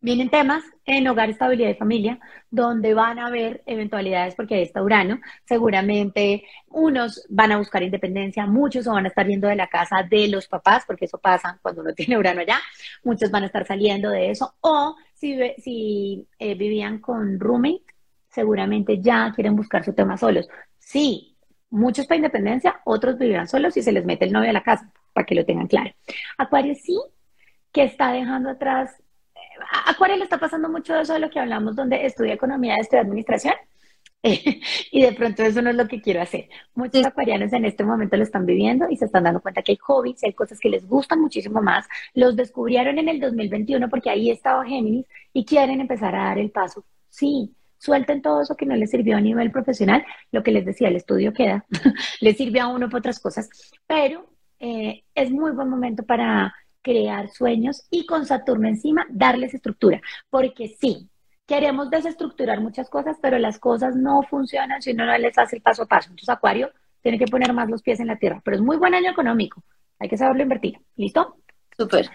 Vienen 0.00 0.30
temas 0.30 0.64
en 0.84 1.06
hogar, 1.06 1.30
estabilidad 1.30 1.70
y 1.70 1.74
familia, 1.74 2.18
donde 2.50 2.94
van 2.94 3.18
a 3.18 3.26
haber 3.26 3.62
eventualidades 3.66 4.34
porque 4.34 4.56
ahí 4.56 4.62
está 4.62 4.82
Urano. 4.82 5.20
Seguramente 5.44 6.44
unos 6.68 7.24
van 7.28 7.52
a 7.52 7.58
buscar 7.58 7.82
independencia, 7.82 8.46
muchos 8.46 8.86
van 8.86 9.04
a 9.04 9.08
estar 9.08 9.26
yendo 9.26 9.48
de 9.48 9.56
la 9.56 9.68
casa 9.68 10.02
de 10.08 10.28
los 10.28 10.48
papás, 10.48 10.84
porque 10.86 11.04
eso 11.04 11.18
pasa 11.18 11.58
cuando 11.62 11.82
uno 11.82 11.92
tiene 11.96 12.18
Urano 12.18 12.40
allá. 12.40 12.58
Muchos 13.04 13.30
van 13.30 13.44
a 13.44 13.46
estar 13.46 13.66
saliendo 13.66 14.10
de 14.10 14.30
eso. 14.30 14.54
O 14.60 14.96
si, 15.14 15.38
si 15.58 16.28
eh, 16.38 16.54
vivían 16.54 16.98
con 16.98 17.38
roommate, 17.38 17.84
seguramente 18.28 19.00
ya 19.00 19.32
quieren 19.34 19.54
buscar 19.54 19.84
su 19.84 19.92
tema 19.92 20.16
solos. 20.16 20.48
Sí, 20.78 21.36
muchos 21.70 22.06
para 22.06 22.16
independencia, 22.16 22.80
otros 22.84 23.18
vivirán 23.18 23.48
solos 23.48 23.76
y 23.76 23.82
se 23.82 23.92
les 23.92 24.04
mete 24.04 24.24
el 24.24 24.32
novio 24.32 24.50
a 24.50 24.52
la 24.52 24.62
casa, 24.62 24.92
para 25.12 25.26
que 25.26 25.34
lo 25.34 25.44
tengan 25.44 25.66
claro. 25.66 25.90
Acuario 26.38 26.74
sí 26.74 26.98
que 27.72 27.84
está 27.84 28.12
dejando 28.12 28.50
atrás 28.50 29.01
Acuario 29.86 30.16
le 30.16 30.24
está 30.24 30.38
pasando 30.38 30.68
mucho 30.68 30.98
eso 30.98 31.14
de 31.14 31.20
lo 31.20 31.30
que 31.30 31.40
hablamos, 31.40 31.76
donde 31.76 32.06
estudia 32.06 32.34
economía, 32.34 32.76
estudia 32.76 33.02
administración. 33.02 33.54
y 34.22 35.02
de 35.02 35.12
pronto 35.12 35.42
eso 35.42 35.60
no 35.62 35.70
es 35.70 35.76
lo 35.76 35.88
que 35.88 36.00
quiero 36.00 36.22
hacer. 36.22 36.48
Muchos 36.74 37.04
acuarianos 37.04 37.52
en 37.52 37.64
este 37.64 37.84
momento 37.84 38.16
lo 38.16 38.22
están 38.22 38.46
viviendo 38.46 38.86
y 38.88 38.96
se 38.96 39.06
están 39.06 39.24
dando 39.24 39.40
cuenta 39.40 39.62
que 39.62 39.72
hay 39.72 39.78
hobbies, 39.78 40.22
hay 40.22 40.32
cosas 40.32 40.60
que 40.60 40.68
les 40.68 40.86
gustan 40.86 41.20
muchísimo 41.20 41.60
más. 41.60 41.86
Los 42.14 42.36
descubrieron 42.36 42.98
en 42.98 43.08
el 43.08 43.18
2021 43.20 43.88
porque 43.88 44.10
ahí 44.10 44.30
estaba 44.30 44.64
Géminis 44.64 45.06
y 45.32 45.44
quieren 45.44 45.80
empezar 45.80 46.14
a 46.14 46.24
dar 46.24 46.38
el 46.38 46.50
paso. 46.50 46.84
Sí, 47.08 47.54
suelten 47.78 48.22
todo 48.22 48.42
eso 48.42 48.56
que 48.56 48.64
no 48.64 48.76
les 48.76 48.90
sirvió 48.90 49.16
a 49.16 49.20
nivel 49.20 49.50
profesional. 49.50 50.04
Lo 50.30 50.42
que 50.44 50.52
les 50.52 50.64
decía, 50.64 50.88
el 50.88 50.96
estudio 50.96 51.32
queda, 51.32 51.64
les 52.20 52.36
sirve 52.36 52.60
a 52.60 52.68
uno 52.68 52.88
para 52.88 52.98
otras 52.98 53.18
cosas, 53.18 53.48
pero 53.88 54.28
eh, 54.60 55.02
es 55.16 55.30
muy 55.32 55.50
buen 55.50 55.68
momento 55.68 56.04
para 56.04 56.54
crear 56.82 57.30
sueños 57.30 57.86
y 57.90 58.06
con 58.06 58.26
Saturno 58.26 58.68
encima 58.68 59.06
darles 59.10 59.54
estructura, 59.54 60.00
porque 60.30 60.68
sí, 60.68 61.08
queremos 61.46 61.90
desestructurar 61.90 62.60
muchas 62.60 62.90
cosas, 62.90 63.16
pero 63.20 63.38
las 63.38 63.58
cosas 63.58 63.96
no 63.96 64.22
funcionan 64.22 64.82
si 64.82 64.92
uno 64.92 65.06
no 65.06 65.16
les 65.18 65.36
hace 65.38 65.56
el 65.56 65.62
paso 65.62 65.82
a 65.82 65.86
paso. 65.86 66.10
Entonces, 66.10 66.28
Acuario 66.28 66.70
tiene 67.02 67.18
que 67.18 67.26
poner 67.26 67.52
más 67.52 67.68
los 67.68 67.82
pies 67.82 68.00
en 68.00 68.06
la 68.08 68.16
tierra, 68.16 68.40
pero 68.44 68.56
es 68.56 68.62
muy 68.62 68.76
buen 68.76 68.94
año 68.94 69.10
económico, 69.10 69.62
hay 69.98 70.08
que 70.08 70.16
saberlo 70.16 70.42
invertir. 70.42 70.78
¿Listo? 70.96 71.36
Súper. 71.76 72.10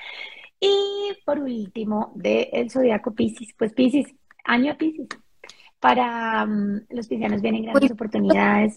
Y 0.60 1.14
por 1.26 1.40
último, 1.40 2.12
del 2.16 2.48
el 2.52 2.72
zodiaco 2.72 3.14
Pisces, 3.14 3.50
pues 3.58 3.74
Pisces, 3.74 4.14
año 4.44 4.78
Pisces. 4.78 5.08
Para 5.80 6.46
mm, 6.46 6.88
los 6.90 7.08
piscianos 7.08 7.42
vienen 7.42 7.64
grandes 7.64 7.92
oportunidades. 7.92 8.76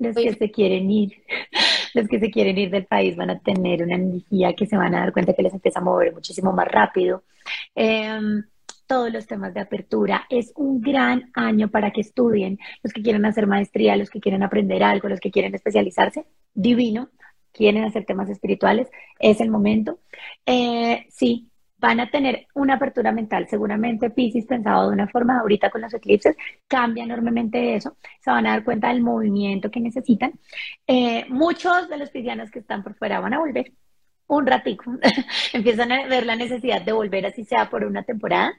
Los 0.00 0.16
que 0.16 0.34
se 0.34 0.50
quieren 0.50 0.90
ir, 0.90 1.22
los 1.94 2.08
que 2.08 2.18
se 2.18 2.30
quieren 2.30 2.58
ir 2.58 2.70
del 2.70 2.86
país 2.86 3.16
van 3.16 3.30
a 3.30 3.38
tener 3.38 3.82
una 3.82 3.96
energía 3.96 4.54
que 4.54 4.66
se 4.66 4.76
van 4.76 4.94
a 4.94 5.00
dar 5.00 5.12
cuenta 5.12 5.34
que 5.34 5.42
les 5.42 5.52
empieza 5.52 5.78
a 5.78 5.84
mover 5.84 6.12
muchísimo 6.12 6.52
más 6.52 6.66
rápido. 6.66 7.22
Em, 7.74 8.42
todos 8.86 9.12
los 9.12 9.26
temas 9.26 9.54
de 9.54 9.60
apertura. 9.60 10.26
Es 10.30 10.52
un 10.56 10.80
gran 10.80 11.30
año 11.34 11.68
para 11.70 11.92
que 11.92 12.00
estudien 12.00 12.58
los 12.82 12.92
que 12.92 13.02
quieren 13.02 13.24
hacer 13.24 13.46
maestría, 13.46 13.96
los 13.96 14.10
que 14.10 14.20
quieren 14.20 14.42
aprender 14.42 14.82
algo, 14.82 15.08
los 15.08 15.20
que 15.20 15.30
quieren 15.30 15.54
especializarse. 15.54 16.24
Divino. 16.54 17.08
Quieren 17.52 17.84
hacer 17.84 18.04
temas 18.04 18.28
espirituales. 18.30 18.88
Es 19.20 19.40
el 19.40 19.50
momento. 19.50 20.00
Eh, 20.46 21.06
sí, 21.10 21.49
van 21.80 21.98
a 22.00 22.10
tener 22.10 22.46
una 22.54 22.74
apertura 22.74 23.10
mental. 23.10 23.48
Seguramente 23.48 24.10
Pisces 24.10 24.46
pensado 24.46 24.88
de 24.88 24.94
una 24.94 25.08
forma, 25.08 25.40
ahorita 25.40 25.70
con 25.70 25.80
los 25.80 25.94
eclipses, 25.94 26.36
cambia 26.68 27.04
enormemente 27.04 27.74
eso. 27.74 27.96
Se 28.20 28.30
van 28.30 28.46
a 28.46 28.50
dar 28.50 28.64
cuenta 28.64 28.88
del 28.88 29.02
movimiento 29.02 29.70
que 29.70 29.80
necesitan. 29.80 30.32
Eh, 30.86 31.24
muchos 31.28 31.88
de 31.88 31.96
los 31.96 32.10
piscianos 32.10 32.50
que 32.50 32.60
están 32.60 32.82
por 32.82 32.94
fuera 32.94 33.20
van 33.20 33.34
a 33.34 33.38
volver 33.38 33.72
un 34.26 34.46
ratico. 34.46 34.92
Empiezan 35.52 35.90
a 35.92 36.06
ver 36.06 36.26
la 36.26 36.36
necesidad 36.36 36.82
de 36.82 36.92
volver, 36.92 37.26
así 37.26 37.44
sea 37.44 37.68
por 37.70 37.84
una 37.84 38.02
temporada. 38.02 38.52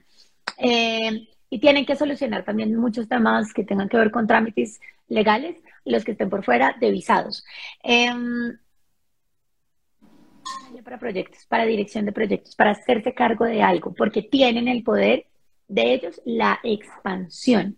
Eh, 0.57 1.27
y 1.49 1.59
tienen 1.59 1.85
que 1.85 1.95
solucionar 1.95 2.43
también 2.43 2.75
muchos 2.75 3.07
temas 3.07 3.53
que 3.53 3.63
tengan 3.63 3.89
que 3.89 3.97
ver 3.97 4.09
con 4.11 4.25
trámites 4.25 4.79
legales, 5.07 5.57
los 5.85 6.03
que 6.03 6.13
estén 6.13 6.29
por 6.29 6.43
fuera 6.43 6.75
de 6.79 6.91
visados. 6.91 7.45
Eh, 7.83 8.09
para 10.83 10.97
proyectos, 10.97 11.45
para 11.45 11.65
dirección 11.65 12.05
de 12.05 12.11
proyectos, 12.11 12.55
para 12.55 12.71
hacerse 12.71 13.13
cargo 13.13 13.45
de 13.45 13.61
algo, 13.61 13.93
porque 13.93 14.21
tienen 14.21 14.67
el 14.67 14.83
poder 14.83 15.25
de 15.67 15.93
ellos 15.93 16.21
la 16.25 16.59
expansión. 16.63 17.77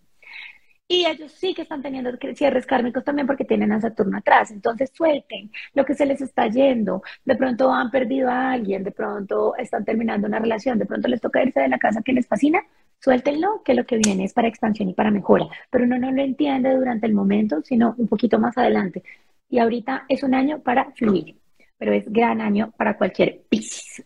Y 0.86 1.06
ellos 1.06 1.32
sí 1.32 1.54
que 1.54 1.62
están 1.62 1.82
teniendo 1.82 2.10
cierres 2.34 2.66
kármicos 2.66 3.02
también 3.04 3.26
porque 3.26 3.44
tienen 3.44 3.72
a 3.72 3.80
Saturno 3.80 4.18
atrás. 4.18 4.50
Entonces 4.50 4.90
suelten 4.94 5.50
lo 5.72 5.84
que 5.84 5.94
se 5.94 6.04
les 6.04 6.20
está 6.20 6.46
yendo. 6.48 7.02
De 7.24 7.36
pronto 7.36 7.72
han 7.72 7.90
perdido 7.90 8.28
a 8.30 8.52
alguien, 8.52 8.84
de 8.84 8.90
pronto 8.90 9.56
están 9.56 9.84
terminando 9.84 10.26
una 10.28 10.38
relación, 10.38 10.78
de 10.78 10.86
pronto 10.86 11.08
les 11.08 11.22
toca 11.22 11.42
irse 11.42 11.60
de 11.60 11.68
la 11.68 11.78
casa 11.78 12.02
que 12.02 12.12
les 12.12 12.26
fascina. 12.26 12.62
Suéltenlo, 13.00 13.62
que 13.64 13.74
lo 13.74 13.86
que 13.86 13.96
viene 13.96 14.24
es 14.24 14.34
para 14.34 14.48
expansión 14.48 14.90
y 14.90 14.94
para 14.94 15.10
mejora. 15.10 15.46
Pero 15.70 15.84
uno 15.84 15.98
no 15.98 16.12
lo 16.12 16.22
entiende 16.22 16.74
durante 16.74 17.06
el 17.06 17.14
momento, 17.14 17.62
sino 17.62 17.94
un 17.96 18.06
poquito 18.08 18.38
más 18.38 18.56
adelante. 18.58 19.02
Y 19.48 19.58
ahorita 19.60 20.04
es 20.08 20.22
un 20.22 20.34
año 20.34 20.60
para 20.62 20.90
fluir 20.92 21.43
pero 21.84 21.96
es 21.96 22.10
gran 22.10 22.40
año 22.40 22.72
para 22.78 22.96
cualquier 22.96 23.42
Piscis. 23.46 24.02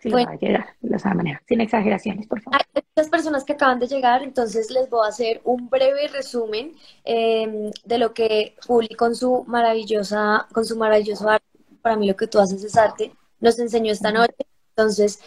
Sí, 0.00 0.10
va 0.10 0.22
a 0.22 0.34
llegar 0.34 0.66
de 0.80 0.96
esa 0.96 1.14
manera, 1.14 1.40
sin 1.46 1.60
exageraciones, 1.60 2.26
por 2.26 2.42
favor. 2.42 2.58
Hay 2.74 2.82
muchas 2.82 3.08
personas 3.08 3.44
que 3.44 3.52
acaban 3.52 3.78
de 3.78 3.86
llegar, 3.86 4.24
entonces 4.24 4.72
les 4.72 4.90
voy 4.90 5.06
a 5.06 5.08
hacer 5.08 5.40
un 5.44 5.70
breve 5.70 6.08
resumen 6.08 6.72
em, 7.04 7.70
de 7.84 7.98
lo 7.98 8.12
que 8.12 8.56
Juli 8.66 8.88
con 8.88 9.14
su 9.14 9.44
maravillosa, 9.46 10.48
con 10.52 10.64
su 10.64 10.76
maravilloso 10.76 11.28
arte, 11.28 11.46
para 11.80 11.96
mí 11.96 12.08
lo 12.08 12.16
que 12.16 12.26
tú 12.26 12.40
haces 12.40 12.64
es 12.64 12.76
arte, 12.76 13.12
nos 13.38 13.56
enseñó 13.60 13.92
esta 13.92 14.10
noche. 14.10 14.34
Entonces, 14.70 15.20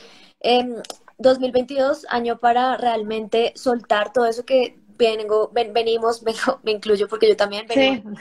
2022, 1.18 2.04
em, 2.04 2.10
año 2.10 2.39
para 2.39 2.76
realmente 2.76 3.54
soltar 3.56 4.12
todo 4.12 4.26
eso 4.26 4.45
que 4.45 4.78
vengo, 4.98 5.50
venimos, 5.54 6.24
me 6.64 6.72
incluyo 6.74 7.08
porque 7.08 7.30
yo 7.30 7.38
también 7.38 7.66
vengo, 7.68 8.12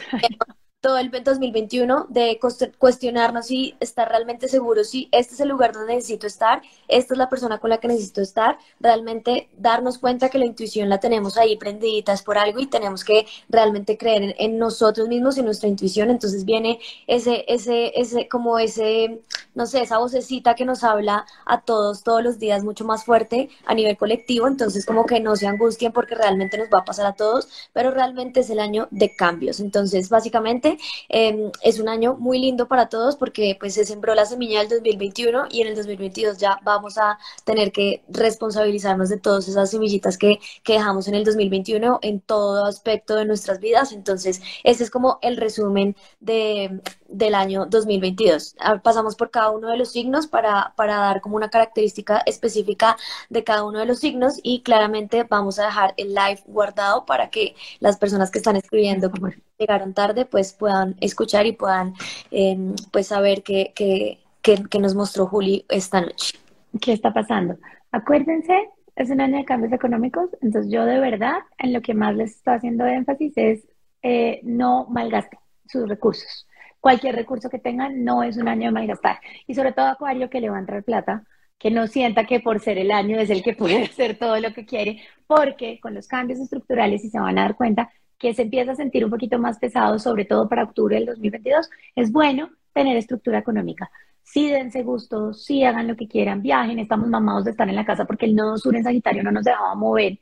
todo 0.80 0.98
el 0.98 1.10
2021 1.10 2.06
de 2.10 2.38
cuestionarnos 2.78 3.46
si 3.46 3.74
estar 3.80 4.08
realmente 4.08 4.48
seguro, 4.48 4.84
si 4.84 5.08
este 5.10 5.34
es 5.34 5.40
el 5.40 5.48
lugar 5.48 5.72
donde 5.72 5.94
necesito 5.94 6.26
estar, 6.26 6.62
esta 6.86 7.14
es 7.14 7.18
la 7.18 7.28
persona 7.28 7.58
con 7.58 7.70
la 7.70 7.78
que 7.78 7.88
necesito 7.88 8.20
estar, 8.20 8.58
realmente 8.78 9.48
darnos 9.56 9.98
cuenta 9.98 10.28
que 10.28 10.38
la 10.38 10.44
intuición 10.44 10.88
la 10.88 11.00
tenemos 11.00 11.36
ahí 11.38 11.56
prendiditas 11.56 12.22
por 12.22 12.38
algo 12.38 12.60
y 12.60 12.66
tenemos 12.66 13.04
que 13.04 13.26
realmente 13.48 13.98
creer 13.98 14.34
en, 14.38 14.58
nosotros 14.58 15.08
mismos 15.08 15.36
y 15.36 15.40
en 15.40 15.46
nuestra 15.46 15.68
intuición. 15.68 16.10
Entonces 16.10 16.44
viene 16.44 16.78
ese, 17.06 17.44
ese, 17.48 17.92
ese, 17.98 18.28
como 18.28 18.58
ese, 18.58 19.20
no 19.56 19.66
sé, 19.66 19.82
esa 19.82 19.98
vocecita 19.98 20.54
que 20.54 20.64
nos 20.64 20.84
habla 20.84 21.26
a 21.44 21.62
todos, 21.62 22.04
todos 22.04 22.22
los 22.22 22.38
días 22.38 22.62
mucho 22.62 22.84
más 22.84 23.04
fuerte 23.04 23.50
a 23.66 23.74
nivel 23.74 23.96
colectivo. 23.96 24.46
Entonces 24.46 24.86
como 24.86 25.04
que 25.06 25.18
no 25.18 25.34
se 25.34 25.48
angustien 25.48 25.92
porque 25.92 26.14
realmente 26.14 26.58
nos 26.58 26.68
va 26.68 26.80
a 26.80 26.84
pasar 26.84 27.06
a 27.06 27.14
todos, 27.14 27.48
pero 27.72 27.90
realmente 27.90 28.40
es 28.40 28.50
el 28.50 28.60
año 28.60 28.86
de 28.92 29.16
cambios. 29.16 29.58
Entonces 29.58 30.08
básicamente 30.08 30.78
Em, 31.08 31.50
es 31.62 31.78
un 31.78 31.88
año 31.88 32.16
muy 32.18 32.38
lindo 32.38 32.68
para 32.68 32.88
todos 32.88 33.16
porque 33.16 33.56
pues 33.58 33.74
se 33.74 33.84
sembró 33.84 34.14
la 34.14 34.26
semilla 34.26 34.60
del 34.60 34.68
2021 34.68 35.46
y 35.50 35.62
en 35.62 35.68
el 35.68 35.74
2022 35.74 36.38
ya 36.38 36.58
vamos 36.62 36.98
a 36.98 37.18
tener 37.44 37.72
que 37.72 38.02
responsabilizarnos 38.08 39.08
de 39.08 39.18
todas 39.18 39.48
esas 39.48 39.70
semillitas 39.70 40.18
que, 40.18 40.38
que 40.62 40.74
dejamos 40.74 41.08
en 41.08 41.14
el 41.14 41.24
2021 41.24 42.00
en 42.02 42.20
todo 42.20 42.66
aspecto 42.66 43.16
de 43.16 43.24
nuestras 43.24 43.60
vidas. 43.60 43.92
Entonces, 43.92 44.40
ese 44.64 44.84
es 44.84 44.90
como 44.90 45.18
el 45.22 45.36
resumen 45.36 45.96
de, 46.20 46.80
del 47.08 47.34
año 47.34 47.66
2022. 47.66 48.56
Ah, 48.60 48.80
pasamos 48.82 49.16
por 49.16 49.30
cada 49.30 49.45
uno 49.50 49.68
de 49.68 49.76
los 49.76 49.92
signos 49.92 50.26
para, 50.26 50.72
para 50.76 50.96
dar 50.96 51.20
como 51.20 51.36
una 51.36 51.50
característica 51.50 52.22
específica 52.26 52.96
de 53.28 53.44
cada 53.44 53.64
uno 53.64 53.78
de 53.78 53.86
los 53.86 54.00
signos 54.00 54.40
y 54.42 54.62
claramente 54.62 55.24
vamos 55.24 55.58
a 55.58 55.66
dejar 55.66 55.94
el 55.96 56.14
live 56.14 56.42
guardado 56.46 57.06
para 57.06 57.30
que 57.30 57.54
las 57.80 57.96
personas 57.96 58.30
que 58.30 58.38
están 58.38 58.56
escribiendo 58.56 59.10
llegaron 59.58 59.94
tarde 59.94 60.24
pues 60.24 60.52
puedan 60.52 60.96
escuchar 61.00 61.46
y 61.46 61.52
puedan 61.52 61.94
em, 62.30 62.74
pues 62.92 63.08
saber 63.08 63.42
qué, 63.42 63.72
qué, 63.74 64.18
qué, 64.42 64.78
nos 64.78 64.94
mostró 64.94 65.26
Juli 65.26 65.64
esta 65.68 66.00
noche. 66.00 66.38
¿Qué 66.80 66.92
está 66.92 67.12
pasando? 67.12 67.56
Acuérdense, 67.92 68.70
es 68.94 69.10
un 69.10 69.20
año 69.20 69.38
de 69.38 69.44
cambios 69.44 69.72
económicos, 69.72 70.30
entonces 70.40 70.70
yo 70.70 70.84
de 70.84 71.00
verdad 71.00 71.38
en 71.58 71.72
lo 71.72 71.80
que 71.80 71.94
más 71.94 72.14
les 72.14 72.36
estoy 72.36 72.54
haciendo 72.54 72.86
énfasis 72.86 73.32
es 73.36 73.64
eh, 74.02 74.40
no 74.42 74.86
malgasten 74.88 75.38
sus 75.66 75.88
recursos 75.88 76.46
cualquier 76.86 77.16
recurso 77.16 77.50
que 77.50 77.58
tengan 77.58 78.04
no 78.04 78.22
es 78.22 78.36
un 78.36 78.46
año 78.46 78.66
de 78.66 78.70
malgastar. 78.70 79.18
Y 79.48 79.56
sobre 79.56 79.72
todo 79.72 79.86
Acuario 79.86 80.30
que 80.30 80.40
le 80.40 80.50
va 80.50 80.56
a 80.56 80.60
entrar 80.60 80.84
plata, 80.84 81.24
que 81.58 81.68
no 81.68 81.88
sienta 81.88 82.26
que 82.26 82.38
por 82.38 82.60
ser 82.60 82.78
el 82.78 82.92
año 82.92 83.18
es 83.18 83.28
el 83.28 83.42
que 83.42 83.54
puede 83.54 83.82
hacer 83.90 84.16
todo 84.16 84.38
lo 84.38 84.54
que 84.54 84.64
quiere, 84.64 85.02
porque 85.26 85.80
con 85.80 85.94
los 85.94 86.06
cambios 86.06 86.38
estructurales, 86.38 87.04
y 87.04 87.10
se 87.10 87.18
van 87.18 87.38
a 87.38 87.42
dar 87.42 87.56
cuenta 87.56 87.90
que 88.16 88.34
se 88.34 88.42
empieza 88.42 88.70
a 88.70 88.76
sentir 88.76 89.04
un 89.04 89.10
poquito 89.10 89.36
más 89.40 89.58
pesado, 89.58 89.98
sobre 89.98 90.26
todo 90.26 90.48
para 90.48 90.62
octubre 90.62 90.94
del 90.94 91.06
2022, 91.06 91.68
es 91.96 92.12
bueno 92.12 92.50
tener 92.72 92.96
estructura 92.96 93.40
económica. 93.40 93.90
Sí 94.22 94.48
dense 94.48 94.84
gusto, 94.84 95.32
sí 95.32 95.64
hagan 95.64 95.88
lo 95.88 95.96
que 95.96 96.06
quieran, 96.06 96.40
viajen, 96.40 96.78
estamos 96.78 97.08
mamados 97.08 97.46
de 97.46 97.50
estar 97.50 97.68
en 97.68 97.74
la 97.74 97.84
casa 97.84 98.04
porque 98.04 98.26
el 98.26 98.36
nodo 98.36 98.58
sur 98.58 98.76
en 98.76 98.84
Sagitario 98.84 99.24
no 99.24 99.32
nos 99.32 99.42
dejaba 99.42 99.74
mover, 99.74 100.20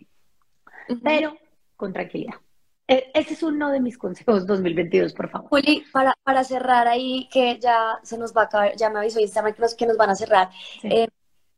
pero 1.03 1.37
con 1.77 1.93
tranquilidad. 1.93 2.37
E, 2.87 3.11
ese 3.15 3.35
es 3.35 3.43
uno 3.43 3.71
de 3.71 3.81
mis 3.81 3.97
consejos 3.97 4.47
2022, 4.47 5.15
por 5.15 5.31
favor. 5.31 5.49
Juli, 5.49 5.85
para, 5.93 6.15
para 6.23 6.45
cerrar 6.45 6.87
ahí, 6.87 7.29
que 7.33 7.59
ya 7.59 7.99
se 8.03 8.19
nos 8.19 8.37
va 8.37 8.43
a 8.43 8.45
acabar, 8.45 8.77
ya 8.77 8.91
me 8.91 8.99
avisó 8.99 9.21
Instagram 9.21 9.55
que 9.55 9.63
nos, 9.63 9.75
que 9.75 9.87
nos 9.87 9.97
van 9.97 10.11
a 10.11 10.15
cerrar. 10.15 10.51
Eh, 10.83 11.09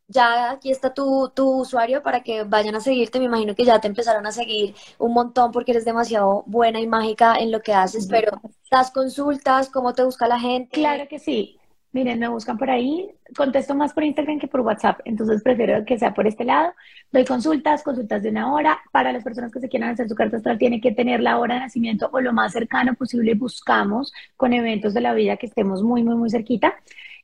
ya 0.09 0.53
aquí 0.53 0.71
está 0.71 0.95
tu, 0.95 1.33
tu, 1.35 1.61
usuario 1.61 2.01
para 2.03 2.23
que 2.23 2.45
vayan 2.45 2.77
a 2.77 2.81
seguirte. 2.81 3.19
Me 3.19 3.25
imagino 3.25 3.55
que 3.57 3.65
ya 3.65 3.81
te 3.81 3.89
empezaron 3.89 4.25
a 4.27 4.33
seguir 4.33 4.75
un 4.99 5.13
montón 5.13 5.51
porque 5.51 5.73
eres 5.73 5.85
demasiado 5.85 6.45
buena 6.47 6.81
y 6.81 6.87
mágica 6.87 7.37
en 7.37 7.51
lo 7.51 7.61
que 7.61 7.75
haces, 7.75 8.07
pero 8.07 8.41
las 8.71 8.93
consultas, 8.93 9.69
cómo 9.69 9.95
te 9.95 10.05
busca 10.05 10.29
la 10.29 10.39
gente. 10.39 10.77
Claro 10.77 11.09
que 11.09 11.19
sí. 11.19 11.59
Miren, 11.97 12.19
me 12.19 12.29
buscan 12.29 12.59
por 12.59 12.69
ahí, 12.69 13.11
contesto 13.35 13.75
más 13.75 13.95
por 13.95 14.05
Instagram 14.05 14.39
que 14.39 14.49
por 14.49 14.61
WhatsApp, 14.61 15.01
entonces 15.07 15.43
prefiero 15.43 15.83
que 15.87 15.99
sea 15.99 16.13
por 16.13 16.27
este 16.27 16.45
lado. 16.45 16.75
Doy 17.11 17.25
consultas, 17.25 17.83
consultas 17.83 18.23
de 18.23 18.29
una 18.29 18.53
hora. 18.53 18.79
Para 18.93 19.15
las 19.15 19.25
personas 19.25 19.51
que 19.51 19.61
se 19.61 19.69
quieran 19.71 19.89
hacer 19.89 20.07
su 20.07 20.15
carta 20.15 20.37
astral, 20.37 20.59
tiene 20.59 20.79
que 20.79 20.93
tener 20.93 21.21
la 21.21 21.39
hora 21.39 21.55
de 21.55 21.61
nacimiento 21.61 22.11
o 22.13 22.21
lo 22.21 22.35
más 22.35 22.53
cercano 22.53 22.93
posible. 22.93 23.33
Buscamos 23.33 24.13
con 24.37 24.53
eventos 24.53 24.93
de 24.93 25.01
la 25.01 25.15
vida 25.15 25.39
que 25.39 25.47
estemos 25.47 25.83
muy, 25.83 26.03
muy, 26.03 26.17
muy 26.17 26.29
cerquita. 26.29 26.75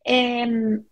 Em, 0.04 0.82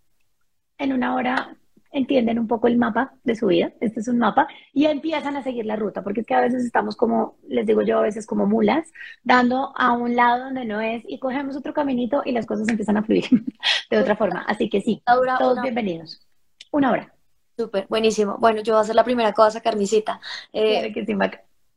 en 0.77 0.93
una 0.93 1.15
hora 1.15 1.57
entienden 1.93 2.39
un 2.39 2.47
poco 2.47 2.67
el 2.67 2.77
mapa 2.77 3.15
de 3.25 3.35
su 3.35 3.47
vida, 3.47 3.73
este 3.81 4.01
es 4.01 4.09
un 4.09 4.19
mapa, 4.19 4.49
y 4.73 4.87
empiezan 4.87 5.37
a 5.37 5.43
seguir 5.43 5.67
la 5.67 5.77
ruta, 5.77 6.03
porque 6.03 6.21
es 6.21 6.27
que 6.27 6.35
a 6.35 6.41
veces 6.41 6.65
estamos 6.65 6.97
como, 6.97 7.37
les 7.49 7.67
digo 7.67 7.83
yo, 7.83 7.99
a 7.99 8.03
veces 8.03 8.27
como 8.27 8.47
mulas, 8.47 8.91
dando 9.23 9.73
a 9.77 9.93
un 9.93 10.17
lado 10.17 10.45
donde 10.45 10.65
no 10.65 10.81
es, 10.81 11.03
y 11.07 11.19
cogemos 11.19 11.57
otro 11.57 11.75
caminito 11.75 12.23
y 12.25 12.33
las 12.33 12.47
cosas 12.47 12.69
empiezan 12.69 12.97
a 12.97 13.03
fluir 13.03 13.25
de 13.91 13.99
otra 13.99 14.17
forma. 14.17 14.45
Así 14.47 14.69
que 14.69 14.81
sí, 14.81 15.03
todos 15.39 15.63
bienvenidos. 15.63 16.27
Una 16.71 16.93
hora. 16.93 17.15
Súper, 17.57 17.87
buenísimo. 17.89 18.39
Bueno, 18.39 18.63
yo 18.63 18.75
voy 18.75 18.83
a 18.83 18.85
ser 18.85 18.95
la 18.95 19.05
primera 19.05 19.33
que 19.33 19.41
voy 19.43 19.49
a 19.49 19.51
sacar 19.51 19.77
mi 19.77 19.87
cita. 19.87 20.21
Eh, 20.53 20.93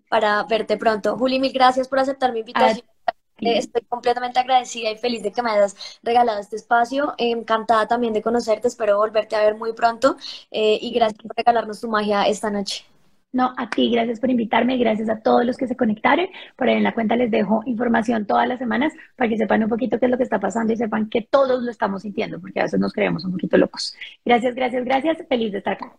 para 0.07 0.43
verte 0.43 0.77
pronto. 0.77 1.17
Juli, 1.17 1.39
mil 1.39 1.51
gracias 1.51 1.87
por 1.87 1.97
aceptar 1.97 2.31
mi 2.31 2.41
invitación. 2.41 2.85
Eh, 3.45 3.57
estoy 3.57 3.81
completamente 3.83 4.39
agradecida 4.39 4.91
y 4.91 4.97
feliz 4.97 5.23
de 5.23 5.31
que 5.31 5.41
me 5.41 5.51
hayas 5.51 5.99
regalado 6.03 6.39
este 6.39 6.55
espacio. 6.55 7.13
encantada 7.17 7.87
también 7.87 8.13
de 8.13 8.21
conocerte. 8.21 8.67
Espero 8.67 8.97
volverte 8.97 9.35
a 9.35 9.43
ver 9.43 9.55
muy 9.55 9.73
pronto. 9.73 10.15
Eh, 10.51 10.79
y 10.81 10.91
gracias 10.91 11.21
por 11.21 11.35
regalarnos 11.35 11.81
tu 11.81 11.89
magia 11.89 12.23
esta 12.23 12.49
noche. 12.49 12.85
No, 13.33 13.53
a 13.57 13.67
ti, 13.69 13.89
gracias 13.89 14.19
por 14.19 14.29
invitarme, 14.29 14.77
gracias 14.77 15.09
a 15.09 15.19
todos 15.19 15.43
los 15.43 15.57
que 15.57 15.67
se 15.67 15.75
conectaron. 15.75 16.27
Por 16.55 16.69
ahí 16.69 16.75
en 16.77 16.83
la 16.83 16.93
cuenta 16.93 17.15
les 17.15 17.31
dejo 17.31 17.63
información 17.65 18.27
todas 18.27 18.47
las 18.47 18.59
semanas 18.59 18.93
para 19.15 19.27
que 19.27 19.37
sepan 19.37 19.63
un 19.63 19.69
poquito 19.69 19.99
qué 19.99 20.05
es 20.05 20.11
lo 20.11 20.17
que 20.17 20.23
está 20.23 20.39
pasando 20.39 20.71
y 20.71 20.77
sepan 20.77 21.09
que 21.09 21.23
todos 21.23 21.63
lo 21.63 21.71
estamos 21.71 22.03
sintiendo, 22.03 22.39
porque 22.39 22.59
a 22.59 22.63
veces 22.63 22.79
nos 22.79 22.93
creemos 22.93 23.25
un 23.25 23.31
poquito 23.31 23.57
locos. 23.57 23.95
Gracias, 24.23 24.53
gracias, 24.53 24.85
gracias. 24.85 25.17
Feliz 25.27 25.51
de 25.51 25.57
estar 25.59 25.73
acá. 25.73 25.97